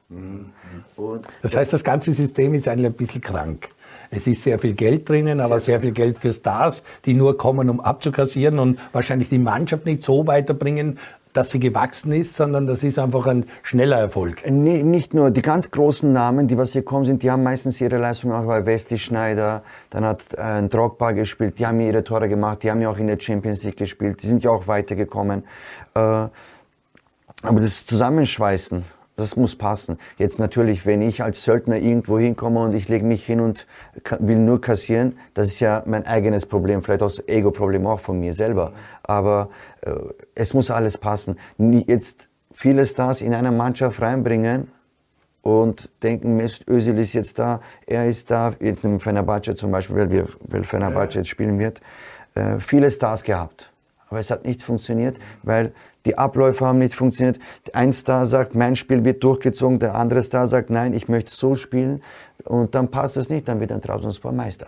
Und 0.97 1.26
das 1.41 1.56
heißt, 1.56 1.71
das 1.71 1.86
ganze 1.86 2.12
System 2.12 2.54
ist 2.56 2.67
eigentlich 2.67 2.88
ein 2.88 2.93
bisschen 2.93 3.21
krank. 3.21 3.69
Es 4.10 4.28
ist 4.28 4.43
sehr 4.43 4.60
viel 4.60 4.73
Geld 4.73 5.08
drinnen, 5.08 5.39
aber 5.39 5.62
sehr 5.62 5.80
viel 5.80 5.91
Geld 5.91 6.17
für 6.17 6.34
Stars, 6.34 6.84
die 7.06 7.13
nur 7.13 7.38
kommen, 7.38 7.69
um 7.69 7.80
abzukassieren 7.80 8.60
und 8.60 8.80
wahrscheinlich 8.91 9.30
die 9.30 9.39
Mannschaft 9.39 9.86
nicht 9.86 10.04
so 10.04 10.28
weiterbringen, 10.28 11.00
dass 11.38 11.52
sie 11.52 11.60
gewachsen 11.60 12.12
ist, 12.13 12.36
sondern 12.36 12.65
das 12.65 12.84
ist 12.84 12.97
einfach 12.97 13.28
ein 13.28 13.45
schneller 13.62 14.00
Erfolg. 14.00 14.50
Nicht 14.50 15.13
nur 15.13 15.30
die 15.30 15.43
ganz 15.43 15.69
großen 15.69 16.12
Namen, 16.12 16.47
die 16.47 16.58
was 16.58 16.73
hier 16.73 16.84
kommen 16.84 17.06
sind, 17.06 17.21
die 17.21 17.30
haben 17.30 17.43
meistens 17.43 17.80
ihre 17.80 17.97
Leistung 17.97 18.32
auch 18.32 18.45
bei 18.45 18.65
Westi 18.65 18.97
Schneider, 18.97 19.62
dann 19.91 20.04
hat 20.04 20.23
äh, 20.34 20.41
ein 20.41 20.69
Drogba 20.69 21.12
gespielt, 21.12 21.60
die 21.60 21.67
haben 21.67 21.80
ihre 21.80 22.04
Tore 22.04 22.28
gemacht, 22.28 22.63
die 22.63 22.71
haben 22.71 22.82
ja 22.82 22.89
auch 22.89 22.97
in 22.97 23.06
der 23.06 23.19
Champions 23.19 23.63
League 23.63 23.78
gespielt, 23.78 24.23
die 24.23 24.28
sind 24.28 24.43
ja 24.43 24.50
auch 24.50 24.67
weitergekommen. 24.67 25.43
Äh, 25.93 26.00
aber 26.00 26.32
das 27.62 27.86
Zusammenschweißen, 27.86 28.84
das 29.15 29.36
muss 29.36 29.56
passen. 29.56 30.00
Jetzt 30.17 30.39
natürlich, 30.39 30.88
wenn 30.88 31.04
ich 31.04 31.23
als 31.23 31.43
Söldner 31.43 31.78
irgendwo 31.78 32.17
hinkomme 32.17 32.62
und 32.62 32.73
ich 32.73 32.88
lege 32.88 33.06
mich 33.06 33.26
hin 33.26 33.41
und 33.41 33.67
will 34.19 34.39
nur 34.39 34.60
kassieren, 34.60 35.17
das 35.36 35.47
ist 35.47 35.60
ja 35.60 35.84
mein 35.86 36.06
eigenes 36.08 36.47
Problem, 36.47 36.82
vielleicht 36.82 37.04
auch 37.04 37.08
das 37.08 37.28
Ego-Problem 37.28 37.86
auch 37.86 38.00
von 38.00 38.19
mir 38.19 38.34
selber. 38.34 38.73
Aber 39.04 39.50
es 40.36 40.54
muss 40.54 40.69
alles 40.69 40.97
passen. 40.97 41.38
Jetzt 41.58 42.30
viele 42.54 42.86
Stars 42.86 43.21
in 43.21 43.34
einer 43.34 43.52
Mannschaft 43.52 44.02
reinbringen 44.02 44.71
und 45.41 45.89
denken, 46.04 46.36
Mesut 46.36 46.67
Özil 46.67 46.97
ist 46.97 47.13
jetzt 47.13 47.39
da, 47.39 47.62
er 47.86 48.08
ist 48.08 48.30
da, 48.32 48.54
jetzt 48.60 48.84
im 48.84 49.00
Fenerbahce 49.00 49.56
zum 49.56 49.71
Beispiel, 49.71 49.95
weil, 49.95 50.10
wir, 50.10 50.28
weil 50.41 50.63
Fenerbahce 50.63 51.19
jetzt 51.19 51.30
spielen 51.30 51.60
wird, 51.60 51.82
äh, 52.36 52.60
viele 52.60 52.91
Stars 52.91 53.23
gehabt. 53.23 53.71
Aber 54.10 54.19
es 54.19 54.32
hat 54.32 54.45
nicht 54.45 54.62
funktioniert, 54.62 55.19
weil 55.43 55.73
die 56.06 56.17
Abläufe 56.17 56.65
haben 56.65 56.80
nicht 56.80 56.93
funktioniert. 56.93 57.39
Ein 57.73 57.91
Star 57.91 58.26
sagt, 58.26 58.56
mein 58.56 58.76
Spiel 58.76 59.04
wird 59.04 59.23
durchgezogen, 59.23 59.80
der 59.80 59.95
andere 59.95 60.23
Star 60.23 60.47
sagt, 60.47 60.69
nein, 60.69 60.93
ich 60.93 61.10
möchte 61.10 61.32
so 61.32 61.56
spielen. 61.56 62.02
Und 62.45 62.76
dann 62.76 62.89
passt 62.89 63.17
es 63.17 63.30
nicht, 63.30 63.47
dann 63.47 63.60
wird 63.60 63.71
ein 63.71 63.82
Trabzonspor 63.82 64.32
Meister. 64.32 64.67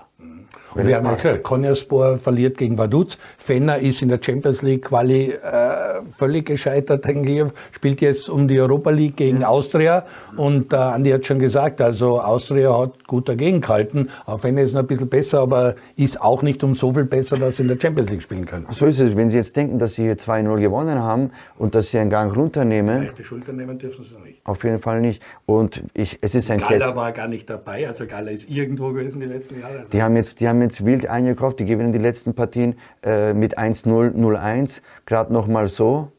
Und 0.75 0.88
wir 0.88 0.95
haben 0.95 1.05
ja 1.05 1.13
gesagt, 1.13 1.43
Konyaspor 1.43 2.17
verliert 2.17 2.58
gegen 2.58 2.77
Vaduz. 2.77 3.17
Fenner 3.38 3.79
ist 3.79 4.01
in 4.01 4.10
der 4.10 4.19
Champions 4.21 4.62
League 4.62 4.86
Quali 4.86 5.32
äh, 5.32 6.01
völlig 6.15 6.45
gescheitert. 6.45 7.05
Ich, 7.08 7.43
spielt 7.71 8.01
jetzt 8.01 8.29
um 8.29 8.47
die 8.47 8.60
Europa 8.60 8.89
League 8.89 9.17
gegen 9.17 9.41
ja. 9.41 9.47
Austria. 9.47 10.05
Und 10.38 10.73
äh, 10.73 10.75
Andi 10.75 11.12
hat 11.12 11.25
schon 11.25 11.39
gesagt, 11.39 11.82
also 11.82 12.21
Austria 12.21 12.77
hat 12.77 13.08
gut 13.08 13.27
dagegen 13.27 13.62
gehalten. 13.62 14.10
Auch 14.25 14.39
Fenner 14.39 14.62
ist 14.62 14.73
noch 14.73 14.82
ein 14.82 14.88
bisschen 14.88 15.10
besser, 15.10 15.39
aber 15.39 15.75
ist 15.95 16.21
auch 16.21 16.41
nicht 16.43 16.63
um 16.63 16.75
so 16.75 16.91
viel 16.91 17.05
besser, 17.05 17.38
dass 17.38 17.58
sie 17.58 17.63
in 17.63 17.69
der 17.69 17.77
Champions 17.82 18.12
League 18.12 18.21
spielen 18.21 18.45
können. 18.45 18.67
So 18.71 18.86
ist 18.86 18.99
es. 18.99 19.15
Wenn 19.15 19.29
Sie 19.29 19.38
jetzt 19.38 19.55
denken, 19.55 19.79
dass 19.79 19.95
Sie 19.95 20.03
hier 20.03 20.17
2-0 20.17 20.60
gewonnen 20.60 20.99
haben 20.99 21.32
und 21.58 21.75
dass 21.75 21.89
Sie 21.89 21.97
einen 21.97 22.10
Gang 22.10 22.36
runternehmen. 22.36 23.03
Leichte 23.03 23.23
Schulter 23.23 23.53
nehmen 23.53 23.77
dürfen 23.79 24.05
Sie 24.05 24.15
nicht. 24.23 24.45
Auf 24.45 24.63
jeden 24.63 24.79
Fall 24.79 25.01
nicht. 25.01 25.21
Und 25.45 25.84
ich, 25.93 26.19
es 26.21 26.36
ist 26.36 26.51
ein 26.51 26.60
Gala 26.60 26.95
war 26.95 27.12
gar 27.12 27.27
nicht 27.27 27.49
dabei. 27.49 27.88
Also 27.88 28.05
Gala 28.05 28.32
ist 28.32 28.49
irgendwo 28.49 28.91
gewesen 28.93 29.19
die 29.19 29.27
letzten 29.27 29.60
Jahre. 29.60 29.86
Die 29.91 30.01
haben 30.01 30.15
jetzt, 30.15 30.39
die 30.39 30.47
haben 30.47 30.59
jetzt 30.62 30.86
wild 30.86 31.08
eingekauft. 31.08 31.60
Die 31.60 31.65
gewinnen 31.65 31.91
die 31.91 32.00
letzten 32.00 32.34
Partien 32.34 32.76
äh, 33.04 33.34
mit 33.34 33.58
1-0, 33.58 34.13
0-1. 34.13 34.82
Gerade 35.06 35.34
noch 35.34 35.48
mal 35.48 35.67
so. 35.67 36.12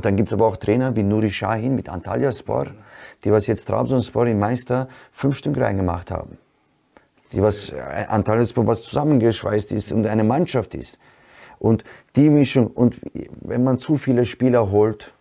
Dann 0.00 0.16
gibt 0.16 0.28
es 0.28 0.32
aber 0.32 0.46
auch 0.46 0.56
Trainer 0.56 0.94
wie 0.96 1.02
Nuri 1.02 1.30
Shahin 1.30 1.74
mit 1.74 1.88
Antalya 1.88 2.32
Sport, 2.32 2.72
die 3.24 3.32
was 3.32 3.46
jetzt 3.46 3.66
Trabzonspor 3.66 4.26
im 4.26 4.38
Meister 4.38 4.88
fünf 5.12 5.36
Stück 5.36 5.58
reingemacht 5.58 6.10
haben. 6.10 6.38
Die 7.32 7.42
was 7.42 7.70
äh, 7.70 8.06
Antalya 8.08 8.46
Sport 8.46 8.66
was 8.66 8.82
zusammengeschweißt 8.82 9.72
ist 9.72 9.92
und 9.92 10.06
eine 10.06 10.24
Mannschaft 10.24 10.74
ist. 10.74 10.98
Und 11.58 11.84
die 12.16 12.30
Mischung, 12.30 12.68
und 12.68 12.98
wenn 13.42 13.64
man 13.64 13.76
zu 13.76 13.96
viele 13.96 14.24
Spieler 14.24 14.70
holt, 14.70 15.12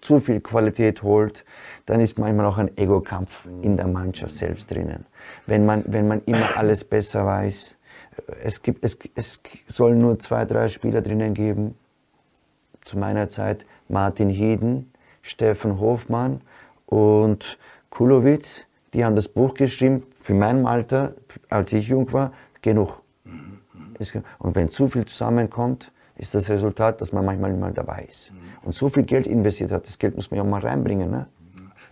zu 0.00 0.20
viel 0.20 0.40
Qualität 0.40 1.02
holt, 1.02 1.44
dann 1.86 2.00
ist 2.00 2.18
manchmal 2.18 2.46
auch 2.46 2.58
ein 2.58 2.76
Ego-Kampf 2.76 3.46
in 3.62 3.76
der 3.76 3.86
Mannschaft 3.86 4.32
selbst 4.32 4.70
drinnen. 4.70 5.06
Wenn 5.46 5.66
man, 5.66 5.84
wenn 5.86 6.08
man 6.08 6.22
immer 6.26 6.56
alles 6.56 6.84
besser 6.84 7.26
weiß, 7.26 7.76
es, 8.42 8.62
gibt, 8.62 8.84
es, 8.84 8.98
es 9.14 9.40
soll 9.66 9.94
nur 9.94 10.18
zwei, 10.18 10.44
drei 10.44 10.68
Spieler 10.68 11.00
drinnen 11.02 11.34
geben. 11.34 11.74
Zu 12.84 12.98
meiner 12.98 13.28
Zeit 13.28 13.66
Martin 13.88 14.30
Heden, 14.30 14.92
Steffen 15.22 15.78
Hofmann 15.80 16.40
und 16.86 17.58
Kulowitz. 17.90 18.66
Die 18.94 19.04
haben 19.04 19.16
das 19.16 19.28
Buch 19.28 19.54
geschrieben, 19.54 20.04
für 20.20 20.34
mein 20.34 20.66
Alter, 20.66 21.14
als 21.48 21.72
ich 21.72 21.88
jung 21.88 22.12
war, 22.12 22.32
genug. 22.62 23.00
Und 24.38 24.54
wenn 24.54 24.70
zu 24.70 24.88
viel 24.88 25.04
zusammenkommt, 25.04 25.92
ist 26.20 26.34
das 26.34 26.50
Resultat, 26.50 27.00
dass 27.00 27.12
man 27.12 27.24
manchmal 27.24 27.50
nicht 27.50 27.60
mal 27.60 27.72
dabei 27.72 28.04
ist. 28.08 28.30
Und 28.62 28.74
so 28.74 28.88
viel 28.88 29.04
Geld 29.04 29.26
investiert 29.26 29.72
hat, 29.72 29.86
das 29.86 29.98
Geld 29.98 30.14
muss 30.16 30.30
man 30.30 30.38
ja 30.38 30.44
auch 30.44 30.48
mal 30.48 30.60
reinbringen. 30.60 31.10
Ne? 31.10 31.26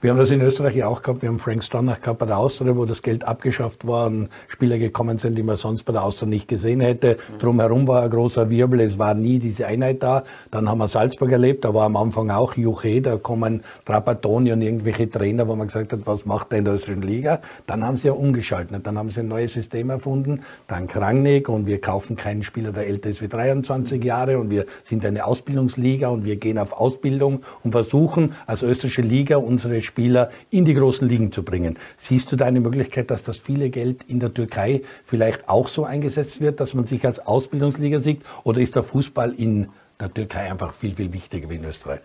Wir 0.01 0.13
haben 0.13 0.19
das 0.19 0.31
in 0.31 0.41
Österreich 0.41 0.77
ja 0.77 0.87
auch 0.87 1.03
gehabt. 1.03 1.23
Wir 1.23 1.29
haben 1.29 1.41
Frank 1.41 1.65
Stronach 1.65 2.01
gehabt 2.01 2.21
bei 2.21 2.27
der 2.27 2.39
Austria, 2.39 2.77
wo 2.77 2.85
das 2.85 3.03
Geld 3.03 3.25
abgeschafft 3.25 3.85
war 3.85 4.07
und 4.07 4.29
Spieler 4.47 4.79
gekommen 4.79 5.19
sind, 5.19 5.35
die 5.35 5.43
man 5.43 5.57
sonst 5.57 5.83
bei 5.83 5.93
der 5.93 6.05
Austria 6.05 6.29
nicht 6.29 6.47
gesehen 6.47 6.81
hätte. 6.81 7.17
Drumherum 7.41 7.89
war 7.89 8.05
ein 8.05 8.11
großer 8.11 8.49
Wirbel. 8.49 8.81
Es 8.83 8.97
war 8.97 9.15
nie 9.15 9.41
diese 9.41 9.67
Einheit 9.67 10.05
da. 10.05 10.23
Dann 10.53 10.69
haben 10.69 10.79
wir 10.79 10.87
Salzburg 10.87 11.33
erlebt. 11.33 11.65
Da 11.65 11.75
war 11.75 11.87
am 11.87 11.97
Anfang 11.97 12.31
auch 12.31 12.57
Juche. 12.57 13.03
Da 13.03 13.17
kommen 13.17 13.65
Trapattoni 13.87 14.53
und 14.53 14.63
irgendwelche 14.63 15.11
Trainer, 15.11 15.49
wo 15.49 15.57
man 15.57 15.67
gesagt 15.67 15.93
hat, 15.93 16.03
was 16.05 16.25
macht 16.25 16.53
der 16.53 16.61
in 16.61 16.67
der 16.67 16.75
österreichischen 16.75 17.03
Liga? 17.03 17.41
Dann 17.67 17.85
haben 17.85 17.97
sie 17.97 18.07
ja 18.07 18.13
umgeschaltet. 18.13 18.87
Dann 18.87 18.97
haben 18.97 19.11
sie 19.11 19.19
ein 19.19 19.27
neues 19.27 19.55
System 19.55 19.91
erfunden. 19.91 20.43
Dann 20.69 20.87
Krangnick 20.87 21.49
und 21.49 21.67
wir 21.67 21.81
kaufen 21.81 22.15
keinen 22.15 22.45
Spieler, 22.45 22.71
der 22.71 22.87
älter 22.87 23.11
ist 23.11 23.21
wie 23.21 23.27
23 23.27 24.05
Jahre 24.05 24.39
und 24.39 24.51
wir 24.51 24.67
sind 24.85 25.05
eine 25.05 25.25
Ausbildungsliga 25.25 26.07
und 26.07 26.25
wir 26.25 26.37
gehen 26.37 26.59
auf 26.59 26.73
Ausbildung 26.73 27.41
und 27.65 27.73
versuchen 27.73 28.35
als 28.47 28.63
österreichische 28.63 29.03
Liga 29.03 29.39
unsere 29.39 29.88
Spieler 29.89 30.31
in 30.51 30.65
die 30.65 30.75
großen 30.75 31.07
Ligen 31.09 31.33
zu 31.33 31.43
bringen. 31.43 31.79
Siehst 31.97 32.31
du 32.31 32.37
da 32.37 32.45
eine 32.45 32.61
Möglichkeit, 32.61 33.11
dass 33.11 33.25
das 33.25 33.39
viele 33.39 33.71
Geld 33.71 34.05
in 34.07 34.21
der 34.21 34.33
Türkei 34.33 34.83
vielleicht 35.05 35.49
auch 35.49 35.69
so 35.69 35.85
eingesetzt 35.85 36.41
wird, 36.41 36.61
dass 36.61 36.75
man 36.75 36.87
sich 36.87 37.05
als 37.05 37.19
Ausbildungsliga 37.27 37.99
sieht? 38.01 38.23
Oder 38.45 38.61
ist 38.61 38.77
der 38.77 38.83
Fußball 38.83 39.33
in 39.35 39.69
der 40.01 40.13
Türkei 40.13 40.51
einfach 40.51 40.73
viel, 40.73 40.95
viel 40.95 41.13
wichtiger 41.13 41.49
wie 41.51 41.57
in 41.57 41.65
Österreich? 41.65 42.01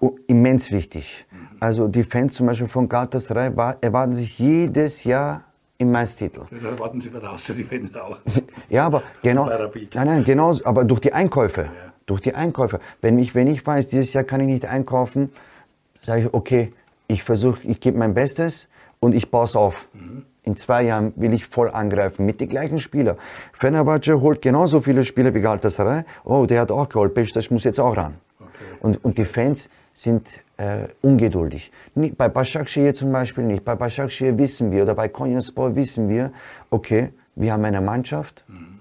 Oh, 0.00 0.16
immens 0.26 0.70
wichtig. 0.70 1.24
Also 1.58 1.88
die 1.88 2.04
Fans 2.04 2.34
zum 2.34 2.46
Beispiel 2.46 2.68
von 2.68 2.88
Galatasaray 2.88 3.50
erwarten 3.80 4.12
sich 4.12 4.38
jedes 4.38 5.04
Jahr 5.04 5.44
im 5.78 5.90
Meistertitel. 5.90 6.44
Ja, 6.50 6.70
erwarten 6.70 7.00
sie 7.00 7.10
der 7.10 7.30
Austria 7.30 7.56
die 7.56 7.64
Fans 7.64 7.94
auch. 7.94 8.18
Ja, 8.68 8.86
aber 8.86 9.02
genau. 9.22 9.46
Nein, 9.46 9.88
nein, 9.94 10.24
genau, 10.24 10.54
aber 10.64 10.84
durch 10.84 11.00
die 11.00 11.12
Einkäufe. 11.12 11.62
Ja. 11.62 11.70
Durch 12.06 12.20
die 12.20 12.34
Einkäufe. 12.34 12.80
Wenn 13.00 13.18
ich, 13.18 13.34
wenn 13.34 13.46
ich 13.46 13.66
weiß, 13.66 13.88
dieses 13.88 14.12
Jahr 14.12 14.24
kann 14.24 14.40
ich 14.40 14.46
nicht 14.46 14.66
einkaufen, 14.66 15.32
sage 16.06 16.22
ich, 16.22 16.34
okay, 16.34 16.72
ich 17.08 17.22
versuche, 17.22 17.60
ich 17.64 17.80
gebe 17.80 17.98
mein 17.98 18.14
Bestes 18.14 18.68
und 19.00 19.14
ich 19.14 19.30
baue 19.30 19.44
es 19.44 19.56
auf. 19.56 19.88
Mhm. 19.92 20.24
In 20.42 20.56
zwei 20.56 20.82
Jahren 20.84 21.12
will 21.16 21.34
ich 21.34 21.46
voll 21.46 21.70
angreifen 21.70 22.24
mit 22.24 22.40
den 22.40 22.48
gleichen 22.48 22.78
Spielern. 22.78 23.16
Fenerbahce 23.52 24.20
holt 24.20 24.40
genauso 24.40 24.80
viele 24.80 25.02
Spieler 25.02 25.34
wie 25.34 25.40
Galatasaray. 25.40 26.04
Oh, 26.24 26.46
der 26.46 26.60
hat 26.60 26.70
auch 26.70 26.88
geholt, 26.88 27.16
das 27.34 27.50
muss 27.50 27.64
jetzt 27.64 27.80
auch 27.80 27.96
ran. 27.96 28.14
Okay. 28.38 28.48
Und, 28.80 29.04
und 29.04 29.18
die 29.18 29.24
Fans 29.24 29.68
sind 29.92 30.40
äh, 30.56 30.86
ungeduldig. 31.02 31.72
Bei 31.94 32.28
Başakşehir 32.28 32.94
zum 32.94 33.10
Beispiel 33.12 33.44
nicht. 33.44 33.64
Bei 33.64 33.74
Başakşehir 33.74 34.38
wissen 34.38 34.70
wir 34.70 34.84
oder 34.84 34.94
bei 34.94 35.08
Konyaspor 35.08 35.74
wissen 35.74 36.08
wir, 36.08 36.30
okay, 36.70 37.12
wir 37.34 37.52
haben 37.52 37.64
eine 37.64 37.80
Mannschaft, 37.80 38.44
mhm. 38.46 38.80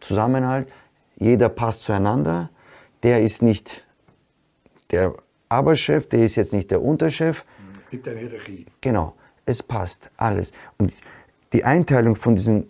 Zusammenhalt, 0.00 0.66
jeder 1.16 1.48
passt 1.48 1.84
zueinander, 1.84 2.50
der 3.04 3.20
ist 3.20 3.40
nicht 3.40 3.84
der 4.90 5.14
Aberchef, 5.52 6.08
der 6.08 6.24
ist 6.24 6.36
jetzt 6.36 6.52
nicht 6.52 6.70
der 6.70 6.82
Unterchef. 6.82 7.44
Es 7.84 7.90
gibt 7.90 8.08
eine 8.08 8.20
Hierarchie. 8.20 8.66
Genau, 8.80 9.14
es 9.44 9.62
passt 9.62 10.10
alles. 10.16 10.52
Und 10.78 10.94
die 11.52 11.64
Einteilung 11.64 12.16
von 12.16 12.34
diesen 12.34 12.68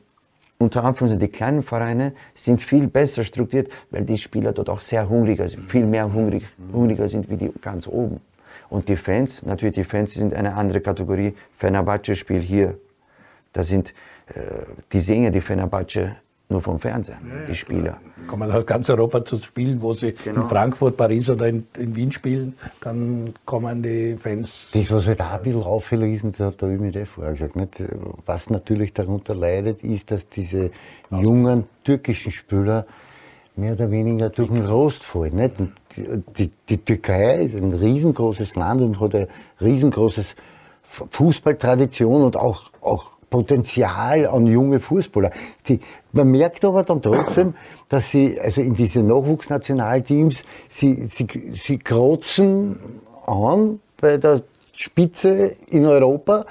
unter 0.59 0.85
Anführungszeichen, 0.85 1.27
die 1.27 1.33
kleinen 1.33 1.63
Vereine 1.63 2.13
sind 2.35 2.63
viel 2.63 2.87
besser 2.87 3.25
strukturiert, 3.25 3.73
weil 3.91 4.05
die 4.05 4.17
Spieler 4.17 4.53
dort 4.53 4.71
auch 4.71 4.81
sehr 4.81 5.09
hungriger 5.09 5.49
sind, 5.49 5.69
viel 5.69 5.85
mehr 5.85 6.13
hungrig, 6.13 6.47
hungriger 6.73 7.09
sind 7.09 7.29
wie 7.29 7.37
die 7.37 7.51
ganz 7.61 7.89
oben. 7.89 8.21
Und 8.69 8.89
die 8.89 8.97
Fans, 8.97 9.43
natürlich 9.45 9.75
die 9.75 9.85
Fans 9.85 10.15
sind 10.15 10.33
eine 10.35 10.55
andere 10.55 10.81
Kategorie. 10.81 11.35
Fenerbahce 11.59 12.17
spielt 12.17 12.45
hier. 12.45 12.79
Da 13.53 13.65
sind, 13.65 13.93
äh, 14.29 14.65
die 14.93 15.01
sehen 15.01 15.25
ja 15.25 15.31
die 15.31 15.41
Fenerbahce 15.41 16.17
nur 16.53 16.61
vom 16.61 16.79
Fernsehen, 16.79 17.19
ja, 17.29 17.45
die 17.45 17.55
Spieler. 17.55 17.99
Kommen 18.27 18.51
aus 18.53 18.65
ganz 18.65 18.89
Europa 18.89 19.25
zu 19.25 19.39
spielen, 19.39 19.83
wo 19.83 19.93
sie 19.95 20.13
genau. 20.13 20.43
in 20.43 20.49
Frankfurt, 20.49 20.97
Paris 20.97 21.29
oder 21.29 21.49
in, 21.49 21.67
in, 21.77 21.97
Wien 21.97 22.13
spielen, 22.13 22.55
dann 22.81 23.35
kommen 23.45 23.83
die 23.83 24.17
Fans. 24.17 24.69
Das, 24.73 24.91
was 24.93 25.07
halt 25.09 25.21
auch 25.21 25.33
ein 25.33 25.43
bisschen 25.43 25.63
auffällig 25.63 26.23
ist, 26.23 26.39
das 26.39 26.47
hat 26.47 26.63
der 26.63 26.69
Ümit 26.69 26.97
vorher 27.09 27.33
gesagt, 27.33 27.57
nicht? 27.57 27.83
was 28.27 28.51
natürlich 28.51 28.93
darunter 28.93 29.35
leidet, 29.35 29.83
ist, 29.83 30.11
dass 30.11 30.29
diese 30.29 30.71
jungen 31.11 31.65
türkischen 31.83 32.31
Spieler 32.31 32.87
mehr 33.57 33.73
oder 33.73 33.91
weniger 33.91 34.31
durch 34.31 34.51
den 34.51 34.65
Rost 34.65 35.05
fallen. 35.05 35.37
Nicht? 35.37 35.55
Die, 35.97 36.23
die, 36.37 36.51
die 36.69 36.79
Türkei 36.79 37.43
ist 37.43 37.57
ein 37.57 37.73
riesengroßes 37.73 38.57
Land 38.57 38.81
und 38.81 39.01
hat 39.01 39.15
ein 39.15 39.27
riesengroßes 39.61 40.37
Fußballtradition 40.83 42.23
und 42.23 42.37
auch, 42.37 42.71
auch 42.81 43.13
Potenzial 43.33 44.27
an 44.27 44.47
junge 44.47 44.79
Fußballer. 44.79 45.31
Die, 45.67 45.81
man 46.13 46.31
merkt 46.31 46.67
aber 46.67 46.83
dann 46.85 47.01
trotzdem, 47.01 47.55
dass 47.89 48.11
sie, 48.11 48.39
also 48.39 48.61
in 48.61 48.75
diese 48.75 49.03
Nachwuchsnationalteams, 49.03 50.45
sie, 50.69 51.07
sie, 51.07 51.27
sie 51.55 51.79
krotzen 51.79 52.79
an 53.27 53.81
bei 53.99 54.19
der 54.19 54.43
Spitze 54.77 55.57
in 55.71 55.87
Europa. 55.87 56.45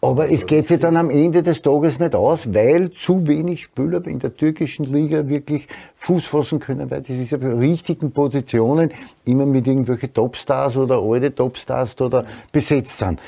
Aber 0.00 0.28
es 0.28 0.46
geht 0.46 0.66
sich 0.66 0.80
dann 0.80 0.96
am 0.96 1.10
Ende 1.10 1.42
des 1.44 1.62
Tages 1.62 2.00
nicht 2.00 2.14
aus, 2.16 2.52
weil 2.52 2.90
zu 2.90 3.24
wenig 3.28 3.62
Spieler 3.62 4.04
in 4.06 4.18
der 4.18 4.36
türkischen 4.36 4.84
Liga 4.84 5.28
wirklich 5.28 5.68
Fuß 5.96 6.26
fassen 6.26 6.58
können, 6.58 6.90
weil 6.90 7.02
diese 7.02 7.40
richtigen 7.40 8.10
Positionen 8.10 8.90
immer 9.24 9.46
mit 9.46 9.66
irgendwelchen 9.66 10.12
Topstars 10.12 10.76
oder 10.76 11.00
alte 11.00 11.32
Topstars 11.32 11.94
da 11.94 12.24
besetzt 12.50 12.98
sind. 12.98 13.20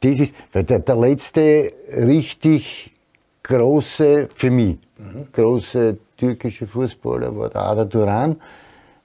Das 0.00 0.18
ist, 0.18 0.34
der, 0.54 0.78
der 0.78 0.96
letzte 0.96 1.70
richtig 1.94 2.90
große, 3.42 4.28
für 4.34 4.50
mich, 4.50 4.78
mhm. 4.98 5.28
große 5.32 5.98
türkische 6.16 6.66
Fußballer 6.66 7.36
war 7.36 7.50
der 7.50 7.62
Ada 7.62 7.84
Duran. 7.84 8.36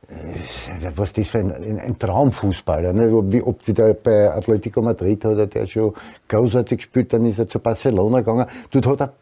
Äh, 0.08 0.92
was 0.96 1.14
das 1.14 1.30
für 1.30 1.40
ein, 1.40 1.80
ein 1.80 1.98
Traumfußballer. 1.98 2.94
Ne? 2.94 3.12
Wie, 3.32 3.42
ob 3.42 3.68
wieder 3.68 3.94
bei 3.94 4.32
Atletico 4.32 4.82
Madrid 4.82 5.26
hat 5.26 5.38
er 5.38 5.48
der 5.48 5.68
schon 5.68 5.94
großartig 6.28 6.78
gespielt, 6.78 7.12
dann 7.12 7.26
ist 7.26 7.40
er 7.40 7.48
zu 7.48 7.60
Barcelona 7.60 8.20
gegangen. 8.20 8.46
Dort 8.72 8.88
hat 8.88 9.02
er 9.02 9.14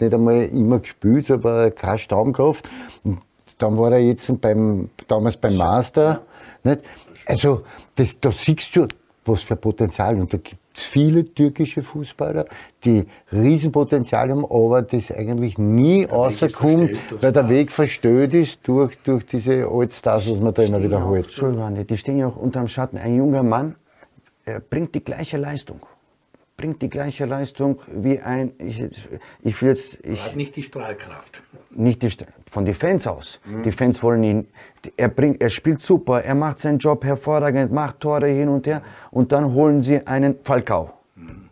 nicht 0.00 0.14
einmal 0.14 0.42
immer 0.46 0.80
gespielt, 0.80 1.30
aber 1.30 1.70
keine 1.70 1.98
Stammkraft. 1.98 2.68
Und 3.04 3.20
dann 3.58 3.78
war 3.78 3.92
er 3.92 4.00
jetzt 4.00 4.40
beim, 4.40 4.90
damals 5.06 5.36
beim 5.36 5.56
Master. 5.56 6.22
Nicht? 6.64 6.80
Also, 7.26 7.62
das, 7.94 8.18
da 8.20 8.32
siehst 8.32 8.74
du, 8.74 8.88
was 9.24 9.42
für 9.42 9.56
Potenzial. 9.56 10.16
Und 10.16 10.32
da 10.32 10.38
gibt 10.38 10.60
viele 10.82 11.24
türkische 11.24 11.82
Fußballer, 11.82 12.46
die 12.84 13.06
Riesenpotenzial 13.32 14.30
haben, 14.30 14.44
aber 14.44 14.82
das 14.82 15.10
eigentlich 15.10 15.58
nie 15.58 16.04
rauskommt, 16.04 16.96
weil 17.20 17.32
der 17.32 17.48
Weg 17.48 17.70
verstört 17.70 18.34
ist 18.34 18.60
durch, 18.64 18.98
durch 18.98 19.26
diese 19.26 19.68
Altstars, 19.68 20.30
was 20.30 20.40
man 20.40 20.54
da 20.54 20.62
immer 20.62 20.82
wiederholt. 20.82 21.26
Entschuldigung, 21.26 21.86
die 21.86 21.96
stehen 21.96 22.18
ja 22.18 22.28
auch 22.28 22.36
unter 22.36 22.60
dem 22.60 22.68
Schatten. 22.68 22.98
Ein 22.98 23.16
junger 23.16 23.42
Mann 23.42 23.76
er 24.44 24.60
bringt 24.60 24.94
die 24.94 25.02
gleiche 25.02 25.38
Leistung 25.38 25.80
bringt 26.56 26.80
die 26.82 26.88
gleiche 26.88 27.26
Leistung 27.26 27.80
wie 27.92 28.18
ein. 28.18 28.52
Ich, 28.58 28.82
ich 29.42 29.62
will 29.62 29.68
jetzt. 29.68 29.98
Ich, 30.04 30.24
hat 30.24 30.36
nicht 30.36 30.56
die 30.56 30.62
Strahlkraft. 30.62 31.42
Nicht 31.70 32.02
die 32.02 32.10
von 32.50 32.64
den 32.64 32.74
Fans 32.74 33.06
aus. 33.06 33.40
Mhm. 33.44 33.62
Die 33.62 33.72
Fans 33.72 34.02
wollen 34.02 34.22
ihn. 34.24 34.48
Er 34.96 35.08
bringt, 35.08 35.42
er 35.42 35.50
spielt 35.50 35.78
super, 35.78 36.22
er 36.22 36.34
macht 36.34 36.58
seinen 36.58 36.78
Job 36.78 37.04
hervorragend, 37.04 37.72
macht 37.72 38.00
Tore 38.00 38.28
hin 38.28 38.48
und 38.48 38.66
her 38.66 38.82
und 39.10 39.32
dann 39.32 39.52
holen 39.52 39.80
sie 39.80 40.06
einen 40.06 40.36
Falkau. 40.42 40.92
Mhm. 41.14 41.48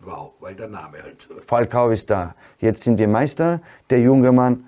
Wow, 0.00 0.32
weil 0.40 0.54
der 0.54 0.68
Name 0.68 1.02
halt. 1.02 1.28
Falkau 1.46 1.90
ist 1.90 2.10
da. 2.10 2.34
Jetzt 2.58 2.84
sind 2.84 2.98
wir 2.98 3.08
Meister. 3.08 3.60
Der 3.90 4.00
junge 4.00 4.32
Mann 4.32 4.64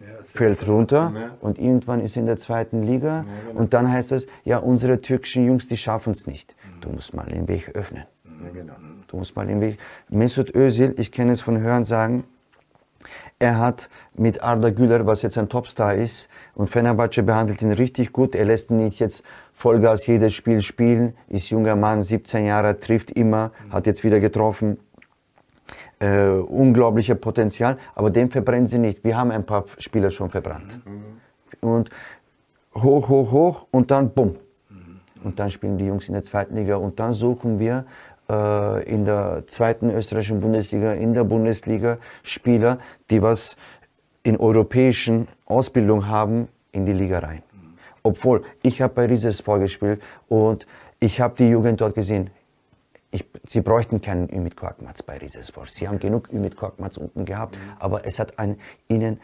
ja, 0.00 0.06
fällt 0.24 0.66
runter 0.66 1.12
ja. 1.14 1.30
und 1.40 1.58
irgendwann 1.58 2.00
ist 2.00 2.16
er 2.16 2.20
in 2.20 2.26
der 2.26 2.36
zweiten 2.36 2.82
Liga 2.82 3.06
ja, 3.06 3.24
genau. 3.48 3.60
und 3.60 3.74
dann 3.74 3.90
heißt 3.90 4.12
es, 4.12 4.26
ja, 4.44 4.58
unsere 4.58 5.00
türkischen 5.00 5.44
Jungs, 5.44 5.66
die 5.66 5.76
schaffen 5.76 6.12
es 6.12 6.26
nicht. 6.26 6.54
Du 6.80 6.90
musst 6.90 7.14
mal 7.14 7.26
den 7.26 7.48
Weg 7.48 7.74
öffnen. 7.74 8.04
Genau. 8.52 8.74
Du 9.06 9.16
musst 9.16 9.36
mal 9.36 9.46
den 9.46 9.60
Weg. 9.60 9.78
Mesut 10.08 10.54
Özil, 10.54 10.94
ich 10.98 11.12
kenne 11.12 11.32
es 11.32 11.40
von 11.40 11.58
Hören 11.58 11.84
sagen, 11.84 12.24
er 13.38 13.58
hat 13.58 13.88
mit 14.16 14.42
Arda 14.42 14.70
Güler, 14.70 15.06
was 15.06 15.22
jetzt 15.22 15.36
ein 15.38 15.48
Topstar 15.48 15.94
ist, 15.94 16.28
und 16.54 16.70
Fenerbahce 16.70 17.22
behandelt 17.22 17.62
ihn 17.62 17.72
richtig 17.72 18.12
gut. 18.12 18.34
Er 18.34 18.44
lässt 18.44 18.70
ihn 18.70 18.76
nicht 18.76 19.00
jetzt 19.00 19.22
Vollgas 19.52 20.06
jedes 20.06 20.34
Spiel 20.34 20.60
spielen. 20.60 21.14
Ist 21.28 21.50
junger 21.50 21.76
Mann, 21.76 22.02
17 22.02 22.46
Jahre, 22.46 22.78
trifft 22.78 23.10
immer, 23.10 23.52
hat 23.70 23.86
jetzt 23.86 24.04
wieder 24.04 24.20
getroffen. 24.20 24.78
Äh, 25.98 26.28
unglaubliche 26.28 27.14
Potenzial, 27.14 27.78
aber 27.94 28.10
den 28.10 28.30
verbrennen 28.30 28.66
sie 28.66 28.78
nicht. 28.78 29.04
Wir 29.04 29.16
haben 29.16 29.30
ein 29.30 29.44
paar 29.44 29.64
Spieler 29.78 30.10
schon 30.10 30.28
verbrannt. 30.28 30.80
Und 31.60 31.90
hoch, 32.74 33.08
hoch, 33.08 33.32
hoch 33.32 33.66
und 33.70 33.90
dann 33.90 34.12
bumm 34.12 34.36
und 35.24 35.38
dann 35.38 35.50
spielen 35.50 35.78
die 35.78 35.86
Jungs 35.86 36.08
in 36.08 36.14
der 36.14 36.22
zweiten 36.22 36.54
Liga 36.54 36.76
und 36.76 37.00
dann 37.00 37.12
suchen 37.12 37.58
wir 37.58 37.86
äh, 38.28 38.84
in 38.88 39.04
der 39.04 39.46
zweiten 39.46 39.90
österreichischen 39.90 40.40
Bundesliga, 40.40 40.92
in 40.92 41.12
der 41.12 41.24
Bundesliga 41.24 41.98
Spieler, 42.22 42.78
die 43.10 43.22
was 43.22 43.56
in 44.22 44.38
europäischen 44.38 45.28
Ausbildung 45.46 46.08
haben, 46.08 46.48
in 46.72 46.86
die 46.86 46.92
Liga 46.92 47.18
rein. 47.20 47.42
Obwohl, 48.02 48.42
ich 48.62 48.82
habe 48.82 48.94
bei 48.94 49.06
Rizespor 49.06 49.58
gespielt 49.58 50.02
und 50.28 50.66
ich 51.00 51.20
habe 51.20 51.34
die 51.36 51.48
Jugend 51.48 51.80
dort 51.80 51.94
gesehen. 51.94 52.30
Ich, 53.10 53.24
sie 53.46 53.60
bräuchten 53.60 54.00
keinen 54.00 54.28
Ümit 54.28 54.56
Korkmaz 54.56 55.02
bei 55.02 55.18
Rizespor. 55.18 55.66
Sie 55.66 55.86
haben 55.86 55.98
genug 55.98 56.32
Ümit 56.32 56.56
Korkmaz 56.56 56.96
unten 56.96 57.24
gehabt, 57.24 57.56
aber 57.78 58.06
es 58.06 58.18
hat 58.18 58.38
ein, 58.38 58.56
ihnen 58.88 59.20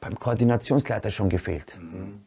beim 0.00 0.18
Koordinationsleiter 0.18 1.10
schon 1.10 1.28
gefehlt. 1.28 1.78
Mhm 1.80 2.20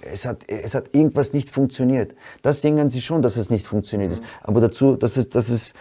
es 0.00 0.24
hat, 0.24 0.48
es 0.48 0.74
hat 0.74 0.94
irgendwas 0.94 1.32
nicht 1.32 1.50
funktioniert. 1.50 2.14
Das 2.42 2.60
singen 2.60 2.88
sie 2.88 3.00
schon, 3.00 3.22
dass 3.22 3.36
es 3.36 3.50
nicht 3.50 3.66
funktioniert 3.66 4.12
ist. 4.12 4.22
Aber 4.42 4.60
dazu, 4.60 4.96
dass 4.96 5.16
es, 5.16 5.28
dass 5.28 5.48
es 5.48 5.74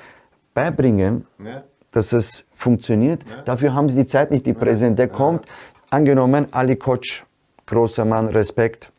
beibringen, 0.53 1.25
ja. 1.43 1.63
dass 1.91 2.13
es 2.13 2.45
funktioniert, 2.55 3.23
ja. 3.29 3.41
dafür 3.43 3.73
haben 3.73 3.89
sie 3.89 3.97
die 3.97 4.05
Zeit 4.05 4.31
nicht, 4.31 4.45
die 4.45 4.53
Präsident. 4.53 4.97
Der 4.99 5.07
kommt, 5.09 5.45
angenommen, 5.89 6.47
Ali 6.51 6.75
Koch, 6.75 7.23
großer 7.65 8.05
Mann, 8.05 8.27
Respekt, 8.27 8.91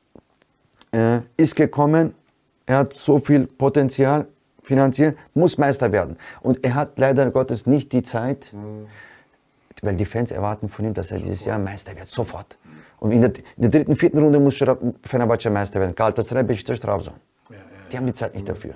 äh, 0.93 1.21
ist 1.37 1.57
gekommen, 1.57 2.14
er 2.67 2.79
hat 2.79 2.93
so 2.93 3.19
viel 3.19 3.47
Potenzial, 3.47 4.27
finanziell, 4.62 5.17
muss 5.35 5.57
Meister 5.59 5.93
werden. 5.93 6.17
Und 6.41 6.64
er 6.64 6.75
hat 6.75 6.99
leider 6.99 7.31
Gottes 7.31 7.67
nicht 7.67 7.93
die 7.93 8.03
Zeit, 8.03 8.53
mhm. 8.53 8.87
weil 9.83 9.97
die 9.97 10.05
Fans 10.05 10.33
erwarten 10.33 10.69
von 10.69 10.85
ihm, 10.85 10.95
dass 10.95 11.11
er 11.11 11.19
dieses 11.19 11.45
Jahr 11.45 11.59
Meister 11.59 11.95
wird, 11.95 12.07
sofort. 12.07 12.59
Und 12.99 13.12
in 13.12 13.20
der, 13.20 13.32
in 13.57 13.62
der 13.62 13.70
dritten, 13.70 13.97
vierten 13.97 14.18
Runde 14.18 14.40
muss 14.40 14.57
Fenerbahce 15.03 15.51
Meister 15.51 15.80
werden. 15.80 15.94
Galatasaray, 15.94 16.44
Besiktas, 16.44 16.80
Trabzon. 16.80 17.14
Die 17.90 17.97
haben 17.97 18.07
die 18.07 18.12
Zeit 18.12 18.34
nicht 18.34 18.49
dafür. 18.49 18.74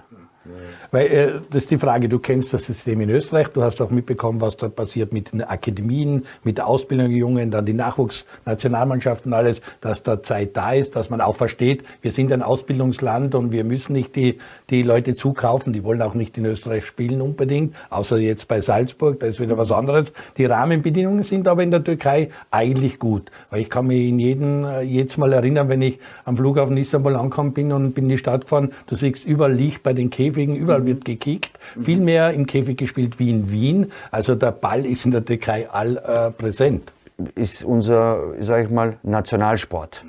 Weil 0.91 1.07
äh, 1.07 1.41
das 1.51 1.63
ist 1.63 1.71
die 1.71 1.79
Frage, 1.79 2.09
du 2.09 2.19
kennst 2.19 2.53
das 2.53 2.65
System 2.65 3.01
in 3.03 3.11
Österreich, 3.11 3.49
du 3.49 3.63
hast 3.63 3.81
auch 3.81 3.91
mitbekommen, 3.91 4.41
was 4.41 4.57
dort 4.57 4.75
passiert 4.75 5.13
mit 5.13 5.33
den 5.33 5.43
Akademien, 5.43 6.25
mit 6.43 6.59
der 6.59 6.67
Ausbildung 6.67 7.09
der 7.09 7.17
Jungen, 7.17 7.51
dann 7.51 7.67
die 7.67 7.75
Nachwuchsnationalmannschaften, 7.75 9.33
alles, 9.33 9.61
dass 9.81 10.03
da 10.03 10.23
Zeit 10.23 10.57
da 10.57 10.73
ist, 10.73 10.97
dass 10.97 11.11
man 11.11 11.21
auch 11.21 11.37
versteht, 11.37 11.85
wir 12.01 12.11
sind 12.11 12.33
ein 12.33 12.43
Ausbildungsland 12.43 13.35
und 13.35 13.53
wir 13.53 13.65
müssen 13.65 13.93
nicht 13.93 14.17
die, 14.17 14.39
die 14.71 14.83
Leute 14.83 15.17
zukaufen, 15.17 15.73
die 15.73 15.85
wollen 15.85 16.03
auch 16.03 16.15
nicht 16.15 16.39
in 16.39 16.45
Österreich 16.45 16.87
spielen 16.87 17.21
unbedingt, 17.21 17.75
außer 17.91 18.19
jetzt 18.19 18.49
bei 18.49 18.61
Salzburg, 18.61 19.21
da 19.21 19.27
ist 19.27 19.41
wieder 19.41 19.59
was 19.59 19.73
anderes. 19.73 20.13
Die 20.37 20.45
Rahmenbedingungen 20.45 21.25
sind 21.25 21.49
aber 21.49 21.63
in 21.63 21.71
der 21.71 21.83
Türkei 21.83 22.31
eigentlich 22.51 22.99
gut, 22.99 23.31
weil 23.51 23.63
ich 23.63 23.71
kann 23.71 23.87
mich 23.87 24.09
in 24.09 24.19
jeden, 24.19 24.65
äh, 24.65 24.83
jedes 24.83 25.17
Mal 25.17 25.33
erinnern, 25.33 25.69
wenn 25.69 25.83
ich 25.83 25.99
am 26.25 26.37
Flughafen 26.37 26.77
Istanbul 26.77 27.17
angekommen 27.17 27.53
bin 27.53 27.73
und 27.73 27.93
bin 27.93 28.05
in 28.05 28.11
die 28.11 28.19
Stadt 28.19 28.43
gefahren, 28.43 28.73
du 28.87 28.97
siehst 28.97 29.25
überall 29.25 29.53
Licht 29.53 29.83
bei 29.83 29.93
den 29.93 30.11
Käfigen, 30.11 30.57
überall 30.57 30.87
wird 30.87 31.05
gekickt, 31.05 31.59
viel 31.81 32.01
mehr 32.01 32.33
im 32.33 32.47
Käfig 32.47 32.79
gespielt 32.79 33.19
wie 33.19 33.31
in 33.31 33.51
Wien. 33.51 33.93
Also 34.11 34.35
der 34.35 34.53
Ball 34.53 34.87
ist 34.87 35.05
in 35.05 35.11
der 35.11 35.25
Türkei 35.25 35.69
all 35.71 35.97
äh, 35.97 36.31
präsent. 36.31 36.93
Ist 37.35 37.65
unser, 37.65 38.35
sage 38.41 38.65
ich 38.65 38.71
mal, 38.71 38.97
Nationalsport. 39.03 40.05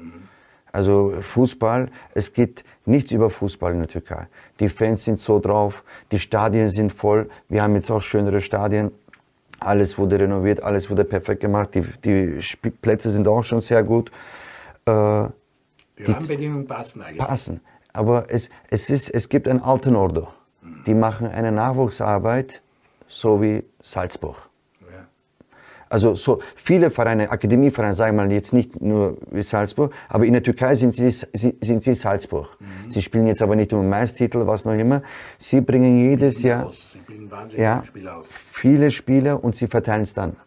Also 0.72 1.14
Fußball, 1.20 1.90
es 2.14 2.32
geht 2.32 2.64
nichts 2.86 3.12
über 3.12 3.30
Fußball 3.30 3.74
in 3.74 3.80
der 3.80 3.88
Türkei. 3.88 4.28
Die 4.60 4.70
Fans 4.70 5.04
sind 5.04 5.20
so 5.20 5.40
drauf, 5.40 5.84
die 6.12 6.20
Stadien 6.20 6.70
sind 6.70 6.92
voll. 6.92 7.30
Wir 7.50 7.64
haben 7.64 7.76
jetzt 7.76 7.90
auch 7.92 8.02
schönere 8.02 8.40
Stadien. 8.40 8.92
Alles 9.60 9.98
wurde 9.98 10.20
renoviert, 10.20 10.64
alles 10.64 10.90
wurde 10.90 11.04
perfekt 11.04 11.42
gemacht. 11.42 11.76
Die, 11.76 11.84
die 12.04 12.42
Plätze 12.82 13.12
sind 13.12 13.28
auch 13.28 13.44
schon 13.44 13.60
sehr 13.60 13.84
gut. 13.84 14.10
Äh, 14.86 15.26
die 15.98 16.12
Rahmenbedingungen 16.12 16.66
passen 16.66 17.02
eigentlich. 17.02 17.20
Passen. 17.20 17.62
Aber 17.94 18.26
es, 18.30 18.50
es, 18.70 18.90
ist, 18.90 19.10
es 19.10 19.30
gibt 19.30 19.48
ein 19.48 19.62
Altenordo 19.62 20.30
die 20.86 20.94
machen 20.94 21.28
eine 21.28 21.52
Nachwuchsarbeit, 21.52 22.62
so 23.08 23.42
wie 23.42 23.64
Salzburg. 23.82 24.50
Also 25.92 26.16
so 26.16 26.40
viele 26.56 26.90
Vereine, 26.90 27.30
Akademievereine, 27.30 27.94
sagen 27.94 28.16
wir 28.16 28.24
mal 28.24 28.32
jetzt 28.32 28.54
nicht 28.54 28.82
nur 28.82 29.18
wie 29.30 29.42
Salzburg, 29.42 29.94
aber 30.08 30.26
in 30.26 30.32
der 30.32 30.42
Türkei 30.42 30.74
sind 30.74 30.96
sie, 30.96 31.12
sind 31.12 31.84
sie 31.84 31.94
Salzburg. 31.96 32.48
Mhm. 32.62 32.90
Sie 32.90 33.02
spielen 33.02 33.28
jetzt 33.28 33.42
aber 33.42 33.58
nicht 33.58 33.74
um 33.74 33.90
Meistertitel, 33.90 34.48
was 34.48 34.64
noch 34.64 34.74
immer. 34.74 35.02
Sie 35.38 35.60
bringen 35.60 36.00
jedes 36.00 36.44
Jahr 36.44 36.72
ja, 37.58 37.84
viele 38.54 38.90
Spieler 38.90 39.44
und 39.44 39.58
sie 39.58 39.68
verteilen 39.68 40.04
es 40.04 40.14
dann 40.14 40.38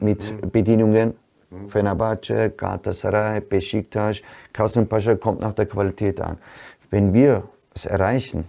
mit 0.00 0.32
mhm. 0.32 0.50
Bedienungen. 0.50 1.14
Mhm. 1.50 1.68
Fenerbahce, 1.68 2.54
Galatasaray, 2.56 3.42
Besiktas, 3.42 4.22
Kassenpascha 4.54 5.16
kommt 5.16 5.42
nach 5.42 5.52
der 5.52 5.66
Qualität 5.66 6.18
an. 6.22 6.38
Wenn 6.88 7.12
wir 7.12 7.42
es 7.74 7.84
erreichen, 7.84 8.44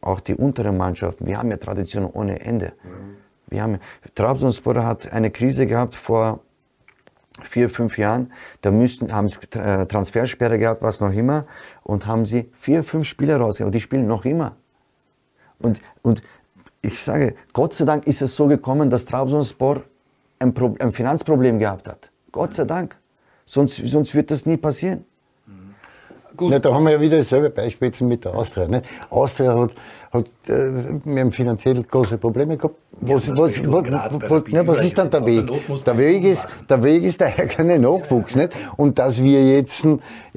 auch 0.00 0.20
die 0.20 0.36
unteren 0.36 0.76
Mannschaften, 0.76 1.26
wir 1.26 1.38
haben 1.38 1.50
ja 1.50 1.56
Tradition 1.56 2.06
ohne 2.06 2.38
Ende. 2.38 2.72
Mhm. 2.84 3.25
Wir 3.48 3.62
haben, 3.62 3.78
Trabzonspor 4.14 4.84
hat 4.84 5.12
eine 5.12 5.30
Krise 5.30 5.66
gehabt 5.66 5.94
vor 5.94 6.40
vier, 7.42 7.70
fünf 7.70 7.98
Jahren. 7.98 8.32
Da 8.62 8.70
müssten, 8.70 9.12
haben 9.12 9.28
sie 9.28 9.38
äh, 9.58 9.86
Transfersperre 9.86 10.58
gehabt, 10.58 10.82
was 10.82 11.00
noch 11.00 11.12
immer, 11.12 11.46
und 11.82 12.06
haben 12.06 12.24
sie 12.24 12.50
vier, 12.58 12.82
fünf 12.82 13.06
Spieler 13.06 13.38
rausgehauen. 13.38 13.72
Die 13.72 13.80
spielen 13.80 14.06
noch 14.06 14.24
immer. 14.24 14.56
Und, 15.58 15.80
und 16.02 16.22
ich 16.82 17.02
sage, 17.02 17.34
Gott 17.52 17.74
sei 17.74 17.84
Dank 17.84 18.06
ist 18.06 18.22
es 18.22 18.36
so 18.36 18.46
gekommen, 18.46 18.90
dass 18.90 19.04
Trabzonspor 19.04 19.82
ein, 20.38 20.54
ein 20.80 20.92
Finanzproblem 20.92 21.58
gehabt 21.58 21.88
hat. 21.88 22.10
Gott 22.32 22.54
sei 22.54 22.64
Dank. 22.64 22.98
Sonst, 23.46 23.76
sonst 23.76 24.14
wird 24.14 24.30
das 24.30 24.44
nie 24.44 24.56
passieren. 24.56 25.04
Gut. 26.36 26.52
Ja, 26.52 26.58
da 26.58 26.74
haben 26.74 26.84
wir 26.84 26.92
ja 26.92 27.00
wieder 27.00 27.18
dasselbe 27.18 27.50
Beispiel 27.50 27.90
mit 28.00 28.24
der 28.24 28.34
Austria. 28.34 28.68
Ne? 28.68 28.82
Austria 29.10 29.58
hat, 29.58 29.74
hat 30.12 30.26
äh, 30.48 31.00
wir 31.04 31.20
haben 31.20 31.32
finanziell 31.32 31.82
große 31.82 32.18
Probleme 32.18 32.56
gehabt. 32.56 32.76
Was, 33.00 33.26
ja, 33.26 33.36
was, 33.36 33.60
was, 33.64 33.84
was, 34.30 34.42
ja, 34.48 34.66
was 34.66 34.84
ist 34.84 34.98
dann 34.98 35.10
der 35.10 35.24
Weg? 35.24 35.50
Der 35.84 35.98
Weg 35.98 36.24
ist, 36.24 36.46
der 36.68 36.82
Weg 36.82 37.02
ist 37.02 37.20
der 37.20 37.38
eigene 37.38 37.78
Nachwuchs. 37.78 38.36
Nicht? 38.36 38.52
Und 38.76 38.98
dass 38.98 39.22
wir 39.22 39.56
jetzt 39.56 39.86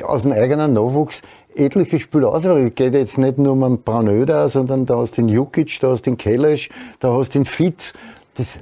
aus 0.02 0.24
dem 0.24 0.32
eigenen 0.32 0.74
Nachwuchs 0.74 1.22
etliche 1.56 2.00
Spieler 2.00 2.34
aus, 2.34 2.46
es 2.46 2.76
geht 2.76 2.94
jetzt 2.94 3.18
nicht 3.18 3.38
nur 3.38 3.54
um 3.54 3.64
einen 3.64 3.82
Braunöder, 3.82 4.50
sondern 4.50 4.86
da 4.86 4.98
hast 4.98 5.18
du 5.18 5.22
den 5.22 5.30
Jukic, 5.30 5.80
da 5.82 5.92
hast 5.92 6.06
du 6.06 6.12
den 6.12 6.18
Kellesch, 6.18 6.70
da 7.00 7.14
hast 7.14 7.34
du 7.36 7.40
den 7.40 7.46
Fitz. 7.46 7.94
Das, 8.36 8.60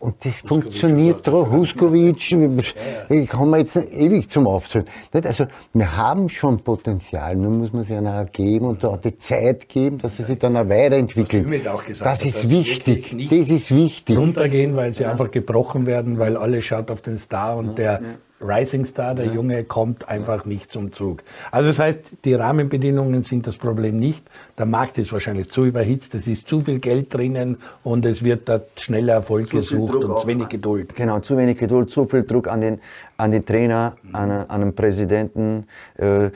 und 0.00 0.24
das 0.24 0.42
Huskovic 0.42 0.48
funktioniert 0.48 1.26
drauf. 1.26 1.50
Huskovic, 1.50 2.30
ja, 2.30 2.38
ja. 2.38 3.32
haben 3.34 3.50
wir 3.50 3.58
jetzt 3.58 3.76
ewig 3.76 4.28
zum 4.28 4.46
Aufzählen. 4.46 4.86
Also, 5.12 5.44
wir 5.74 5.96
haben 5.96 6.28
schon 6.30 6.58
Potenzial, 6.58 7.36
nur 7.36 7.50
muss 7.50 7.72
man 7.72 7.84
sich 7.84 7.94
einer 7.94 8.24
geben 8.24 8.66
und 8.66 8.84
auch 8.84 8.96
die 8.96 9.14
Zeit 9.14 9.68
geben, 9.68 9.98
dass 9.98 10.16
sie 10.16 10.22
sich 10.22 10.38
dann 10.38 10.56
auch 10.56 10.68
weiterentwickeln. 10.68 11.46
Auch 11.68 11.84
gesagt, 11.84 12.10
das 12.10 12.24
ist 12.24 12.48
wichtig. 12.48 13.14
Das 13.28 13.50
ist 13.50 13.74
wichtig. 13.74 14.16
Runtergehen, 14.16 14.74
weil 14.74 14.94
sie 14.94 15.04
einfach 15.04 15.30
gebrochen 15.30 15.84
werden, 15.84 16.18
weil 16.18 16.38
alle 16.38 16.62
schaut 16.62 16.90
auf 16.90 17.02
den 17.02 17.18
Star 17.18 17.58
und 17.58 17.76
der 17.76 18.00
Rising 18.40 18.86
Star, 18.86 19.14
der 19.14 19.26
Junge, 19.26 19.64
kommt 19.64 20.08
einfach 20.08 20.44
nicht 20.44 20.72
zum 20.72 20.92
Zug. 20.92 21.22
Also 21.50 21.68
das 21.68 21.78
heißt, 21.78 22.00
die 22.24 22.34
Rahmenbedingungen 22.34 23.22
sind 23.22 23.46
das 23.46 23.56
Problem 23.56 23.98
nicht. 23.98 24.22
Der 24.58 24.66
Markt 24.66 24.98
ist 24.98 25.12
wahrscheinlich 25.12 25.50
zu 25.50 25.64
überhitzt, 25.64 26.14
es 26.14 26.26
ist 26.26 26.48
zu 26.48 26.60
viel 26.60 26.78
Geld 26.78 27.12
drinnen 27.12 27.58
und 27.82 28.06
es 28.06 28.24
wird 28.24 28.48
da 28.48 28.60
schneller 28.76 29.14
Erfolg 29.14 29.48
zu 29.48 29.56
gesucht 29.56 29.94
und 29.94 30.20
zu 30.20 30.26
wenig 30.26 30.48
Geduld. 30.48 30.96
Genau, 30.96 31.20
zu 31.20 31.36
wenig 31.36 31.58
Geduld, 31.58 31.90
zu 31.90 32.06
viel 32.06 32.24
Druck 32.24 32.48
an 32.48 32.60
den, 32.60 32.80
an 33.16 33.30
den 33.30 33.44
Trainer, 33.44 33.96
an, 34.12 34.30
an 34.30 34.60
den 34.60 34.74
Präsidenten. 34.74 35.66
Äh, 35.98 36.30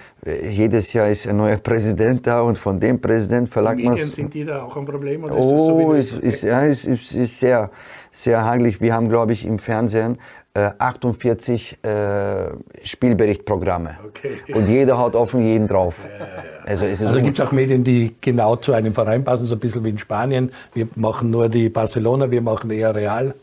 jedes 0.49 0.93
Jahr 0.93 1.09
ist 1.09 1.27
ein 1.27 1.37
neuer 1.37 1.57
Präsident 1.57 2.27
da 2.27 2.43
und 2.43 2.59
von 2.59 2.79
dem 2.79 3.01
Präsident 3.01 3.49
verlangt 3.49 3.83
man 3.83 3.95
es. 3.95 4.15
Sind 4.15 4.35
die 4.35 4.45
da 4.45 4.63
auch 4.63 4.77
ein 4.77 4.85
Problem? 4.85 5.25
Oder 5.25 5.37
oh, 5.37 5.93
ist, 5.93 6.11
so 6.11 6.19
ist, 6.19 6.35
ist, 6.35 6.43
ja, 6.45 6.63
ist, 6.63 6.85
ist, 6.85 7.15
ist 7.15 7.41
sehr, 7.41 7.71
sehr 8.11 8.45
hagelig. 8.45 8.81
Wir 8.81 8.95
haben, 8.95 9.09
glaube 9.09 9.33
ich, 9.33 9.47
im 9.47 9.59
Fernsehen 9.59 10.19
48 10.55 11.79
äh, 11.83 12.45
äh, 12.45 12.53
Spielberichtprogramme. 12.83 13.99
Okay. 14.07 14.39
Und 14.55 14.69
jeder 14.69 14.97
hat 14.99 15.17
offen 15.17 15.43
jeden 15.43 15.67
drauf. 15.67 15.97
Ja, 16.05 16.27
ja, 16.27 16.33
ja. 16.33 16.43
Also, 16.65 16.85
es 16.87 17.03
also 17.03 17.21
gibt 17.21 17.39
es 17.39 17.45
auch 17.45 17.53
Medien, 17.53 17.83
die 17.83 18.15
genau 18.21 18.57
zu 18.57 18.73
einem 18.73 18.95
Verein 18.95 19.25
passen, 19.25 19.47
so 19.47 19.57
ein 19.57 19.61
bisschen 19.61 19.85
wie 19.85 19.91
in 19.91 19.99
Spanien. 19.99 20.53
Wir 20.73 20.89
machen 20.95 21.31
nur 21.31 21.49
die 21.49 21.69
Barcelona, 21.69 22.31
wir 22.31 22.41
machen 22.41 22.71
eher 22.71 22.95
Real. 22.95 23.35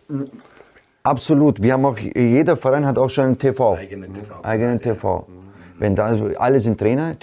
Absolut. 1.04 1.62
Wir 1.62 1.74
haben 1.74 1.86
auch, 1.86 1.98
jeder 1.98 2.56
Verein 2.56 2.86
hat 2.86 2.98
auch 2.98 3.10
schon 3.10 3.26
einen 3.26 3.38
TV. 3.38 3.76
Eigenen 3.76 4.14
TV. 4.14 4.36
Eigenen 4.44 4.80
TV. 4.80 5.28
Wenn 5.80 5.96
da, 5.96 6.06
also 6.06 6.32
alle 6.38 6.60
sind 6.60 6.80
Trainer, 6.80 7.16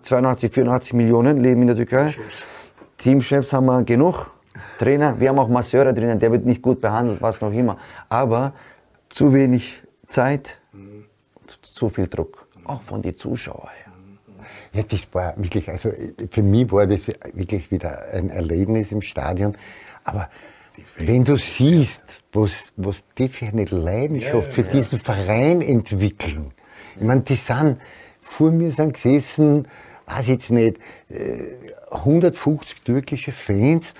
82, 0.00 0.52
84 0.52 0.94
Millionen 0.94 1.42
leben 1.42 1.60
in 1.60 1.66
der 1.66 1.76
Türkei. 1.76 2.14
Teamchefs 2.96 3.52
haben 3.52 3.66
wir 3.66 3.82
genug. 3.82 4.30
Trainer, 4.78 5.18
wir 5.18 5.28
haben 5.28 5.38
auch 5.38 5.48
Masseure 5.48 5.92
drinnen, 5.92 6.18
der 6.18 6.32
wird 6.32 6.46
nicht 6.46 6.62
gut 6.62 6.80
behandelt, 6.80 7.20
was 7.20 7.40
noch 7.40 7.52
immer. 7.52 7.76
Aber 8.08 8.52
zu 9.08 9.32
wenig 9.32 9.82
Zeit, 10.06 10.60
mhm. 10.72 11.06
zu 11.62 11.88
viel 11.88 12.08
Druck, 12.08 12.46
auch 12.64 12.82
von 12.82 13.02
den 13.02 13.16
Zuschauern. 13.16 13.70
Ja, 14.72 14.82
das 14.82 15.08
war 15.12 15.34
wirklich, 15.36 15.68
also 15.68 15.90
für 16.30 16.42
mich 16.42 16.70
war 16.70 16.86
das 16.86 17.08
wirklich 17.08 17.70
wieder 17.70 18.12
ein 18.12 18.30
Erlebnis 18.30 18.92
im 18.92 19.02
Stadion. 19.02 19.56
Aber 20.04 20.28
wenn 20.98 21.24
du 21.24 21.36
siehst, 21.36 22.20
was, 22.32 22.72
was 22.76 23.02
die 23.16 23.28
für 23.28 23.46
eine 23.46 23.64
Leidenschaft 23.64 24.52
für 24.52 24.62
diesen 24.62 25.00
Verein 25.00 25.62
entwickeln. 25.62 26.52
Ich 26.96 27.02
meine, 27.02 27.22
die 27.22 27.34
sind, 27.34 27.78
vor 28.20 28.50
mir 28.50 28.70
sind 28.70 28.94
gesessen, 28.94 29.66
weiß 30.06 30.26
jetzt 30.28 30.50
nicht, 30.50 30.78
150 31.90 32.78
äh, 32.78 32.84
türkische 32.84 33.32
Fans 33.32 33.94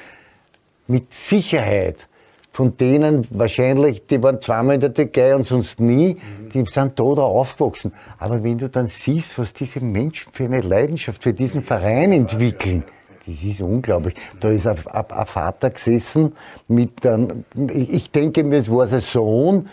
mit 0.86 1.12
Sicherheit 1.12 2.08
von 2.56 2.74
denen 2.74 3.22
wahrscheinlich, 3.38 4.06
die 4.06 4.22
waren 4.22 4.40
zweimal 4.40 4.76
in 4.76 4.80
der 4.80 4.94
Türkei 4.94 5.36
und 5.36 5.44
sonst 5.44 5.78
nie, 5.78 6.16
die 6.54 6.64
sind 6.64 6.98
da 6.98 7.02
oder 7.02 7.24
aufgewachsen. 7.24 7.92
Aber 8.16 8.42
wenn 8.42 8.56
du 8.56 8.70
dann 8.70 8.86
siehst, 8.86 9.38
was 9.38 9.52
diese 9.52 9.80
Menschen 9.80 10.32
für 10.32 10.44
eine 10.44 10.62
Leidenschaft 10.62 11.22
für 11.22 11.34
diesen 11.34 11.62
Verein 11.62 12.12
entwickeln, 12.12 12.82
das 13.26 13.42
ist 13.44 13.60
unglaublich. 13.60 14.14
Da 14.40 14.48
ist 14.48 14.66
ein, 14.66 14.78
ein, 14.90 15.26
Vater 15.26 15.68
gesessen 15.68 16.32
mit 16.66 17.04
einem, 17.04 17.44
ich 17.74 18.10
denke 18.10 18.42
mir, 18.42 18.56
es 18.56 18.70
war 18.70 18.86
sein 18.86 19.02
Sohn, 19.02 19.68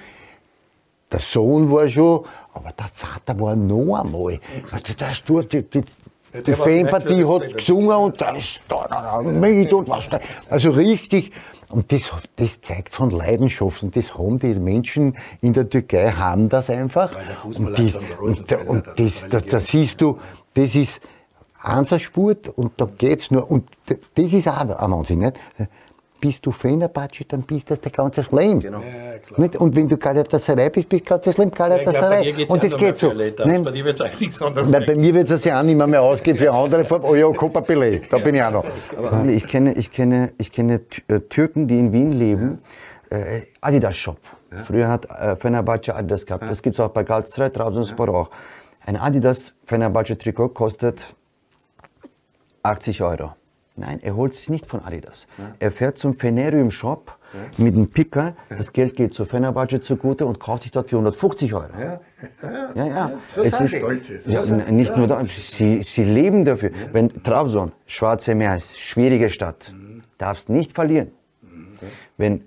der 1.10 1.20
Sohn 1.22 1.72
war 1.72 1.88
schon, 1.88 2.26
aber 2.54 2.72
der 2.72 2.90
Vater 2.94 3.40
war 3.40 3.56
noch 3.56 3.96
einmal. 3.96 4.42
Das 4.98 5.24
tut, 5.24 5.54
die, 5.54 5.62
die, 5.62 5.84
die 6.42 6.54
Fanpartie 6.54 7.26
hat 7.26 7.54
gesungen 7.54 7.96
und 7.96 8.20
da 8.20 8.32
ist 8.32 8.62
da 8.68 9.22
mit 9.22 9.72
und 9.72 9.88
was 9.88 10.10
da. 10.10 10.20
Also 10.50 10.72
richtig, 10.72 11.32
und 11.70 11.92
das, 11.92 12.12
das 12.36 12.62
zeigt 12.62 12.94
von 12.94 13.10
Leidenschaft. 13.10 13.84
Und 13.84 13.96
das 13.96 14.16
haben 14.16 14.38
die 14.38 14.56
Menschen 14.56 15.16
in 15.42 15.54
der 15.54 15.70
Türkei, 15.70 16.12
haben 16.12 16.50
das 16.50 16.70
einfach. 16.70 17.12
Und, 17.44 17.78
die, 17.78 17.94
und, 18.20 18.52
da, 18.52 18.58
und 18.62 18.88
das, 18.96 19.28
da, 19.28 19.40
da 19.40 19.60
siehst 19.60 20.02
du, 20.02 20.18
das 20.54 20.76
ist 20.76 21.02
Einsatzsport 21.62 22.50
und 22.50 22.74
da 22.78 22.86
geht's 22.86 23.32
nur, 23.32 23.50
und 23.50 23.70
das 23.86 24.34
ist 24.34 24.48
auch 24.48 24.62
ein 24.62 24.92
Wahnsinn, 24.92 25.20
nicht? 25.20 25.40
Bist 26.24 26.46
du 26.46 26.52
Fenerbahce, 26.52 27.26
dann 27.28 27.42
bist 27.42 27.70
du 27.70 27.76
das 27.76 27.92
ganze 27.92 28.22
Leben. 28.34 28.62
Genau. 28.62 28.80
Ja, 28.80 29.60
und 29.60 29.76
wenn 29.76 29.90
du 29.90 29.98
Galatasaray 29.98 30.70
bist, 30.70 30.88
bist 30.88 31.02
du 31.04 31.10
ganzes 31.10 31.38
Leben 31.38 31.52
Galatasaray. 31.52 32.30
Ja, 32.30 32.46
und 32.48 32.64
das 32.64 32.78
geht 32.78 32.96
so. 32.96 33.12
Nein, 33.12 33.66
bei 33.66 33.72
dir 33.72 33.84
wird 33.84 33.96
es 33.96 34.02
eigentlich 34.02 34.20
nichts 34.22 34.42
anderes 34.42 34.72
Nein, 34.72 34.86
Bei 34.88 34.96
mir 34.96 35.14
wird 35.14 35.30
es 35.30 35.44
ja 35.44 35.60
auch 35.60 35.66
nicht 35.66 35.76
mehr, 35.76 35.86
mehr 35.86 36.02
ausgehen 36.02 36.38
für 36.38 36.54
andere 36.54 36.86
Farben. 36.86 37.04
Oh 37.04 37.14
ja, 37.14 37.30
Copa 37.34 37.60
Pelé, 37.60 38.04
da 38.10 38.20
bin 38.20 38.36
ich 38.36 38.44
auch 38.44 38.52
noch. 38.52 38.66
Aber 38.98 39.26
ich 39.26 39.46
kenne, 39.46 39.74
ich 39.74 39.92
kenne, 39.92 40.32
ich 40.38 40.54
kenne 40.54 40.80
äh, 41.10 41.20
Türken, 41.20 41.68
die 41.68 41.78
in 41.78 41.92
Wien 41.92 42.14
leben, 42.14 42.62
äh, 43.10 43.42
Adidas 43.60 43.98
Shop. 43.98 44.20
Früher 44.66 44.88
hat 44.88 45.06
äh, 45.10 45.36
Fenerbahce 45.36 45.94
Adidas 45.94 46.26
gehabt. 46.26 46.50
Das 46.50 46.62
gibt 46.62 46.78
es 46.78 46.80
auch 46.80 46.90
bei 46.90 47.04
Galatasaray, 47.04 47.50
Trabzonspor 47.50 48.08
auch. 48.08 48.30
Ein 48.86 48.96
Adidas 48.96 49.54
Fenerbahce 49.66 50.18
Trikot 50.18 50.50
kostet 50.50 51.16
80 52.62 53.02
Euro. 53.02 53.34
Nein, 53.76 54.00
er 54.04 54.16
holt 54.16 54.34
es 54.34 54.50
nicht 54.50 54.68
von 54.68 54.84
Adidas. 54.84 55.26
Ja. 55.38 55.56
Er 55.58 55.72
fährt 55.72 55.98
zum 55.98 56.14
Fenerium 56.14 56.70
Shop 56.70 57.18
ja. 57.34 57.40
mit 57.58 57.74
einem 57.74 57.88
Picker. 57.88 58.36
Das 58.50 58.72
Geld 58.72 58.96
geht 58.96 59.16
zu 59.16 59.26
Fenerbahce 59.26 59.82
zugute 59.82 60.28
und 60.28 60.40
kauft 60.40 60.62
sich 60.62 60.72
dort 60.72 60.90
für 60.90 60.98
150 60.98 61.54
Euro. 61.56 61.70
Ja, 61.80 62.00
ja. 62.76 62.86
ja. 62.86 63.12
Es 63.44 63.60
ist, 63.60 63.82
ja, 64.28 64.44
nicht 64.46 64.96
nur 64.96 65.08
da, 65.08 65.26
sie, 65.26 65.82
sie 65.82 66.04
leben 66.04 66.46
dafür. 66.46 66.70
Wenn 66.92 67.24
Trabzon, 67.24 67.72
Schwarze 67.88 68.36
Meer 68.36 68.60
schwierige 68.60 69.32
Stadt, 69.32 69.74
mhm. 69.76 70.04
darfst 70.20 70.50
nicht 70.50 70.74
verlieren. 70.74 71.12
Mhm. 71.42 71.68
Wenn, 72.18 72.44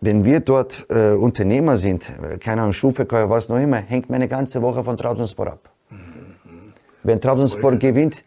wenn 0.00 0.24
wir 0.24 0.38
dort 0.38 0.86
äh, 0.88 1.14
Unternehmer 1.14 1.76
sind, 1.78 2.12
äh, 2.22 2.38
keine 2.38 2.60
Ahnung, 2.62 2.72
Schuhverkäufer, 2.72 3.28
was 3.28 3.48
noch 3.48 3.58
immer, 3.58 3.78
hängt 3.78 4.08
meine 4.08 4.28
ganze 4.28 4.62
Woche 4.62 4.84
von 4.84 4.96
Trabzonspor 4.96 5.48
ab. 5.48 5.70
Mhm. 5.90 5.96
Wenn 7.02 7.20
Trabzonspor 7.20 7.72
gewinnt, 7.76 8.22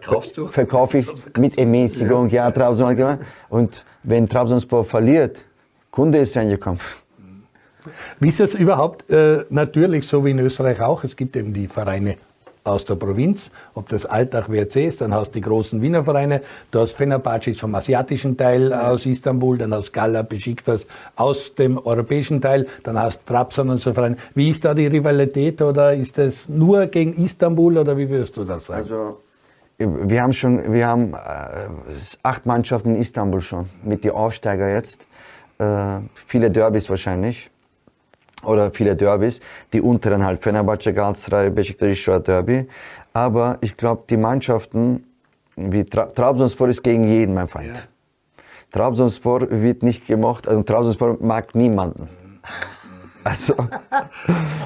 Verkaufst 0.00 0.36
du? 0.38 0.46
Verkaufe 0.46 0.98
ich 0.98 1.06
mit 1.38 1.58
Ermäßigung, 1.58 2.28
ja, 2.28 2.44
ja 2.46 2.50
Trabzon. 2.50 3.18
Und 3.50 3.84
wenn 4.02 4.28
Trabzonspor 4.28 4.84
verliert, 4.84 5.44
Kunde 5.90 6.18
ist 6.18 6.36
reingekommen. 6.36 6.80
Wie 8.18 8.28
ist 8.28 8.40
das 8.40 8.54
überhaupt 8.54 9.10
äh, 9.10 9.44
natürlich 9.50 10.06
so 10.06 10.24
wie 10.24 10.30
in 10.30 10.38
Österreich 10.38 10.80
auch? 10.80 11.04
Es 11.04 11.16
gibt 11.16 11.36
eben 11.36 11.52
die 11.52 11.68
Vereine 11.68 12.16
aus 12.64 12.84
der 12.84 12.94
Provinz, 12.94 13.50
ob 13.74 13.88
das 13.88 14.06
Alltag 14.06 14.48
WRC 14.48 14.76
ist, 14.76 15.00
dann 15.00 15.12
hast 15.12 15.30
du 15.30 15.32
die 15.34 15.40
großen 15.40 15.82
Wiener 15.82 16.04
Vereine, 16.04 16.42
du 16.70 16.78
hast 16.78 16.92
Fenerbahce 16.92 17.54
vom 17.54 17.74
asiatischen 17.74 18.36
Teil 18.36 18.72
aus 18.72 19.04
Istanbul, 19.04 19.58
dann 19.58 19.74
hast 19.74 19.92
Gala 19.92 20.22
Besiktas 20.22 20.86
aus 21.16 21.54
dem 21.56 21.76
europäischen 21.76 22.40
Teil, 22.40 22.68
dann 22.84 22.98
hast 22.98 23.26
Trabzon 23.26 23.68
und 23.68 23.80
so 23.80 23.92
Vereine. 23.92 24.16
Wie 24.34 24.48
ist 24.48 24.64
da 24.64 24.74
die 24.74 24.86
Rivalität 24.86 25.60
oder 25.60 25.92
ist 25.92 26.16
das 26.18 26.48
nur 26.48 26.86
gegen 26.86 27.14
Istanbul 27.14 27.78
oder 27.78 27.98
wie 27.98 28.08
würdest 28.08 28.36
du 28.36 28.44
das 28.44 28.66
sagen? 28.66 28.80
Also 28.80 29.18
wir 29.86 30.22
haben 30.22 30.32
schon, 30.32 30.72
wir 30.72 30.86
haben 30.86 31.14
äh, 31.14 31.16
acht 32.22 32.46
Mannschaften 32.46 32.94
in 32.94 33.00
Istanbul 33.00 33.40
schon 33.40 33.68
mit 33.82 34.04
den 34.04 34.12
Aufsteiger 34.12 34.68
jetzt, 34.68 35.06
äh, 35.58 35.98
viele 36.14 36.50
Derbys 36.50 36.88
wahrscheinlich 36.88 37.50
oder 38.44 38.70
viele 38.72 38.96
Derbys, 38.96 39.40
die 39.72 39.80
unteren 39.80 40.24
halt 40.24 40.42
Fenerbahce, 40.42 40.92
Galatasaray, 40.92 41.50
Beşiktaş, 41.50 42.04
Derby. 42.26 42.68
Aber 43.14 43.58
ich 43.60 43.76
glaube, 43.76 44.02
die 44.08 44.16
Mannschaften 44.16 45.04
wie 45.56 45.84
Tra 45.84 46.06
Trabzonspor 46.06 46.68
ist 46.68 46.82
gegen 46.82 47.04
jeden 47.04 47.34
mein 47.34 47.48
Feind. 47.48 47.76
Ja. 47.76 47.82
Trabzonspor 48.72 49.50
wird 49.50 49.82
nicht 49.82 50.06
gemocht, 50.06 50.48
also 50.48 50.62
Trabzonspor 50.62 51.18
mag 51.20 51.54
niemanden. 51.54 52.08
Also, 53.24 53.54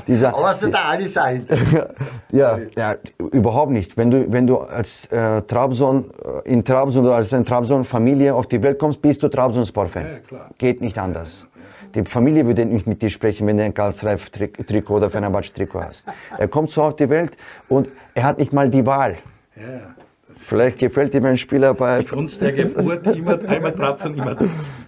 dieser, 0.07 0.35
Aber 0.35 0.55
so 0.55 0.69
der 0.69 0.85
Ali 0.85 1.09
sein. 1.09 1.47
ja, 2.33 2.59
ja, 2.77 2.95
überhaupt 3.33 3.73
nicht. 3.73 3.97
Wenn 3.97 4.11
du, 4.11 4.33
wenn 4.33 4.47
du 4.47 4.59
als 4.59 5.07
äh, 5.07 5.43
Trabzon, 5.43 6.11
äh, 6.45 6.51
in 6.51 6.65
Trabzon 6.65 7.05
oder 7.05 7.17
als 7.17 7.33
eine 7.35 7.45
Trabzon-Familie 7.45 8.35
auf 8.35 8.47
die 8.47 8.63
Welt 8.63 8.79
kommst, 8.79 9.03
bist 9.03 9.23
du 9.23 9.29
Trabzonspor-Fan. 9.29 10.07
Ja, 10.31 10.49
Geht 10.59 10.81
nicht 10.81 10.99
anders. 10.99 11.47
Die 11.95 12.05
Familie 12.05 12.47
würde 12.47 12.67
nicht 12.67 12.87
mit 12.87 13.01
dir 13.03 13.11
sprechen, 13.11 13.47
wenn 13.47 13.57
du 13.57 13.65
ein 13.65 13.75
Karlsreif-Trikot 13.75 14.95
oder 14.95 15.11
Fenerbahce-Trikot 15.11 15.83
hast. 15.83 16.07
Er 16.37 16.49
kommt 16.49 16.71
so 16.71 16.83
auf 16.83 16.97
die 16.97 17.09
Welt 17.09 17.37
und 17.69 17.89
er 18.15 18.25
hat 18.25 18.39
nicht 18.39 18.53
mal 18.53 18.69
die 18.69 18.85
Wahl. 18.85 19.17
Ja. 19.57 19.95
Vielleicht 20.39 20.79
gefällt 20.79 21.15
ihm 21.15 21.25
ein 21.25 21.39
Spieler 21.39 21.75
bei... 21.75 22.05
Uns 22.13 22.39
der 22.39 22.53
Geburt 22.53 23.07
immer 23.07 23.39
einmal 23.49 23.97
und 24.05 24.17
immer 24.17 24.37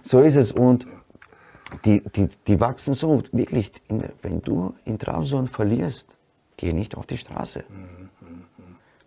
So 0.03 0.21
ist 0.21 0.35
es 0.35 0.51
und 0.51 0.85
die, 1.85 2.01
die, 2.01 2.27
die 2.47 2.59
wachsen 2.59 2.93
so, 2.93 3.23
wirklich, 3.31 3.71
in, 3.87 4.03
wenn 4.21 4.41
du 4.41 4.75
in 4.85 4.97
Trabzon 4.97 5.47
verlierst, 5.47 6.07
geh 6.57 6.73
nicht 6.73 6.95
auf 6.95 7.05
die 7.05 7.17
Straße. 7.17 7.63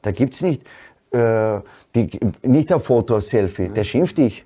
Da 0.03 0.11
gibt 0.11 0.35
es 0.35 0.43
nicht, 0.43 0.65
äh, 1.13 1.61
die, 1.95 2.09
nicht 2.43 2.73
ein 2.73 2.81
Foto, 2.81 3.17
ein 3.17 3.21
Selfie, 3.21 3.69
der 3.69 3.85
schimpft 3.85 4.17
dich. 4.17 4.45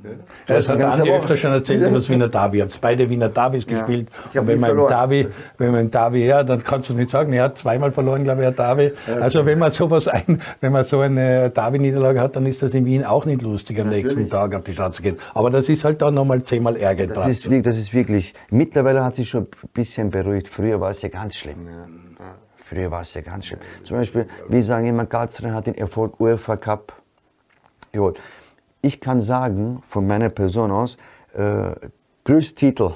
Ja, 0.49 0.57
das 0.57 0.69
hat 0.69 0.83
Andi 0.83 1.11
öfter 1.11 1.37
schon 1.37 1.53
erzählt 1.53 1.81
über 1.87 1.99
das 1.99 2.11
Wiener 2.11 2.29
Davi. 2.29 2.59
Ihr 2.59 2.65
habt 2.65 2.81
beide 2.81 3.09
Wiener 3.09 3.29
Davis 3.29 3.65
ja. 3.69 3.79
gespielt. 3.79 4.09
Und 4.35 4.47
wenn 4.49 4.59
man, 4.59 4.71
im 4.71 4.87
Davi, 4.89 5.29
wenn 5.59 5.71
man 5.71 5.81
im 5.83 5.91
Davi, 5.91 6.27
ja, 6.27 6.43
dann 6.43 6.65
kannst 6.65 6.91
du 6.91 6.95
nicht 6.95 7.11
sagen, 7.11 7.33
er 7.33 7.45
hat 7.45 7.59
zweimal 7.59 7.93
verloren, 7.93 8.25
glaube 8.25 8.43
ich, 8.43 8.49
ein 8.49 8.57
Davi. 8.57 8.93
Ja, 9.07 9.15
also 9.19 9.47
wenn 9.47 9.61
man 9.61 9.71
sowas 9.71 10.09
ein, 10.09 10.41
wenn 10.61 10.73
man 10.73 10.83
so 10.83 11.01
eine 11.01 11.51
Davi-Niederlage 11.51 12.21
hat, 12.21 12.35
dann 12.35 12.47
ist 12.47 12.63
das 12.63 12.75
in 12.75 12.85
Wien 12.85 13.05
auch 13.05 13.27
nicht 13.27 13.43
lustig, 13.43 13.79
am 13.79 13.87
Natürlich. 13.87 14.05
nächsten 14.17 14.29
Tag 14.29 14.55
auf 14.55 14.65
die 14.65 14.73
Straße 14.73 14.97
zu 14.97 15.03
gehen. 15.03 15.17
Aber 15.35 15.51
das 15.51 15.69
ist 15.69 15.85
halt 15.85 16.03
dann 16.03 16.15
nochmal 16.15 16.43
zehnmal 16.43 16.77
Ärger. 16.77 17.07
Das 17.07 17.29
ist, 17.29 17.49
das 17.65 17.79
ist 17.79 17.95
wirklich, 17.95 18.35
mittlerweile 18.51 19.05
hat 19.05 19.15
sich 19.15 19.29
schon 19.29 19.43
ein 19.43 19.69
bisschen 19.73 20.11
beruhigt. 20.11 20.49
Früher 20.49 20.81
war 20.81 20.91
es 20.91 21.03
ja 21.03 21.09
ganz 21.09 21.37
schlimm. 21.37 21.69
Früher 22.69 22.91
war 22.91 23.03
es 23.03 23.15
ja 23.15 23.21
ganz 23.21 23.47
schlimm. 23.47 23.61
Zum 23.85 23.97
Beispiel, 23.97 24.27
wir 24.49 24.63
sagen 24.63 24.87
immer, 24.87 25.07
Galatasaray 25.07 25.53
hat 25.53 25.69
den 25.69 25.77
Erfolg 25.77 26.19
UEFA 26.19 26.57
Cup 26.57 27.01
geholt. 27.93 28.19
Ich 28.83 29.01
kann 29.01 29.21
sagen, 29.21 29.83
von 29.89 30.05
meiner 30.05 30.31
Person 30.31 30.73
aus, 30.73 30.97
äh, 31.35 31.71
größter 32.25 32.57
Titel 32.57 32.91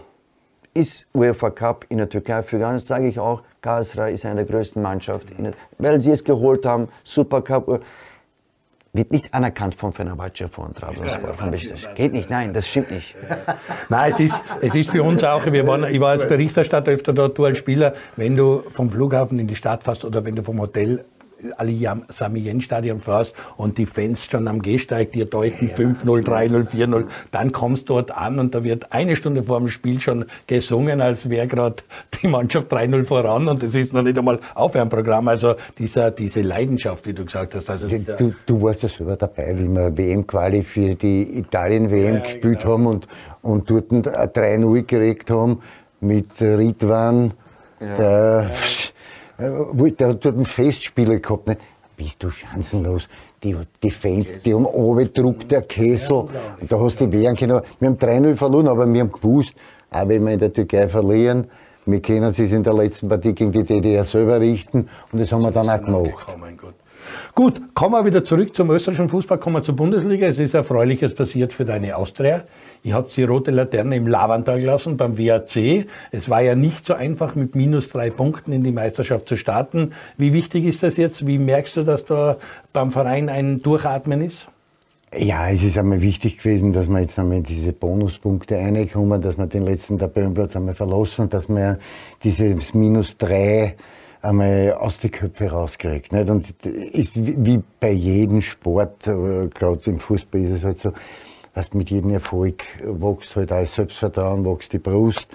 ist 0.74 1.06
UEFA 1.14 1.50
Cup 1.50 1.86
in 1.88 1.98
der 1.98 2.08
Türkei. 2.08 2.42
Für 2.42 2.58
ganz 2.58 2.86
sage 2.86 3.06
ich 3.06 3.20
auch, 3.20 3.44
Galatasaray 3.62 4.12
ist 4.12 4.26
eine 4.26 4.44
der 4.44 4.44
größten 4.46 4.82
Mannschaften, 4.82 5.54
weil 5.78 6.00
sie 6.00 6.10
es 6.10 6.24
geholt 6.24 6.66
haben, 6.66 6.88
Super 7.04 7.40
Cup 7.40 7.80
wird 8.92 9.12
nicht 9.12 9.32
anerkannt 9.32 9.74
von 9.74 9.92
Fenerbahce, 9.92 10.48
von 10.48 10.74
Trabzonspor, 10.74 11.34
von 11.34 11.50
Besiktas. 11.50 11.88
Geht 11.94 12.12
nicht, 12.12 12.28
nein, 12.28 12.52
das 12.52 12.68
stimmt 12.68 12.90
nicht. 12.90 13.14
Nein, 13.88 14.12
es 14.12 14.20
ist, 14.20 14.42
es 14.60 14.74
ist 14.74 14.90
für 14.90 15.02
uns 15.02 15.22
auch, 15.22 15.46
wir 15.46 15.66
waren, 15.66 15.84
ich 15.84 16.00
war 16.00 16.10
als 16.10 16.26
Berichterstatter 16.26 16.90
öfter 16.90 17.12
dort, 17.12 17.38
du 17.38 17.44
als 17.44 17.58
Spieler, 17.58 17.94
wenn 18.16 18.36
du 18.36 18.62
vom 18.70 18.90
Flughafen 18.90 19.38
in 19.38 19.46
die 19.46 19.56
Stadt 19.56 19.84
fährst 19.84 20.04
oder 20.04 20.24
wenn 20.24 20.34
du 20.34 20.42
vom 20.42 20.60
Hotel 20.60 21.04
Ali 21.56 21.88
Sami 22.08 22.60
Stadion 22.60 23.00
fährst 23.00 23.34
und 23.56 23.78
die 23.78 23.86
Fans 23.86 24.24
schon 24.24 24.48
am 24.48 24.62
Gehsteig 24.62 25.12
dir 25.12 25.26
deuten 25.26 25.68
5-0, 25.68 26.24
3-0, 26.24 26.68
4-0, 26.68 27.04
dann 27.30 27.52
kommst 27.52 27.88
du 27.88 27.94
dort 27.94 28.10
an 28.12 28.38
und 28.38 28.54
da 28.54 28.64
wird 28.64 28.92
eine 28.92 29.16
Stunde 29.16 29.42
vor 29.42 29.58
dem 29.58 29.68
Spiel 29.68 30.00
schon 30.00 30.26
gesungen, 30.46 31.00
als 31.00 31.28
wäre 31.28 31.46
gerade 31.46 31.76
die 32.22 32.28
Mannschaft 32.28 32.72
3-0 32.72 33.04
voran 33.04 33.48
und 33.48 33.62
es 33.62 33.74
ist 33.74 33.92
noch 33.92 34.02
nicht 34.02 34.18
einmal 34.18 34.38
Aufwärmprogramm. 34.54 35.28
Also 35.28 35.56
dieser, 35.78 36.10
diese 36.10 36.42
Leidenschaft, 36.42 37.06
wie 37.06 37.14
du 37.14 37.24
gesagt 37.24 37.54
hast. 37.54 37.68
Also 37.68 37.88
du, 37.88 38.34
du 38.46 38.62
warst 38.62 38.82
ja 38.82 38.88
selber 38.88 39.16
dabei, 39.16 39.54
wie 39.58 39.68
wir 39.68 39.96
WM-Quali 39.96 40.62
für 40.62 40.94
die 40.94 41.38
Italien-WM 41.38 42.14
ja, 42.14 42.20
gespielt 42.20 42.60
genau. 42.60 42.72
haben 42.72 42.86
und, 42.86 43.08
und 43.42 43.70
dort 43.70 43.90
3-0 43.90 44.82
geregt 44.82 45.30
haben 45.30 45.60
mit 46.00 46.40
Ritwan. 46.40 47.32
Ja. 47.80 47.94
Der, 47.94 48.06
ja 48.06 48.42
äh, 48.42 48.48
der 49.40 50.08
hat 50.08 50.24
dort 50.24 50.36
einen 50.36 50.44
Festspieler 50.44 51.18
gehabt. 51.18 51.48
Ne? 51.48 51.56
Bist 51.96 52.22
du 52.22 52.30
chancenlos. 52.30 53.08
Die, 53.42 53.56
die 53.82 53.90
Fans, 53.90 54.40
die 54.40 54.54
haben 54.54 54.64
runtergedruckt, 54.64 55.50
der 55.50 55.62
Kessel. 55.62 56.26
Und 56.60 56.70
da 56.70 56.78
hast 56.78 57.00
du 57.00 57.06
die 57.06 57.18
wehren 57.18 57.36
können. 57.36 57.60
Wir 57.78 57.88
haben 57.88 57.96
3-0 57.96 58.36
verloren, 58.36 58.68
aber 58.68 58.90
wir 58.90 59.00
haben 59.00 59.12
gewusst, 59.12 59.54
auch 59.90 60.08
wenn 60.08 60.24
wir 60.24 60.32
in 60.32 60.38
der 60.38 60.52
Türkei 60.52 60.88
verlieren, 60.88 61.46
wir 61.86 62.00
können 62.00 62.24
es 62.24 62.38
in 62.38 62.62
der 62.62 62.74
letzten 62.74 63.08
Partie 63.08 63.34
gegen 63.34 63.52
die 63.52 63.64
DDR 63.64 64.04
selber 64.04 64.40
richten. 64.40 64.88
Und 65.12 65.20
das 65.20 65.32
haben 65.32 65.42
wir 65.42 65.50
dann 65.50 65.68
auch 65.68 65.80
gemacht. 65.80 66.36
Oh. 66.38 66.68
Gut, 67.34 67.74
kommen 67.74 67.94
wir 67.94 68.04
wieder 68.04 68.24
zurück 68.24 68.54
zum 68.54 68.70
österreichischen 68.70 69.08
Fußball, 69.08 69.38
kommen 69.38 69.56
wir 69.56 69.62
zur 69.62 69.76
Bundesliga. 69.76 70.26
Es 70.26 70.38
ist 70.38 70.54
Erfreuliches 70.54 71.14
passiert 71.14 71.52
für 71.52 71.64
deine 71.64 71.96
Austria. 71.96 72.44
Ich 72.82 72.92
habe 72.94 73.10
die 73.14 73.24
rote 73.24 73.50
Laterne 73.50 73.96
im 73.96 74.06
Lavantal 74.06 74.58
gelassen 74.58 74.96
beim 74.96 75.18
WAC. 75.18 75.86
Es 76.12 76.30
war 76.30 76.40
ja 76.40 76.54
nicht 76.54 76.86
so 76.86 76.94
einfach, 76.94 77.34
mit 77.34 77.54
minus 77.54 77.90
drei 77.90 78.08
Punkten 78.08 78.52
in 78.52 78.64
die 78.64 78.72
Meisterschaft 78.72 79.28
zu 79.28 79.36
starten. 79.36 79.92
Wie 80.16 80.32
wichtig 80.32 80.64
ist 80.64 80.82
das 80.82 80.96
jetzt? 80.96 81.26
Wie 81.26 81.38
merkst 81.38 81.76
du, 81.76 81.84
dass 81.84 82.06
da 82.06 82.38
beim 82.72 82.90
Verein 82.90 83.28
ein 83.28 83.62
Durchatmen 83.62 84.22
ist? 84.22 84.48
Ja, 85.14 85.50
es 85.50 85.62
ist 85.62 85.76
einmal 85.76 86.00
wichtig 86.00 86.38
gewesen, 86.38 86.72
dass 86.72 86.88
wir 86.88 87.00
jetzt 87.00 87.18
einmal 87.18 87.42
diese 87.42 87.72
Bonuspunkte 87.72 88.56
reinkommen, 88.56 89.20
dass 89.20 89.36
wir 89.36 89.46
den 89.46 89.64
letzten 89.64 89.98
Tabellenplatz 89.98 90.56
einmal 90.56 90.74
verlassen, 90.74 91.28
dass 91.28 91.48
wir 91.48 91.78
dieses 92.22 92.74
Minus 92.74 93.18
drei 93.18 93.74
einmal 94.22 94.74
aus 94.78 95.00
den 95.00 95.10
Köpfen 95.10 95.48
rauskriegt. 95.48 96.12
Nicht? 96.12 96.30
Und 96.30 96.64
ist 96.64 97.12
wie 97.14 97.60
bei 97.80 97.90
jedem 97.90 98.40
Sport, 98.40 99.06
äh, 99.06 99.48
gerade 99.48 99.80
im 99.86 99.98
Fußball 99.98 100.42
ist 100.42 100.50
es 100.50 100.64
halt 100.64 100.78
so, 100.78 100.92
dass 101.54 101.72
mit 101.74 101.90
jedem 101.90 102.10
Erfolg 102.10 102.64
wächst 102.82 103.36
halt 103.36 103.52
auch 103.52 103.60
das 103.60 103.74
Selbstvertrauen, 103.74 104.44
wächst 104.44 104.72
die 104.72 104.78
Brust. 104.78 105.28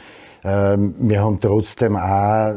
Ähm, 0.43 0.93
wir 0.99 1.23
haben 1.23 1.39
trotzdem 1.39 1.97
auch 1.97 2.53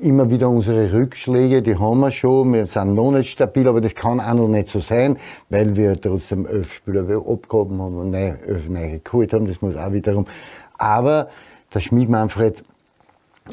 immer 0.00 0.30
wieder 0.30 0.48
unsere 0.48 0.92
Rückschläge, 0.92 1.60
die 1.60 1.76
haben 1.76 2.00
wir 2.00 2.10
schon. 2.10 2.52
Wir 2.54 2.66
sind 2.66 2.94
noch 2.94 3.10
nicht 3.10 3.30
stabil, 3.30 3.68
aber 3.68 3.80
das 3.80 3.94
kann 3.94 4.20
auch 4.20 4.34
noch 4.34 4.48
nicht 4.48 4.68
so 4.68 4.80
sein, 4.80 5.18
weil 5.50 5.76
wir 5.76 6.00
trotzdem 6.00 6.46
elf 6.46 6.72
Spieler 6.72 7.02
abgehoben 7.02 7.80
haben 7.80 7.96
und 7.96 8.10
nein, 8.10 8.38
elf 8.46 8.68
neue 8.68 9.00
geholt 9.00 9.32
haben. 9.32 9.46
Das 9.46 9.60
muss 9.60 9.76
auch 9.76 9.92
wiederum. 9.92 10.26
Aber 10.78 11.28
der 11.74 11.80
Schmied 11.80 12.08
Manfred 12.08 12.64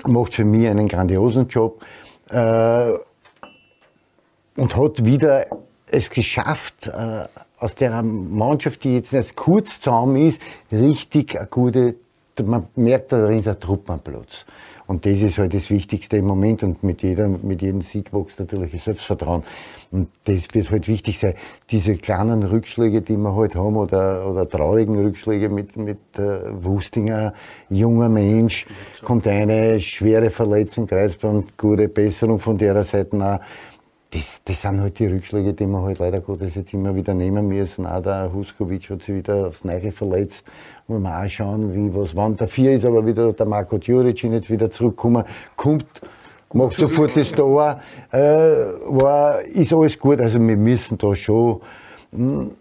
macht 0.05 0.33
für 0.33 0.45
mich 0.45 0.67
einen 0.67 0.87
grandiosen 0.87 1.47
Job 1.47 1.83
äh, 2.29 2.91
und 4.55 4.75
hat 4.75 5.05
wieder 5.05 5.45
es 5.89 6.09
geschafft, 6.09 6.87
äh, 6.87 7.25
aus 7.59 7.75
der 7.75 8.03
Mannschaft, 8.03 8.83
die 8.83 8.95
jetzt 8.95 9.13
erst 9.13 9.35
kurz 9.35 9.79
zusammen 9.79 10.17
ist, 10.17 10.41
richtig 10.71 11.37
eine 11.37 11.47
gute, 11.47 11.95
man 12.45 12.67
merkt, 12.75 13.11
da 13.11 13.27
ist 13.29 13.47
ein 13.47 13.59
Truppenplatz. 13.59 14.45
Und 14.85 15.05
das 15.05 15.19
ist 15.21 15.37
halt 15.37 15.53
das 15.53 15.69
Wichtigste 15.69 16.17
im 16.17 16.25
Moment 16.25 16.63
und 16.63 16.81
mit, 16.81 17.01
jeder, 17.01 17.27
mit 17.27 17.61
jedem 17.61 17.81
Sieg 17.81 18.13
wächst 18.13 18.39
natürlich 18.39 18.71
das 18.71 18.85
Selbstvertrauen. 18.85 19.43
Und 19.91 20.07
das 20.25 20.47
wird 20.53 20.71
halt 20.71 20.87
wichtig 20.87 21.19
sein. 21.19 21.33
Diese 21.69 21.95
kleinen 21.95 22.43
Rückschläge, 22.43 23.01
die 23.01 23.17
wir 23.17 23.35
halt 23.35 23.55
haben, 23.55 23.75
oder, 23.75 24.29
oder 24.29 24.47
traurigen 24.47 24.97
Rückschläge 24.97 25.49
mit, 25.49 25.75
mit 25.75 25.99
äh, 26.17 26.63
Wustinger, 26.63 27.33
junger 27.69 28.07
Mensch, 28.07 28.65
kommt 29.03 29.27
eine 29.27 29.79
schwere 29.81 30.29
Verletzung, 30.29 30.87
Kreisband, 30.87 31.57
gute 31.57 31.89
Besserung 31.89 32.39
von 32.39 32.57
der 32.57 32.81
Seite 32.83 33.17
auch 33.17 33.39
das, 34.17 34.41
das 34.43 34.61
sind 34.61 34.81
halt 34.81 34.97
die 34.99 35.05
Rückschläge, 35.05 35.53
die 35.53 35.67
wir 35.67 35.81
halt 35.81 35.99
leider 35.99 36.21
Gottes 36.21 36.55
jetzt 36.55 36.73
immer 36.73 36.95
wieder 36.95 37.13
nehmen 37.13 37.47
müssen. 37.47 37.85
Auch 37.85 38.01
der 38.01 38.31
Huskovic 38.33 38.89
hat 38.89 39.03
sich 39.03 39.15
wieder 39.15 39.47
aufs 39.47 39.63
Neue 39.63 39.91
verletzt. 39.91 40.47
Muss 40.87 41.01
man 41.01 41.25
auch 41.25 41.29
schauen, 41.29 41.73
wie 41.73 41.95
was 41.95 42.15
wann. 42.15 42.35
Der 42.35 42.47
Vier 42.47 42.73
ist 42.73 42.85
aber 42.85 43.05
wieder 43.05 43.31
der 43.33 43.45
Marco 43.45 43.77
Djuric 43.77 44.23
jetzt 44.23 44.49
wieder 44.49 44.71
zurückgekommen. 44.71 45.23
Kommt, 45.55 45.85
macht 46.53 46.75
sofort 46.75 47.15
das 47.15 47.31
Tor. 47.31 47.79
Äh, 48.11 48.19
war, 48.19 49.41
ist 49.41 49.73
alles 49.73 49.99
gut. 49.99 50.19
Also 50.19 50.39
wir 50.39 50.57
müssen 50.57 50.97
da 50.97 51.15
schon 51.15 51.61
hm, 52.11 52.51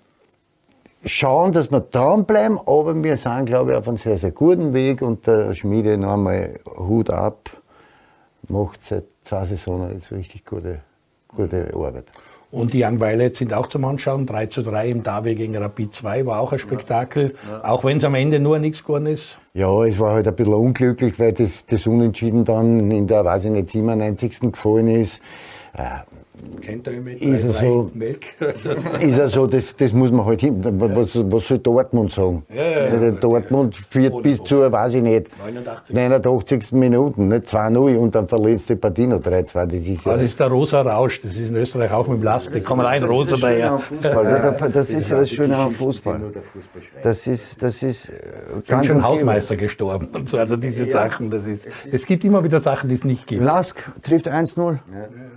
schauen, 1.04 1.52
dass 1.52 1.70
wir 1.70 1.80
dranbleiben. 1.80 2.59
Aber 2.59 3.02
wir 3.02 3.16
sind, 3.16 3.46
glaube 3.46 3.72
ich, 3.72 3.78
auf 3.78 3.88
einem 3.88 3.96
sehr, 3.96 4.18
sehr 4.18 4.32
guten 4.32 4.74
Weg. 4.74 5.00
Und 5.00 5.26
der 5.26 5.54
Schmiede 5.54 5.96
noch 5.96 6.14
einmal 6.14 6.59
Hut 6.76 7.09
ab. 7.09 7.50
Macht 8.48 8.82
seit 8.82 9.04
zwei 9.22 9.44
Saisonen 9.46 9.92
jetzt 9.92 10.12
richtig 10.12 10.44
gute 10.44 10.80
gute 11.37 11.72
Arbeit. 11.74 12.12
Und 12.51 12.72
die 12.72 12.84
Young 12.84 13.01
Violets 13.01 13.39
sind 13.39 13.53
auch 13.53 13.66
zum 13.66 13.84
Anschauen. 13.84 14.24
3 14.24 14.47
zu 14.47 14.62
3 14.62 14.89
im 14.89 15.03
Derby 15.03 15.34
gegen 15.34 15.57
Rapid 15.57 15.95
2 15.95 16.26
war 16.26 16.41
auch 16.41 16.53
ein 16.53 16.59
Spektakel. 16.59 17.34
Ja. 17.51 17.64
Auch 17.64 17.84
wenn 17.84 17.99
es 17.99 18.05
am 18.05 18.14
Ende 18.14 18.39
nur 18.39 18.59
nichts 18.59 18.82
geworden 18.82 19.07
ist. 19.07 19.37
Ja, 19.53 19.84
es 19.84 19.99
war 19.99 20.12
halt 20.12 20.28
ein 20.28 20.37
bisschen 20.37 20.55
unglücklich, 20.55 21.18
weil 21.18 21.32
das, 21.32 21.66
das 21.66 21.87
Unentschieden 21.87 22.45
dann 22.45 22.91
in 22.91 23.07
der, 23.07 23.24
weiß 23.24 23.47
ich 23.47 23.51
nicht, 23.51 23.68
97. 23.68 24.53
gefallen 24.53 24.89
ist. 24.89 25.20
Äh, 26.37 26.61
Kennt 26.61 26.87
er 26.87 26.95
immer 26.95 27.11
ist 27.11 27.22
er 27.22 27.53
so, 27.53 27.91
ist 29.01 29.18
er 29.18 29.28
so, 29.28 29.47
das, 29.47 29.76
das 29.76 29.93
muss 29.93 30.11
man 30.11 30.26
halt 30.26 30.41
hin. 30.41 30.61
Was, 30.62 31.14
was 31.30 31.49
soll 31.49 31.59
Dortmund 31.59 32.12
sagen? 32.12 32.45
Ja, 32.55 32.62
ja, 32.62 33.03
ja. 33.03 33.11
Dortmund 33.12 33.76
führt 33.89 34.22
bis 34.22 34.43
zur, 34.43 34.70
weiß 34.70 34.95
ich 34.95 35.03
nicht, 35.03 35.28
89. 35.39 35.95
89. 35.95 36.72
Minuten, 36.72 37.28
nicht 37.28 37.45
2-0 37.45 37.97
und 37.97 38.14
dann 38.14 38.26
verlierst 38.26 38.68
du 38.68 38.74
die 38.74 38.80
Partie 38.80 39.07
noch 39.07 39.20
3-2. 39.20 39.66
Das 39.66 39.74
ist, 39.74 40.05
ja 40.05 40.14
das 40.14 40.22
ist 40.22 40.41
der 40.41 40.49
rosa 40.49 40.82
Rausch, 40.82 41.20
das 41.22 41.32
ist 41.32 41.49
in 41.49 41.57
Österreich 41.57 41.93
auch 41.93 42.07
mit 42.09 42.18
dem 42.18 42.24
Last. 42.24 42.51
Da 42.53 42.61
kommen 42.61 42.84
rein, 42.84 43.05
rosa 43.05 43.37
daher. 43.37 43.80
Das 44.72 44.91
ist 44.91 45.11
ja 45.11 45.18
das 45.18 45.30
Schöne 45.30 45.57
am 45.57 45.72
Fußball. 45.72 46.20
Das 47.03 47.26
ist, 47.26 47.62
das 47.62 47.82
ist 47.82 48.11
ganz 48.66 48.87
schon 48.87 49.03
Hausmeister 49.03 49.57
gestorben 49.57 50.09
und 50.12 50.28
so, 50.28 50.39
also 50.39 50.57
diese 50.57 50.91
Sachen, 50.91 51.30
das 51.30 51.47
ist, 51.47 51.66
es 51.91 52.07
gibt 52.07 52.24
immer 52.24 52.43
wieder 52.43 52.61
Sachen, 52.61 52.89
die 52.89 52.95
es 52.95 53.05
nicht 53.05 53.26
gibt. 53.26 53.43
Lask 53.43 53.91
trifft 54.03 54.28
1-0 54.28 54.78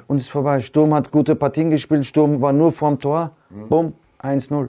und 0.10 0.18
ist 0.18 0.30
vorbei. 0.30 0.60
Sturm 0.60 0.94
hat 0.94 1.12
gute 1.12 1.36
Partien 1.36 1.70
gespielt, 1.70 2.06
Sturm 2.06 2.42
war 2.42 2.52
nur 2.52 2.72
vorm 2.72 3.00
Tor, 3.00 3.32
mhm. 3.50 3.70
bumm, 3.70 3.94
1-0. 4.22 4.68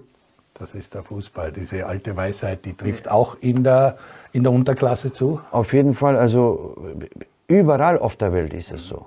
Das 0.55 0.75
ist 0.75 0.93
der 0.93 1.03
Fußball, 1.03 1.51
diese 1.51 1.87
alte 1.87 2.15
Weisheit, 2.15 2.67
die 2.67 2.77
trifft 2.77 3.09
auch 3.09 3.39
in 3.41 3.65
der, 3.65 3.97
in 4.33 4.43
der 4.43 4.53
Unterklasse 4.53 5.11
zu? 5.11 5.41
Auf 5.51 5.73
jeden 5.73 5.95
Fall, 5.95 6.17
also 6.17 6.77
überall 7.49 7.99
auf 7.99 8.17
der 8.17 8.35
Welt 8.35 8.53
ist 8.53 8.71
es 8.71 8.87
so. 8.87 9.07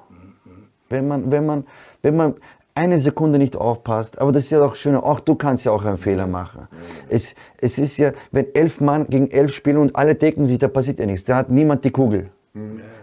Wenn 0.90 1.08
man, 1.08 1.32
wenn 1.32 1.46
man, 1.46 1.66
wenn 2.02 2.16
man 2.16 2.34
eine 2.74 2.98
Sekunde 2.98 3.38
nicht 3.38 3.56
aufpasst, 3.56 4.20
aber 4.20 4.32
das 4.32 4.46
ist 4.46 4.50
ja 4.50 4.64
auch 4.64 4.74
schön, 4.74 4.96
auch 4.96 5.20
du 5.20 5.36
kannst 5.36 5.66
ja 5.66 5.72
auch 5.72 5.86
einen 5.86 5.98
Fehler 5.98 6.26
machen. 6.26 6.68
Es, 7.08 7.36
es 7.62 7.78
ist 7.78 7.98
ja, 7.98 8.14
wenn 8.32 8.48
elf 8.56 8.82
Mann 8.82 9.06
gegen 9.08 9.30
elf 9.30 9.54
spielen 9.54 9.78
und 9.78 9.96
alle 9.96 10.16
decken 10.16 10.46
sich, 10.46 10.58
da 10.58 10.68
passiert 10.68 10.98
ja 10.98 11.06
nichts. 11.06 11.24
Da 11.24 11.36
hat 11.36 11.52
niemand 11.52 11.86
die 11.86 11.92
Kugel. 11.92 12.32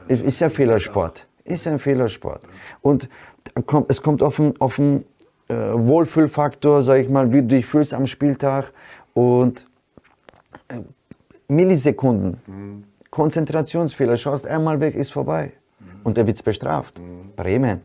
Es 0.08 0.20
ist 0.20 0.40
ja 0.40 0.48
Fehlersport. 0.48 1.28
Ist 1.50 1.66
ein 1.66 1.78
Fehlersport. 1.78 2.42
Und 2.80 3.08
es 3.88 4.02
kommt 4.02 4.22
auf 4.22 4.36
den, 4.36 4.60
auf 4.60 4.76
den 4.76 5.04
äh, 5.48 5.54
Wohlfühlfaktor, 5.54 6.82
sag 6.82 6.98
ich 7.00 7.08
mal, 7.08 7.32
wie 7.32 7.42
du 7.42 7.48
dich 7.48 7.66
fühlst 7.66 7.92
am 7.92 8.06
Spieltag 8.06 8.72
und 9.14 9.66
äh, 10.68 10.78
Millisekunden, 11.48 12.40
mhm. 12.46 12.84
Konzentrationsfehler, 13.10 14.16
schaust 14.16 14.46
einmal 14.46 14.78
weg, 14.78 14.94
ist 14.94 15.10
vorbei. 15.10 15.52
Mhm. 15.80 15.84
Und 16.04 16.16
der 16.16 16.26
wird 16.26 16.42
bestraft. 16.44 16.98
Mhm. 16.98 17.32
Bremen. 17.34 17.80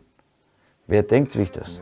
Wer 0.86 1.02
denkt 1.02 1.32
sich 1.32 1.52
das? 1.52 1.82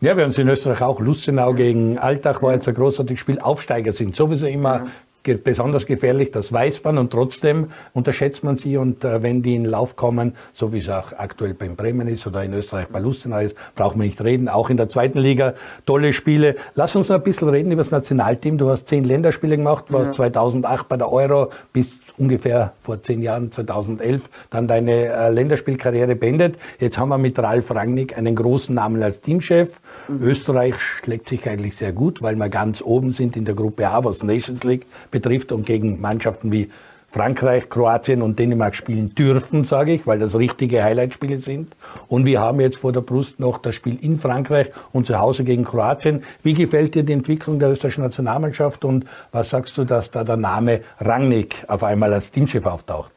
Ja, 0.00 0.16
wir 0.16 0.24
haben 0.24 0.30
es 0.30 0.38
in 0.38 0.48
Österreich 0.48 0.82
auch. 0.82 1.00
Lustenau 1.00 1.54
gegen 1.54 1.96
Alltag 1.96 2.42
war 2.42 2.52
jetzt 2.52 2.68
ein 2.68 2.74
großartiges 2.74 3.20
Spiel. 3.20 3.38
Aufsteiger 3.38 3.94
sind 3.94 4.14
sowieso 4.14 4.46
immer 4.46 4.88
besonders 5.22 5.86
gefährlich, 5.86 6.30
das 6.30 6.52
weiß 6.52 6.82
man 6.84 6.98
und 6.98 7.10
trotzdem 7.10 7.68
unterschätzt 7.92 8.44
man 8.44 8.56
sie 8.56 8.76
und 8.76 9.04
äh, 9.04 9.22
wenn 9.22 9.42
die 9.42 9.54
in 9.54 9.64
Lauf 9.64 9.96
kommen, 9.96 10.34
so 10.52 10.72
wie 10.72 10.78
es 10.78 10.88
auch 10.88 11.12
aktuell 11.12 11.54
beim 11.54 11.76
Bremen 11.76 12.08
ist 12.08 12.26
oder 12.26 12.42
in 12.42 12.52
Österreich 12.52 12.88
bei 12.88 12.98
Lustenau 12.98 13.38
ist, 13.38 13.56
brauchen 13.74 14.00
wir 14.00 14.06
nicht 14.06 14.22
reden. 14.22 14.48
Auch 14.48 14.70
in 14.70 14.76
der 14.76 14.88
zweiten 14.88 15.18
Liga 15.18 15.54
tolle 15.86 16.12
Spiele. 16.12 16.56
Lass 16.74 16.96
uns 16.96 17.08
noch 17.08 17.16
ein 17.16 17.22
bisschen 17.22 17.48
reden 17.48 17.70
über 17.70 17.82
das 17.82 17.90
Nationalteam. 17.90 18.58
Du 18.58 18.70
hast 18.70 18.88
zehn 18.88 19.04
Länderspiele 19.04 19.56
gemacht, 19.56 19.86
warst 19.92 20.08
ja. 20.08 20.12
2008 20.14 20.88
bei 20.88 20.96
der 20.96 21.12
Euro, 21.12 21.50
bist 21.72 21.92
ungefähr 22.22 22.72
vor 22.80 23.02
zehn 23.02 23.20
Jahren, 23.20 23.50
2011, 23.50 24.30
dann 24.50 24.68
deine 24.68 25.06
äh, 25.06 25.30
Länderspielkarriere 25.30 26.14
beendet. 26.14 26.56
Jetzt 26.78 26.98
haben 26.98 27.08
wir 27.08 27.18
mit 27.18 27.38
Ralf 27.38 27.70
Rangnick 27.72 28.16
einen 28.16 28.36
großen 28.36 28.74
Namen 28.74 29.02
als 29.02 29.20
Teamchef. 29.20 29.80
Mhm. 30.08 30.22
Österreich 30.22 30.78
schlägt 30.78 31.28
sich 31.28 31.48
eigentlich 31.48 31.76
sehr 31.76 31.92
gut, 31.92 32.22
weil 32.22 32.36
wir 32.36 32.48
ganz 32.48 32.80
oben 32.80 33.10
sind 33.10 33.36
in 33.36 33.44
der 33.44 33.54
Gruppe 33.54 33.88
A, 33.88 34.04
was 34.04 34.22
Nations 34.22 34.62
League 34.62 34.86
betrifft 35.10 35.50
und 35.50 35.66
gegen 35.66 36.00
Mannschaften 36.00 36.52
wie 36.52 36.70
Frankreich, 37.12 37.68
Kroatien 37.68 38.22
und 38.22 38.38
Dänemark 38.38 38.74
spielen 38.74 39.14
dürfen, 39.14 39.64
sage 39.64 39.92
ich, 39.92 40.06
weil 40.06 40.18
das 40.18 40.34
richtige 40.34 40.82
Highlightspiele 40.82 41.42
sind. 41.42 41.76
Und 42.08 42.24
wir 42.24 42.40
haben 42.40 42.58
jetzt 42.58 42.78
vor 42.78 42.90
der 42.90 43.02
Brust 43.02 43.38
noch 43.38 43.58
das 43.58 43.74
Spiel 43.74 43.98
in 44.00 44.16
Frankreich 44.16 44.70
und 44.94 45.06
zu 45.06 45.18
Hause 45.18 45.44
gegen 45.44 45.62
Kroatien. 45.62 46.24
Wie 46.42 46.54
gefällt 46.54 46.94
dir 46.94 47.02
die 47.02 47.12
Entwicklung 47.12 47.58
der 47.58 47.70
österreichischen 47.70 48.04
Nationalmannschaft 48.04 48.86
und 48.86 49.04
was 49.30 49.50
sagst 49.50 49.76
du, 49.76 49.84
dass 49.84 50.10
da 50.10 50.24
der 50.24 50.38
Name 50.38 50.80
Rangnick 51.00 51.62
auf 51.68 51.84
einmal 51.84 52.14
als 52.14 52.30
Teamchef 52.30 52.64
auftaucht? 52.64 53.12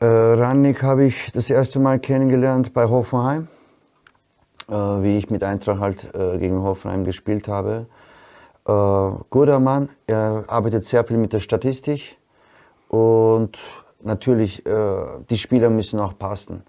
Äh, 0.00 0.04
Rangnick 0.04 0.82
habe 0.82 1.06
ich 1.06 1.32
das 1.32 1.48
erste 1.48 1.80
Mal 1.80 2.00
kennengelernt 2.00 2.74
bei 2.74 2.84
Hoffenheim, 2.84 3.48
äh, 4.68 4.74
wie 4.74 5.16
ich 5.16 5.30
mit 5.30 5.42
Eintracht 5.42 5.80
halt 5.80 6.14
äh, 6.14 6.36
gegen 6.36 6.62
Hoffenheim 6.62 7.04
gespielt 7.04 7.48
habe. 7.48 7.86
Äh, 8.68 9.24
guter 9.30 9.60
Mann, 9.60 9.88
er 10.06 10.44
arbeitet 10.46 10.84
sehr 10.84 11.04
viel 11.04 11.16
mit 11.16 11.32
der 11.32 11.40
Statistik 11.40 12.18
und 12.94 13.58
natürlich, 14.04 14.64
äh, 14.66 14.96
die 15.28 15.38
Spieler 15.38 15.68
müssen 15.68 15.98
auch 15.98 16.16
passen. 16.16 16.62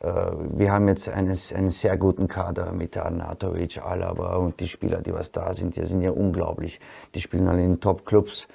Äh, 0.00 0.12
wir 0.58 0.72
haben 0.72 0.88
jetzt 0.88 1.08
einen, 1.08 1.34
einen 1.54 1.70
sehr 1.70 1.96
guten 1.96 2.28
Kader 2.28 2.72
mit 2.72 2.98
Arnatovic, 2.98 3.78
Alaba 3.82 4.36
und 4.36 4.60
die 4.60 4.68
Spieler, 4.68 5.00
die 5.00 5.14
was 5.14 5.32
da 5.32 5.54
sind, 5.54 5.76
die 5.76 5.86
sind 5.86 6.02
ja 6.02 6.10
unglaublich. 6.10 6.80
Die 7.14 7.20
spielen 7.22 7.48
alle 7.48 7.64
in 7.64 7.80
Top-Clubs 7.80 8.46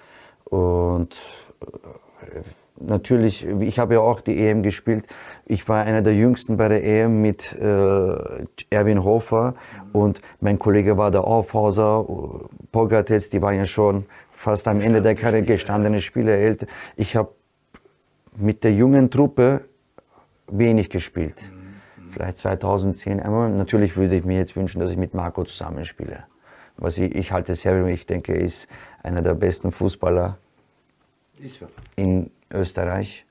und 0.43 1.19
äh, 1.61 2.41
natürlich, 2.79 3.43
ich 3.43 3.79
habe 3.79 3.95
ja 3.95 4.01
auch 4.01 4.21
die 4.21 4.37
EM 4.37 4.61
gespielt. 4.61 5.07
Ich 5.47 5.67
war 5.67 5.83
einer 5.83 6.03
der 6.03 6.13
jüngsten 6.13 6.57
bei 6.57 6.67
der 6.67 6.83
EM 6.83 7.23
mit 7.23 7.53
äh, 7.53 8.45
Erwin 8.69 9.03
Hofer 9.03 9.55
und 9.93 10.21
mein 10.41 10.59
Kollege 10.59 10.95
war 10.95 11.09
der 11.09 11.23
Aufhauser, 11.23 12.05
Pogatetz, 12.71 13.29
die 13.29 13.41
waren 13.41 13.55
ja 13.55 13.65
schon 13.65 14.05
fast 14.45 14.67
am 14.67 14.79
Ende 14.79 15.01
der 15.01 15.15
Karriere 15.15 15.43
gestandene 15.43 15.99
Spieler. 15.99 16.55
Ich 16.95 17.15
habe 17.15 17.33
mit 18.37 18.63
der 18.63 18.73
jungen 18.73 19.09
Truppe 19.09 19.65
wenig 20.45 20.91
gespielt. 20.91 21.51
Vielleicht 22.11 22.37
2010 22.37 23.19
einmal. 23.21 23.49
Natürlich 23.49 23.97
würde 23.97 24.15
ich 24.15 24.23
mir 24.23 24.37
jetzt 24.37 24.55
wünschen, 24.55 24.79
dass 24.79 24.91
ich 24.91 24.97
mit 24.97 25.15
Marco 25.15 25.43
zusammenspiele. 25.43 26.25
Was 26.77 26.99
ich, 26.99 27.15
ich 27.15 27.31
halte 27.31 27.55
sehr, 27.55 27.83
ich 27.87 28.05
denke, 28.05 28.33
er 28.33 28.41
ist 28.41 28.67
einer 29.01 29.23
der 29.23 29.33
besten 29.33 29.71
Fußballer 29.71 30.37
in 31.95 32.29
Österreich. 32.53 33.25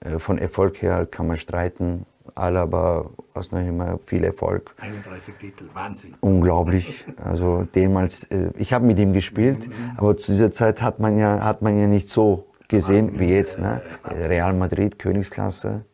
Äh, 0.00 0.18
von 0.18 0.38
Erfolg 0.38 0.80
her 0.80 1.04
kann 1.04 1.26
man 1.26 1.36
streiten. 1.36 2.06
Alaba, 2.34 3.10
was 3.34 3.52
noch 3.52 3.60
immer, 3.60 3.98
viel 4.06 4.24
Erfolg. 4.24 4.74
31 4.80 5.34
Titel, 5.38 5.64
Wahnsinn. 5.72 6.14
Unglaublich. 6.20 7.04
Also 7.22 7.66
damals, 7.72 8.24
äh, 8.24 8.50
ich 8.56 8.72
habe 8.72 8.86
mit 8.86 8.98
ihm 8.98 9.12
gespielt, 9.12 9.68
mhm. 9.68 9.72
aber 9.96 10.16
zu 10.16 10.32
dieser 10.32 10.50
Zeit 10.50 10.82
hat 10.82 11.00
man 11.00 11.18
ja, 11.18 11.40
hat 11.40 11.62
man 11.62 11.78
ja 11.78 11.86
nicht 11.86 12.08
so 12.08 12.46
gesehen 12.68 13.18
wie 13.18 13.26
jetzt. 13.26 13.58
Ne? 13.58 13.82
Real 14.04 14.54
Madrid, 14.54 14.98
Königsklasse. 14.98 15.84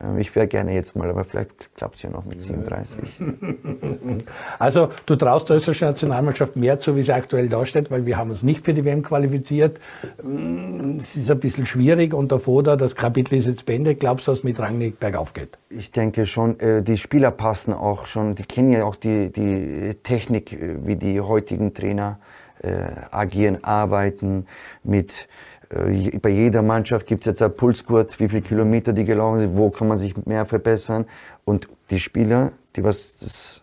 Ähm, 0.00 0.18
ich 0.18 0.34
wäre 0.34 0.46
gerne 0.46 0.74
jetzt 0.74 0.96
mal, 0.96 1.08
aber 1.08 1.24
vielleicht 1.24 1.74
klappt 1.74 1.96
es 1.96 2.02
ja 2.02 2.10
noch 2.10 2.24
mit 2.24 2.40
37. 2.40 3.22
Also 4.58 4.88
du 5.06 5.16
traust 5.16 5.48
der 5.48 5.56
österreichischen 5.56 5.88
Nationalmannschaft 5.88 6.56
mehr 6.56 6.80
zu, 6.80 6.96
wie 6.96 7.02
sie 7.02 7.12
aktuell 7.12 7.48
dasteht, 7.48 7.90
weil 7.90 8.06
wir 8.06 8.16
haben 8.16 8.30
uns 8.30 8.42
nicht 8.42 8.64
für 8.64 8.74
die 8.74 8.84
WM 8.84 9.02
qualifiziert. 9.02 9.78
Mm, 10.22 10.98
es 11.00 11.16
ist 11.16 11.30
ein 11.30 11.38
bisschen 11.40 11.66
schwierig 11.66 12.14
und 12.14 12.32
davor 12.32 12.62
da, 12.62 12.76
das 12.76 12.94
Kapitel 12.94 13.34
ist 13.34 13.46
jetzt 13.46 13.66
beendet. 13.66 14.00
Glaubst 14.00 14.26
du, 14.26 14.32
dass 14.32 14.38
es 14.38 14.44
mit 14.44 14.58
Rangnick 14.58 14.98
bergauf 14.98 15.32
geht? 15.32 15.58
Ich 15.70 15.92
denke 15.92 16.26
schon, 16.26 16.58
äh, 16.60 16.82
die 16.82 16.96
Spieler 16.96 17.30
passen 17.30 17.72
auch 17.72 18.06
schon, 18.06 18.34
die 18.34 18.44
kennen 18.44 18.72
ja 18.72 18.84
auch 18.84 18.96
die, 18.96 19.30
die 19.30 19.94
Technik, 20.02 20.52
äh, 20.52 20.76
wie 20.84 20.96
die 20.96 21.20
heutigen 21.20 21.74
Trainer 21.74 22.18
äh, 22.62 22.70
agieren, 23.10 23.62
arbeiten 23.62 24.46
mit 24.82 25.28
bei 25.70 26.30
jeder 26.30 26.62
Mannschaft 26.62 27.06
gibt 27.06 27.22
es 27.22 27.26
jetzt 27.26 27.42
ein 27.42 27.54
Pulsgurt, 27.54 28.18
wie 28.20 28.28
viele 28.28 28.42
Kilometer 28.42 28.92
die 28.92 29.04
gelaufen 29.04 29.40
sind, 29.40 29.56
wo 29.56 29.70
kann 29.70 29.88
man 29.88 29.98
sich 29.98 30.16
mehr 30.24 30.46
verbessern. 30.46 31.04
Und 31.44 31.68
die 31.90 32.00
Spieler, 32.00 32.52
die 32.74 32.82
was 32.82 33.18
das, 33.18 33.62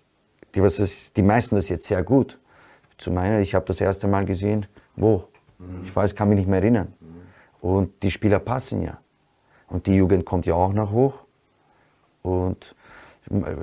die 0.54 0.62
was 0.62 0.78
das, 0.78 1.12
die 1.14 1.24
meisten 1.24 1.56
das 1.56 1.70
jetzt 1.70 1.86
sehr 1.86 2.04
gut. 2.04 2.40
Zu 2.98 3.12
meiner, 3.12 3.40
ich 3.40 3.56
habe 3.56 3.66
das 3.66 3.82
erste 3.82 4.08
Mal 4.08 4.26
gesehen, 4.26 4.68
wo? 4.96 5.28
Ich 5.84 5.96
weiß, 5.96 6.16
kann 6.16 6.30
mich 6.30 6.38
nicht 6.38 6.48
mehr 6.48 6.62
erinnern. 6.62 6.94
Und 7.60 8.04
die 8.04 8.12
Spieler 8.12 8.40
passen 8.40 8.84
ja. 8.84 9.00
Und 9.68 9.88
die 9.88 9.96
Jugend 9.96 10.26
kommt 10.26 10.46
ja 10.46 10.54
auch 10.54 10.74
nach 10.74 10.92
hoch. 10.92 11.26
Und 12.22 12.76
äh, 13.32 13.56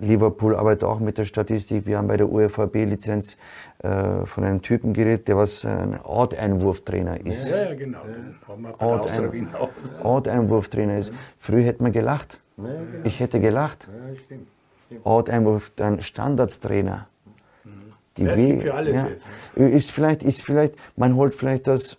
Liverpool 0.00 0.56
arbeitet 0.56 0.84
auch 0.84 1.00
mit 1.00 1.18
der 1.18 1.24
Statistik. 1.24 1.86
Wir 1.86 1.98
haben 1.98 2.08
bei 2.08 2.16
der 2.16 2.30
UFAB-Lizenz 2.30 3.36
äh, 3.82 4.26
von 4.26 4.44
einem 4.44 4.62
Typen 4.62 4.92
geredet, 4.92 5.28
der 5.28 5.36
was 5.36 5.64
ein 5.64 6.00
Orteinwurftrainer 6.02 7.24
ist. 7.26 7.50
Ja, 7.50 7.64
ja 7.64 7.74
genau. 7.74 8.00
Ja. 8.48 8.86
Ortein 8.86 9.48
Orteinwurftrainer 10.02 10.98
ist. 10.98 11.12
Früher 11.38 11.62
hätte 11.62 11.82
man 11.82 11.92
gelacht. 11.92 12.40
Ja, 12.56 12.64
genau. 12.64 12.78
Ich 13.04 13.20
hätte 13.20 13.40
gelacht. 13.40 13.88
Ja, 13.88 14.14
stimmt. 14.16 14.46
stimmt. 14.86 15.06
Orteinwurf, 15.06 15.72
dann 15.76 16.00
Standardstrainer. 16.00 17.08
Die 18.16 18.24
ja, 18.24 18.36
w 18.36 18.60
für 18.60 18.74
alles 18.74 18.94
ja, 18.94 19.08
jetzt. 19.08 19.26
Ist 19.54 19.90
vielleicht, 19.90 20.22
ist 20.22 20.42
vielleicht, 20.42 20.74
man 20.96 21.16
holt 21.16 21.34
vielleicht 21.34 21.66
das, 21.66 21.98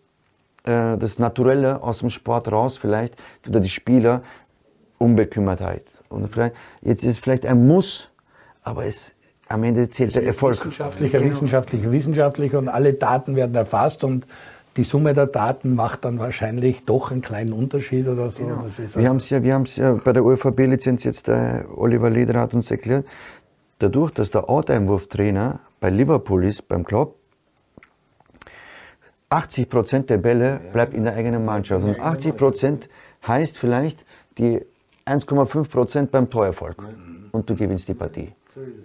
äh, 0.63 0.97
das 0.97 1.19
Naturelle 1.19 1.83
aus 1.83 1.99
dem 1.99 2.09
Sport 2.09 2.51
raus, 2.51 2.77
vielleicht, 2.77 3.15
oder 3.47 3.59
die 3.59 3.69
Spieler, 3.69 4.23
Unbekümmertheit. 4.97 5.83
Und 6.09 6.27
vielleicht, 6.29 6.55
jetzt 6.81 7.03
ist 7.03 7.11
es 7.11 7.17
vielleicht 7.19 7.45
ein 7.45 7.67
Muss, 7.67 8.09
aber 8.63 8.85
es, 8.85 9.13
am 9.47 9.63
Ende 9.63 9.89
zählt 9.89 10.15
der 10.15 10.25
Erfolg. 10.25 10.55
Wissenschaftlicher, 10.55 11.17
genau. 11.19 11.31
wissenschaftlicher, 11.31 11.91
wissenschaftlicher 11.91 12.57
und 12.59 12.69
alle 12.69 12.93
Daten 12.93 13.35
werden 13.35 13.55
erfasst 13.55 14.03
und 14.03 14.25
die 14.77 14.83
Summe 14.83 15.13
der 15.13 15.25
Daten 15.25 15.73
macht 15.73 16.05
dann 16.05 16.19
wahrscheinlich 16.19 16.85
doch 16.85 17.11
einen 17.11 17.21
kleinen 17.21 17.51
Unterschied 17.51 18.07
oder 18.07 18.29
so. 18.29 18.43
Genau. 18.43 18.65
wir 18.93 19.09
haben 19.09 19.17
es 19.17 19.29
ja, 19.29 19.39
ja 19.39 19.93
bei 19.93 20.13
der 20.13 20.23
ÖVP-Lizenz 20.23 21.03
jetzt, 21.03 21.27
der 21.27 21.65
Oliver 21.75 22.11
Leder 22.11 22.39
hat 22.39 22.53
uns 22.53 22.69
erklärt, 22.69 23.05
dadurch, 23.79 24.11
dass 24.11 24.29
der 24.29 24.49
Outeinwurftrainer 24.49 25.59
bei 25.79 25.89
Liverpool 25.89 26.45
ist, 26.45 26.67
beim 26.67 26.83
Club, 26.83 27.15
80 29.29 29.69
Prozent 29.69 30.09
der 30.09 30.17
Bälle 30.17 30.61
bleibt 30.71 30.93
in 30.93 31.03
der 31.03 31.15
eigenen 31.15 31.43
Mannschaft. 31.43 31.83
Und 31.85 31.99
80 31.99 32.37
Prozent 32.37 32.89
heißt 33.27 33.57
vielleicht 33.57 34.05
die 34.37 34.65
1,5 35.07 35.69
Prozent 35.69 36.11
beim 36.11 36.29
Torerfolg. 36.29 36.77
Und 37.31 37.49
du 37.49 37.55
gewinnst 37.55 37.87
die 37.87 37.93
Partie. 37.93 38.33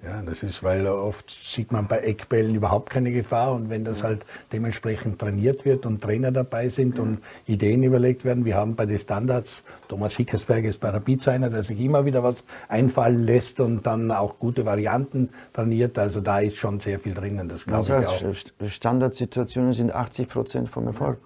Ja, 0.05 0.21
das 0.21 0.43
ist, 0.43 0.63
weil 0.63 0.87
oft 0.87 1.31
sieht 1.31 1.73
man 1.73 1.87
bei 1.89 2.01
Eckbällen 2.01 2.55
überhaupt 2.55 2.91
keine 2.91 3.11
Gefahr 3.11 3.55
und 3.55 3.71
wenn 3.71 3.85
das 3.85 4.03
halt 4.03 4.27
dementsprechend 4.53 5.19
trainiert 5.19 5.65
wird 5.65 5.87
und 5.87 6.03
Trainer 6.03 6.31
dabei 6.31 6.69
sind 6.69 6.99
und 6.99 7.23
Ideen 7.47 7.83
überlegt 7.83 8.25
werden, 8.27 8.45
wir 8.45 8.57
haben 8.57 8.77
bei 8.77 8.85
den 8.85 8.99
Standards, 8.99 9.65
Thomas 9.89 10.15
Hickersberg 10.15 10.65
ist 10.65 10.81
bei 10.81 10.91
Rapid 10.91 11.27
einer, 11.29 11.49
der 11.49 11.63
sich 11.63 11.81
immer 11.81 12.05
wieder 12.05 12.23
was 12.23 12.45
einfallen 12.69 13.25
lässt 13.25 13.61
und 13.61 13.87
dann 13.87 14.11
auch 14.11 14.39
gute 14.39 14.67
Varianten 14.67 15.31
trainiert, 15.55 15.97
also 15.99 16.21
da 16.21 16.41
ist 16.41 16.57
schon 16.57 16.79
sehr 16.81 16.99
viel 16.99 17.15
drinnen, 17.15 17.49
das 17.49 17.65
glaube 17.65 17.87
ich 18.03 18.27
auch. 18.27 18.67
Standardsituationen 18.67 19.73
sind 19.73 19.95
80 19.95 20.29
Prozent 20.29 20.69
vom 20.69 20.87
Erfolg. 20.87 21.19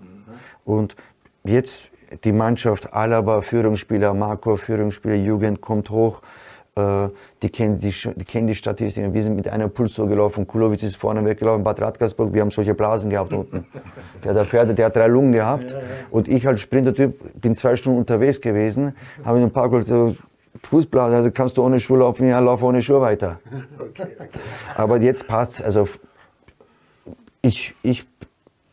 Und 0.64 0.94
jetzt 1.42 1.90
die 2.24 2.32
Mannschaft, 2.32 2.92
Alaba, 2.92 3.40
Führungsspieler, 3.40 4.14
Marco, 4.14 4.56
Führungsspieler, 4.56 5.14
Jugend 5.14 5.60
kommt 5.60 5.90
hoch, 5.90 6.22
äh, 6.76 7.08
die 7.42 7.48
kennen 7.48 7.80
die, 7.80 7.90
die 7.90 8.24
kennen 8.24 8.46
die 8.46 8.54
Statistiken. 8.54 9.12
Wir 9.14 9.22
sind 9.22 9.36
mit 9.36 9.48
einer 9.48 9.68
Puls 9.68 9.94
so 9.94 10.06
gelaufen, 10.06 10.46
Kulovic 10.46 10.82
ist 10.82 10.96
vorne 10.96 11.24
weggelaufen, 11.24 11.64
Bad 11.64 11.80
Radkersburg, 11.80 12.32
wir 12.32 12.42
haben 12.42 12.50
solche 12.50 12.74
Blasen 12.74 13.10
gehabt 13.10 13.32
unten. 13.32 13.66
Der, 14.24 14.34
der 14.34 14.46
Pferde, 14.46 14.74
der 14.74 14.86
hat 14.86 14.96
drei 14.96 15.06
Lungen 15.06 15.32
gehabt. 15.32 15.76
Und 16.10 16.26
ich 16.26 16.48
als 16.48 16.60
Sprintertyp 16.60 17.40
bin 17.40 17.54
zwei 17.54 17.76
Stunden 17.76 17.98
unterwegs 17.98 18.40
gewesen, 18.40 18.94
habe 19.24 19.38
in 19.38 19.44
ein 19.44 19.50
paar 19.50 19.70
so 19.82 20.16
Fußblasen, 20.62 21.16
also 21.16 21.30
kannst 21.30 21.56
du 21.58 21.62
ohne 21.62 21.78
Schuhe 21.78 21.98
laufen, 21.98 22.28
ja, 22.28 22.38
lauf 22.38 22.62
ohne 22.62 22.82
Schuhe 22.82 23.00
weiter. 23.00 23.38
Aber 24.74 25.00
jetzt 25.00 25.26
passt's, 25.26 25.60
also 25.60 25.86
ich, 27.42 27.74
ich 27.82 28.04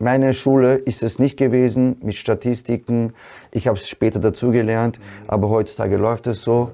meine 0.03 0.33
Schule 0.33 0.75
ist 0.75 1.01
es 1.01 1.17
nicht 1.17 1.37
gewesen 1.37 1.97
mit 2.01 2.15
Statistiken. 2.15 3.13
Ich 3.51 3.67
habe 3.67 3.77
es 3.77 3.87
später 3.87 4.19
dazugelernt, 4.19 4.99
aber 5.27 5.49
heutzutage 5.49 5.97
läuft 5.97 6.27
es 6.27 6.43
so. 6.43 6.71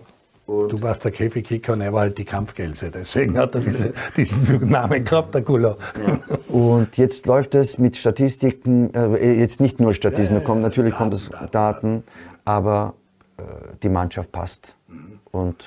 Und 0.47 0.71
du 0.71 0.81
warst 0.81 1.03
der 1.03 1.11
Käfigkicker 1.11 1.73
und 1.73 1.81
er 1.81 1.93
war 1.93 2.01
halt 2.01 2.17
die 2.17 2.25
Kampfgelse. 2.25 2.89
Deswegen 2.89 3.37
hat 3.37 3.53
er 3.53 3.61
diese, 3.61 3.93
diesen 4.17 4.67
Namen 4.67 5.05
gehabt, 5.05 5.35
der 5.35 5.41
Gulo. 5.41 5.77
Ja. 6.07 6.19
Und 6.47 6.97
jetzt 6.97 7.27
läuft 7.27 7.53
es 7.53 7.77
mit 7.77 7.97
Statistiken, 7.97 8.91
äh, 8.95 9.39
jetzt 9.39 9.61
nicht 9.61 9.79
nur 9.79 9.93
Statistiken, 9.93 10.35
ja, 10.35 10.39
ja, 10.39 10.45
kommt, 10.45 10.61
natürlich 10.63 10.93
Daten, 10.93 11.03
kommt 11.03 11.13
es 11.13 11.29
Daten, 11.29 11.51
Daten 11.51 12.03
aber 12.45 12.95
äh, 13.37 13.43
die 13.83 13.89
Mannschaft 13.89 14.31
passt. 14.31 14.75
Mhm. 14.87 15.19
Und 15.31 15.65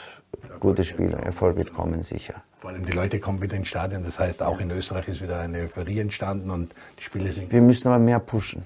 gute 0.63 0.85
Spieler, 0.85 1.19
Erfolg 1.19 1.57
wird 1.57 1.75
kommen, 1.75 2.05
sicher. 2.05 2.35
Vor 2.61 2.71
allem 2.71 2.87
die 2.87 2.93
Leute 2.93 3.19
kommen 3.19 3.43
wieder 3.43 3.57
ins 3.57 3.67
Stadion, 3.67 4.05
das 4.05 4.21
heißt 4.21 4.43
auch 4.43 4.61
in 4.61 4.71
Österreich 4.71 5.09
ist 5.09 5.21
wieder 5.21 5.41
eine 5.41 5.59
Euphorie 5.59 5.99
entstanden 5.99 6.51
und 6.51 6.73
die 7.01 7.03
Spiele 7.03 7.33
sind. 7.33 7.51
Wir 7.51 7.61
müssen 7.61 7.89
aber 7.89 7.99
mehr 7.99 8.21
pushen. 8.21 8.63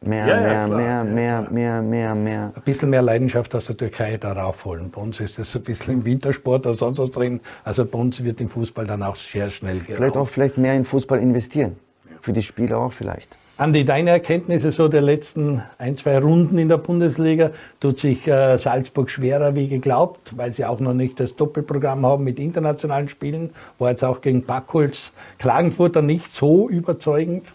Mehr, 0.00 0.26
ja, 0.26 0.40
mehr, 0.40 0.52
ja, 0.52 0.66
mehr, 0.66 1.04
mehr, 1.04 1.42
mehr, 1.50 1.82
mehr, 1.82 2.14
mehr. 2.16 2.52
Ein 2.56 2.62
bisschen 2.62 2.90
mehr 2.90 3.02
Leidenschaft 3.02 3.54
aus 3.54 3.66
der 3.66 3.76
Türkei 3.76 4.16
darauf 4.16 4.64
holen. 4.64 4.90
Bei 4.90 5.00
uns 5.00 5.20
ist 5.20 5.38
das 5.38 5.54
ein 5.54 5.62
bisschen 5.62 5.94
im 5.94 6.04
Wintersport 6.04 6.66
oder 6.66 6.76
sonst 6.76 6.98
was 6.98 7.12
drin. 7.12 7.40
Also 7.62 7.84
bei 7.84 7.98
uns 7.98 8.24
wird 8.24 8.40
im 8.40 8.48
Fußball 8.48 8.86
dann 8.86 9.04
auch 9.04 9.14
sehr 9.14 9.50
schnell 9.50 9.78
geraucht. 9.78 9.98
Vielleicht 9.98 10.16
auch 10.16 10.28
vielleicht 10.28 10.58
mehr 10.58 10.74
in 10.74 10.84
Fußball 10.84 11.20
investieren. 11.20 11.76
Für 12.22 12.32
die 12.32 12.42
Spieler 12.42 12.78
auch 12.78 12.92
vielleicht. 12.92 13.38
Andi, 13.60 13.84
deine 13.84 14.08
Erkenntnisse 14.08 14.72
so 14.72 14.88
der 14.88 15.02
letzten 15.02 15.62
ein, 15.76 15.94
zwei 15.94 16.18
Runden 16.18 16.56
in 16.56 16.70
der 16.70 16.78
Bundesliga? 16.78 17.50
Tut 17.78 17.98
sich 17.98 18.26
äh, 18.26 18.56
Salzburg 18.56 19.10
schwerer 19.10 19.54
wie 19.54 19.68
geglaubt, 19.68 20.34
weil 20.34 20.54
sie 20.54 20.64
auch 20.64 20.80
noch 20.80 20.94
nicht 20.94 21.20
das 21.20 21.36
Doppelprogramm 21.36 22.06
haben 22.06 22.24
mit 22.24 22.38
internationalen 22.38 23.10
Spielen? 23.10 23.50
War 23.78 23.90
jetzt 23.90 24.02
auch 24.02 24.22
gegen 24.22 24.44
Backholz 24.44 25.12
Klagenfurter 25.36 26.00
nicht 26.00 26.32
so 26.32 26.70
überzeugend? 26.70 27.52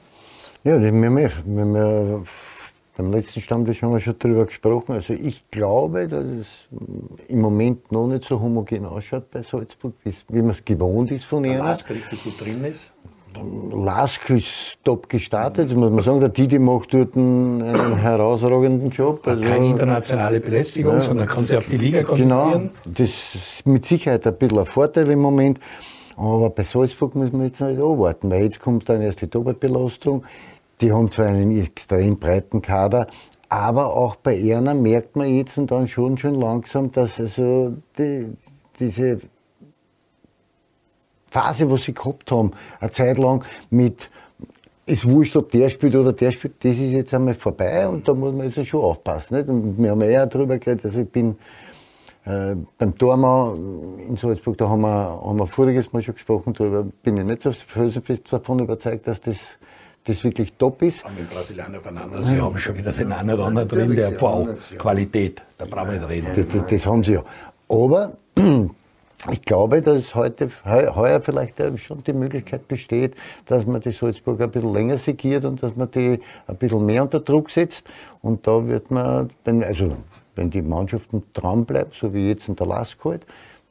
Ja, 0.63 0.79
wir 0.79 0.89
haben 0.89 1.17
ja, 1.17 1.29
wir 1.43 1.61
haben 1.61 1.75
ja 1.75 2.23
beim 2.97 3.11
letzten 3.11 3.41
Stammtisch 3.41 3.81
haben 3.81 3.93
wir 3.93 3.99
schon 3.99 4.19
darüber 4.19 4.45
gesprochen. 4.45 4.91
Also 4.91 5.13
ich 5.13 5.49
glaube, 5.49 6.07
dass 6.07 6.23
es 6.23 6.67
im 7.29 7.41
Moment 7.41 7.91
noch 7.91 8.05
nicht 8.05 8.25
so 8.25 8.39
homogen 8.39 8.85
ausschaut 8.85 9.31
bei 9.31 9.41
Salzburg, 9.41 9.93
wie 10.03 10.41
man 10.43 10.51
es 10.51 10.63
gewohnt 10.63 11.09
ist 11.09 11.25
von 11.25 11.43
ihnen. 11.45 11.57
Lask 11.57 11.89
richtig 11.89 12.23
gut 12.23 12.39
drin 12.39 12.63
ist. 12.63 12.91
Lask 13.73 14.29
ist 14.29 14.77
top 14.83 15.09
gestartet, 15.09 15.75
muss 15.75 15.91
man 15.91 16.03
sagen. 16.03 16.19
Der 16.19 16.29
Didi 16.29 16.59
macht 16.59 16.93
dort 16.93 17.15
einen, 17.15 17.97
herausragenden 17.97 18.89
Job. 18.89 19.27
Also, 19.27 19.41
Keine 19.41 19.67
internationale 19.67 20.39
Belästigung, 20.39 20.93
ja, 20.93 20.99
sondern 20.99 21.27
kann 21.27 21.45
sich 21.45 21.57
auf 21.57 21.65
die 21.69 21.77
Liga 21.77 22.03
konzentrieren. 22.03 22.51
Genau, 22.51 22.69
das 22.85 23.35
ist 23.35 23.67
mit 23.67 23.85
Sicherheit 23.85 24.25
ein 24.25 24.35
bisschen 24.35 24.59
ein 24.59 24.65
Vorteil 24.65 25.09
im 25.11 25.19
Moment. 25.19 25.59
Aber 26.17 26.49
bei 26.49 26.63
Salzburg 26.63 27.15
müssen 27.15 27.39
wir 27.39 27.47
jetzt 27.47 27.59
nicht 27.61 27.79
abwarten, 27.79 28.29
weil 28.31 28.43
jetzt 28.43 28.59
kommt 28.59 28.87
dann 28.87 29.01
erst 29.01 29.21
die 29.21 29.29
Doppelbelastung. 29.29 30.23
Die 30.81 30.91
haben 30.91 31.11
zwar 31.11 31.27
einen 31.27 31.57
extrem 31.57 32.15
breiten 32.15 32.61
Kader, 32.61 33.07
aber 33.49 33.95
auch 33.95 34.15
bei 34.15 34.37
Erna 34.37 34.73
merkt 34.73 35.15
man 35.15 35.33
jetzt 35.33 35.57
und 35.57 35.71
dann 35.71 35.87
schon 35.87 36.17
schon 36.17 36.35
langsam, 36.35 36.91
dass 36.91 37.19
also 37.19 37.75
die, 37.97 38.33
diese 38.79 39.19
Phase, 41.35 41.69
wo 41.69 41.75
sie 41.75 41.93
gehabt 41.93 42.31
haben, 42.31 42.51
eine 42.79 42.91
Zeit 42.91 43.17
lang 43.17 43.43
mit 43.69 44.09
es 44.85 45.07
wurscht, 45.07 45.35
ob 45.35 45.51
der 45.51 45.69
spielt 45.69 45.95
oder 45.95 46.13
der 46.13 46.31
spielt, 46.31 46.63
das 46.63 46.73
ist 46.73 46.93
jetzt 46.93 47.13
einmal 47.13 47.33
vorbei 47.33 47.87
und 47.87 48.07
da 48.07 48.13
muss 48.13 48.33
man 48.33 48.49
jetzt 48.49 48.67
schon 48.67 48.81
aufpassen. 48.81 49.35
Nicht? 49.35 49.49
Und 49.49 49.77
wir 49.77 49.91
haben 49.91 50.01
ja 50.01 50.23
auch 50.23 50.29
darüber 50.29 50.57
geredet, 50.57 50.85
also 50.85 50.99
ich 50.99 51.09
bin 51.09 51.35
äh, 52.25 52.55
beim 52.77 52.95
Tormau 52.95 53.55
in 54.07 54.15
Salzburg, 54.15 54.57
da 54.57 54.69
haben 54.69 54.81
wir, 54.81 54.87
haben 54.87 55.37
wir 55.37 55.47
voriges 55.47 55.91
Mal 55.91 56.03
schon 56.03 56.13
gesprochen, 56.13 56.53
darüber 56.53 56.85
bin 57.03 57.17
ich 57.17 57.25
nicht 57.25 57.41
so 57.41 57.51
felsenfest 57.51 58.31
davon 58.31 58.59
überzeugt, 58.59 59.07
dass 59.07 59.19
das 59.19 59.37
das 60.07 60.23
wirklich 60.23 60.53
top 60.53 60.83
ist. 60.83 61.03
Haben 61.03 61.15
den 61.15 61.27
Brasilianer 61.27 61.81
voneinander, 61.81 62.21
sie 62.21 62.39
haben 62.39 62.57
schon 62.59 62.77
wieder 62.77 62.91
den 62.91 63.11
einen 63.11 63.31
oder 63.31 63.45
anderen 63.45 63.67
drin, 63.67 63.95
der 63.95 64.21
wow, 64.21 64.47
Qualität, 64.77 65.41
da 65.57 65.65
brauchen 65.65 65.93
wir 65.93 65.99
nicht 65.99 66.09
reden. 66.11 66.27
Das, 66.35 66.47
das, 66.47 66.65
das 66.67 66.85
haben 66.85 67.03
sie 67.03 67.13
ja. 67.13 67.23
Aber 67.67 68.13
ich 69.31 69.41
glaube, 69.41 69.81
dass 69.81 70.13
heute, 70.13 70.49
heuer 70.65 71.21
vielleicht 71.21 71.61
schon 71.79 72.03
die 72.03 72.13
Möglichkeit 72.13 72.67
besteht, 72.67 73.15
dass 73.45 73.65
man 73.65 73.81
die 73.81 73.91
Salzburg 73.91 74.39
ein 74.41 74.51
bisschen 74.51 74.73
länger 74.73 74.97
segiert 74.97 75.45
und 75.45 75.63
dass 75.63 75.75
man 75.75 75.89
die 75.89 76.19
ein 76.47 76.57
bisschen 76.57 76.85
mehr 76.85 77.03
unter 77.03 77.19
Druck 77.19 77.49
setzt. 77.49 77.87
Und 78.21 78.45
da 78.45 78.65
wird 78.67 78.91
man, 78.91 79.29
also 79.45 79.97
wenn 80.35 80.49
die 80.49 80.61
Mannschaften 80.61 81.23
dranbleiben, 81.33 81.91
so 81.99 82.13
wie 82.13 82.29
jetzt 82.29 82.49
in 82.49 82.55
der 82.55 82.67
Lask 82.67 83.03
halt, 83.03 83.25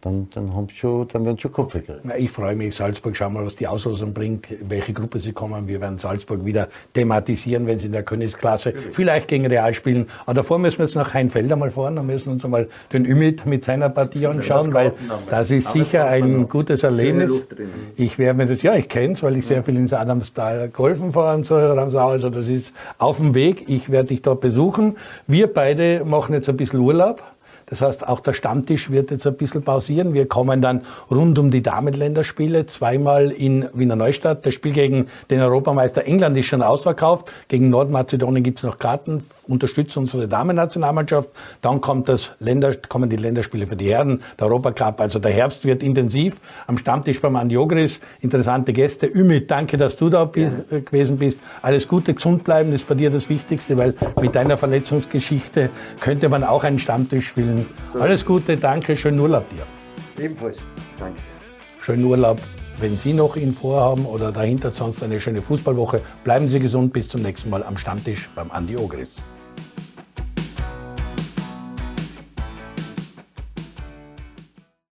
dann, 0.05 0.29
dann, 0.35 0.55
haben 0.55 0.69
schon, 0.69 1.09
dann 1.09 1.25
werden 1.25 1.39
schon 1.39 1.53
Kopf 1.53 1.73
gekriegt. 1.73 2.01
Ich 2.19 2.31
freue 2.31 2.55
mich, 2.55 2.75
Salzburg, 2.75 3.17
schauen 3.17 3.33
mal, 3.33 3.47
was 3.47 3.57
die 3.57 3.67
Auslosung 3.67 4.13
bringt, 4.13 4.47
welche 4.61 4.93
Gruppe 4.93 5.19
sie 5.19 5.33
kommen. 5.33 5.67
Wir 5.67 5.81
werden 5.81 5.99
Salzburg 5.99 6.45
wieder 6.45 6.69
thematisieren, 6.93 7.67
wenn 7.67 7.79
sie 7.79 7.87
in 7.87 7.93
der 7.93 8.03
Königsklasse 8.03 8.71
Natürlich. 8.71 8.95
vielleicht 8.95 9.29
gegen 9.29 9.47
Real 9.47 9.73
spielen. 9.73 10.09
Aber 10.27 10.35
davor 10.35 10.59
müssen 10.59 10.79
wir 10.79 10.85
jetzt 10.85 10.95
nach 10.95 11.15
Heinfeld 11.15 11.51
einmal 11.51 11.71
fahren 11.71 11.97
und 11.99 12.07
müssen 12.07 12.31
uns 12.31 12.45
einmal 12.45 12.69
den 12.93 13.07
Ümit 13.07 13.47
mit 13.47 13.65
seiner 13.65 13.89
Partie 13.89 14.27
anschauen, 14.27 14.75
weil 14.75 14.93
das 15.31 15.51
ist 15.51 15.71
sicher 15.71 16.07
ein 16.07 16.49
gutes 16.49 16.83
Erlebnis. 16.83 17.49
Ich 17.97 18.19
werde 18.19 18.37
mir 18.37 18.47
das, 18.47 18.63
ja, 18.63 18.75
ich 18.75 18.89
kenne 18.89 19.15
es, 19.15 19.23
weil 19.23 19.37
ich 19.37 19.47
sehr 19.47 19.65
viel 19.65 19.77
ins 19.77 19.93
Adamstal 19.93 20.69
Golfen 20.69 21.13
fahre 21.13 21.37
und 21.37 21.47
so, 21.47 21.55
also 21.55 22.31
das 22.31 22.49
ist 22.49 22.75
auf 22.99 23.17
dem 23.17 23.35
Weg. 23.35 23.65
Ich 23.69 23.91
werde 23.91 24.09
dich 24.09 24.23
dort 24.23 24.43
besuchen. 24.43 24.97
Wir 25.27 25.47
beide 25.47 26.05
machen 26.05 26.35
jetzt 26.35 26.49
ein 26.49 26.57
bisschen 26.57 26.81
Urlaub 26.81 27.23
das 27.75 27.81
heißt, 27.81 28.07
auch 28.07 28.21
der 28.21 28.35
Stammtisch 28.35 28.89
wird 28.89 29.11
jetzt 29.11 29.27
ein 29.27 29.35
bisschen 29.35 29.65
pausieren. 29.65 30.15
Wir 30.15 30.29
kommen 30.29 30.63
dann 30.63 30.83
rund 31.11 31.41
um 31.41 31.51
die 31.51 31.61
Damenländerspiele, 31.61 32.67
zweimal 32.67 33.33
in 33.33 33.69
Wiener 33.75 33.97
Neustadt. 33.97 34.47
Das 34.47 34.55
Spiel 34.55 34.71
gegen 34.71 35.09
den 35.29 35.41
Europameister 35.41 36.05
England 36.05 36.39
ist 36.39 36.47
schon 36.47 36.63
ausverkauft. 36.63 37.33
Gegen 37.49 37.71
Nordmazedonien 37.71 38.45
gibt 38.45 38.59
es 38.59 38.65
noch 38.65 38.79
Karten. 38.79 39.25
Unterstützt 39.47 39.97
unsere 39.97 40.29
Damennationalmannschaft. 40.29 41.31
Dann 41.63 41.81
kommt 41.81 42.09
das 42.09 42.33
Länder, 42.41 42.75
kommen 42.75 43.11
die 43.11 43.17
Länderspiele 43.17 43.67
für 43.67 43.77
die 43.77 43.91
Herren, 43.93 44.23
der 44.39 44.47
Europacup. 44.47 45.01
Also 45.01 45.19
der 45.19 45.33
Herbst 45.33 45.65
wird 45.65 45.83
intensiv. 45.83 46.37
Am 46.67 46.79
Stammtisch 46.79 47.21
beim 47.21 47.37
Andiogris 47.37 48.01
interessante 48.21 48.73
Gäste. 48.73 49.07
Ümit, 49.07 49.51
danke, 49.51 49.77
dass 49.77 49.97
du 49.97 50.09
da 50.09 50.31
ja. 50.35 50.51
gewesen 50.71 51.19
bist. 51.19 51.39
Alles 51.63 51.89
Gute, 51.89 52.15
gesund 52.15 52.45
bleiben, 52.45 52.73
ist 52.73 52.87
bei 52.89 52.95
dir 52.95 53.11
das 53.11 53.29
Wichtigste, 53.29 53.77
weil 53.79 53.95
mit 54.21 54.35
deiner 54.35 54.57
Verletzungsgeschichte 54.57 55.71
könnte 56.01 56.29
man 56.29 56.45
auch 56.45 56.65
einen 56.65 56.79
Stammtisch 56.79 57.29
spielen 57.29 57.67
so. 57.93 58.01
alles 58.01 58.25
Gute, 58.25 58.57
danke, 58.57 58.97
schönen 58.97 59.21
Urlaub 59.21 59.45
dir. 59.51 60.23
Ebenfalls, 60.23 60.59
danke. 60.99 61.19
Schönen 61.81 62.05
Urlaub. 62.05 62.41
Wenn 62.79 62.97
Sie 62.97 63.13
noch 63.13 63.37
ihn 63.37 63.53
vorhaben 63.55 64.05
oder 64.05 64.33
dahinter 64.33 64.73
sonst 64.73 65.03
eine 65.03 65.21
schöne 65.21 65.43
Fußballwoche, 65.43 66.01
bleiben 66.25 66.49
Sie 66.49 66.59
gesund. 66.59 66.93
Bis 66.93 67.09
zum 67.09 67.23
nächsten 67.23 67.51
Mal 67.51 67.63
am 67.63 67.77
Stammtisch 67.77 68.29
beim 68.35 68.51
Andi 68.51 68.77
Ogris. 68.77 69.11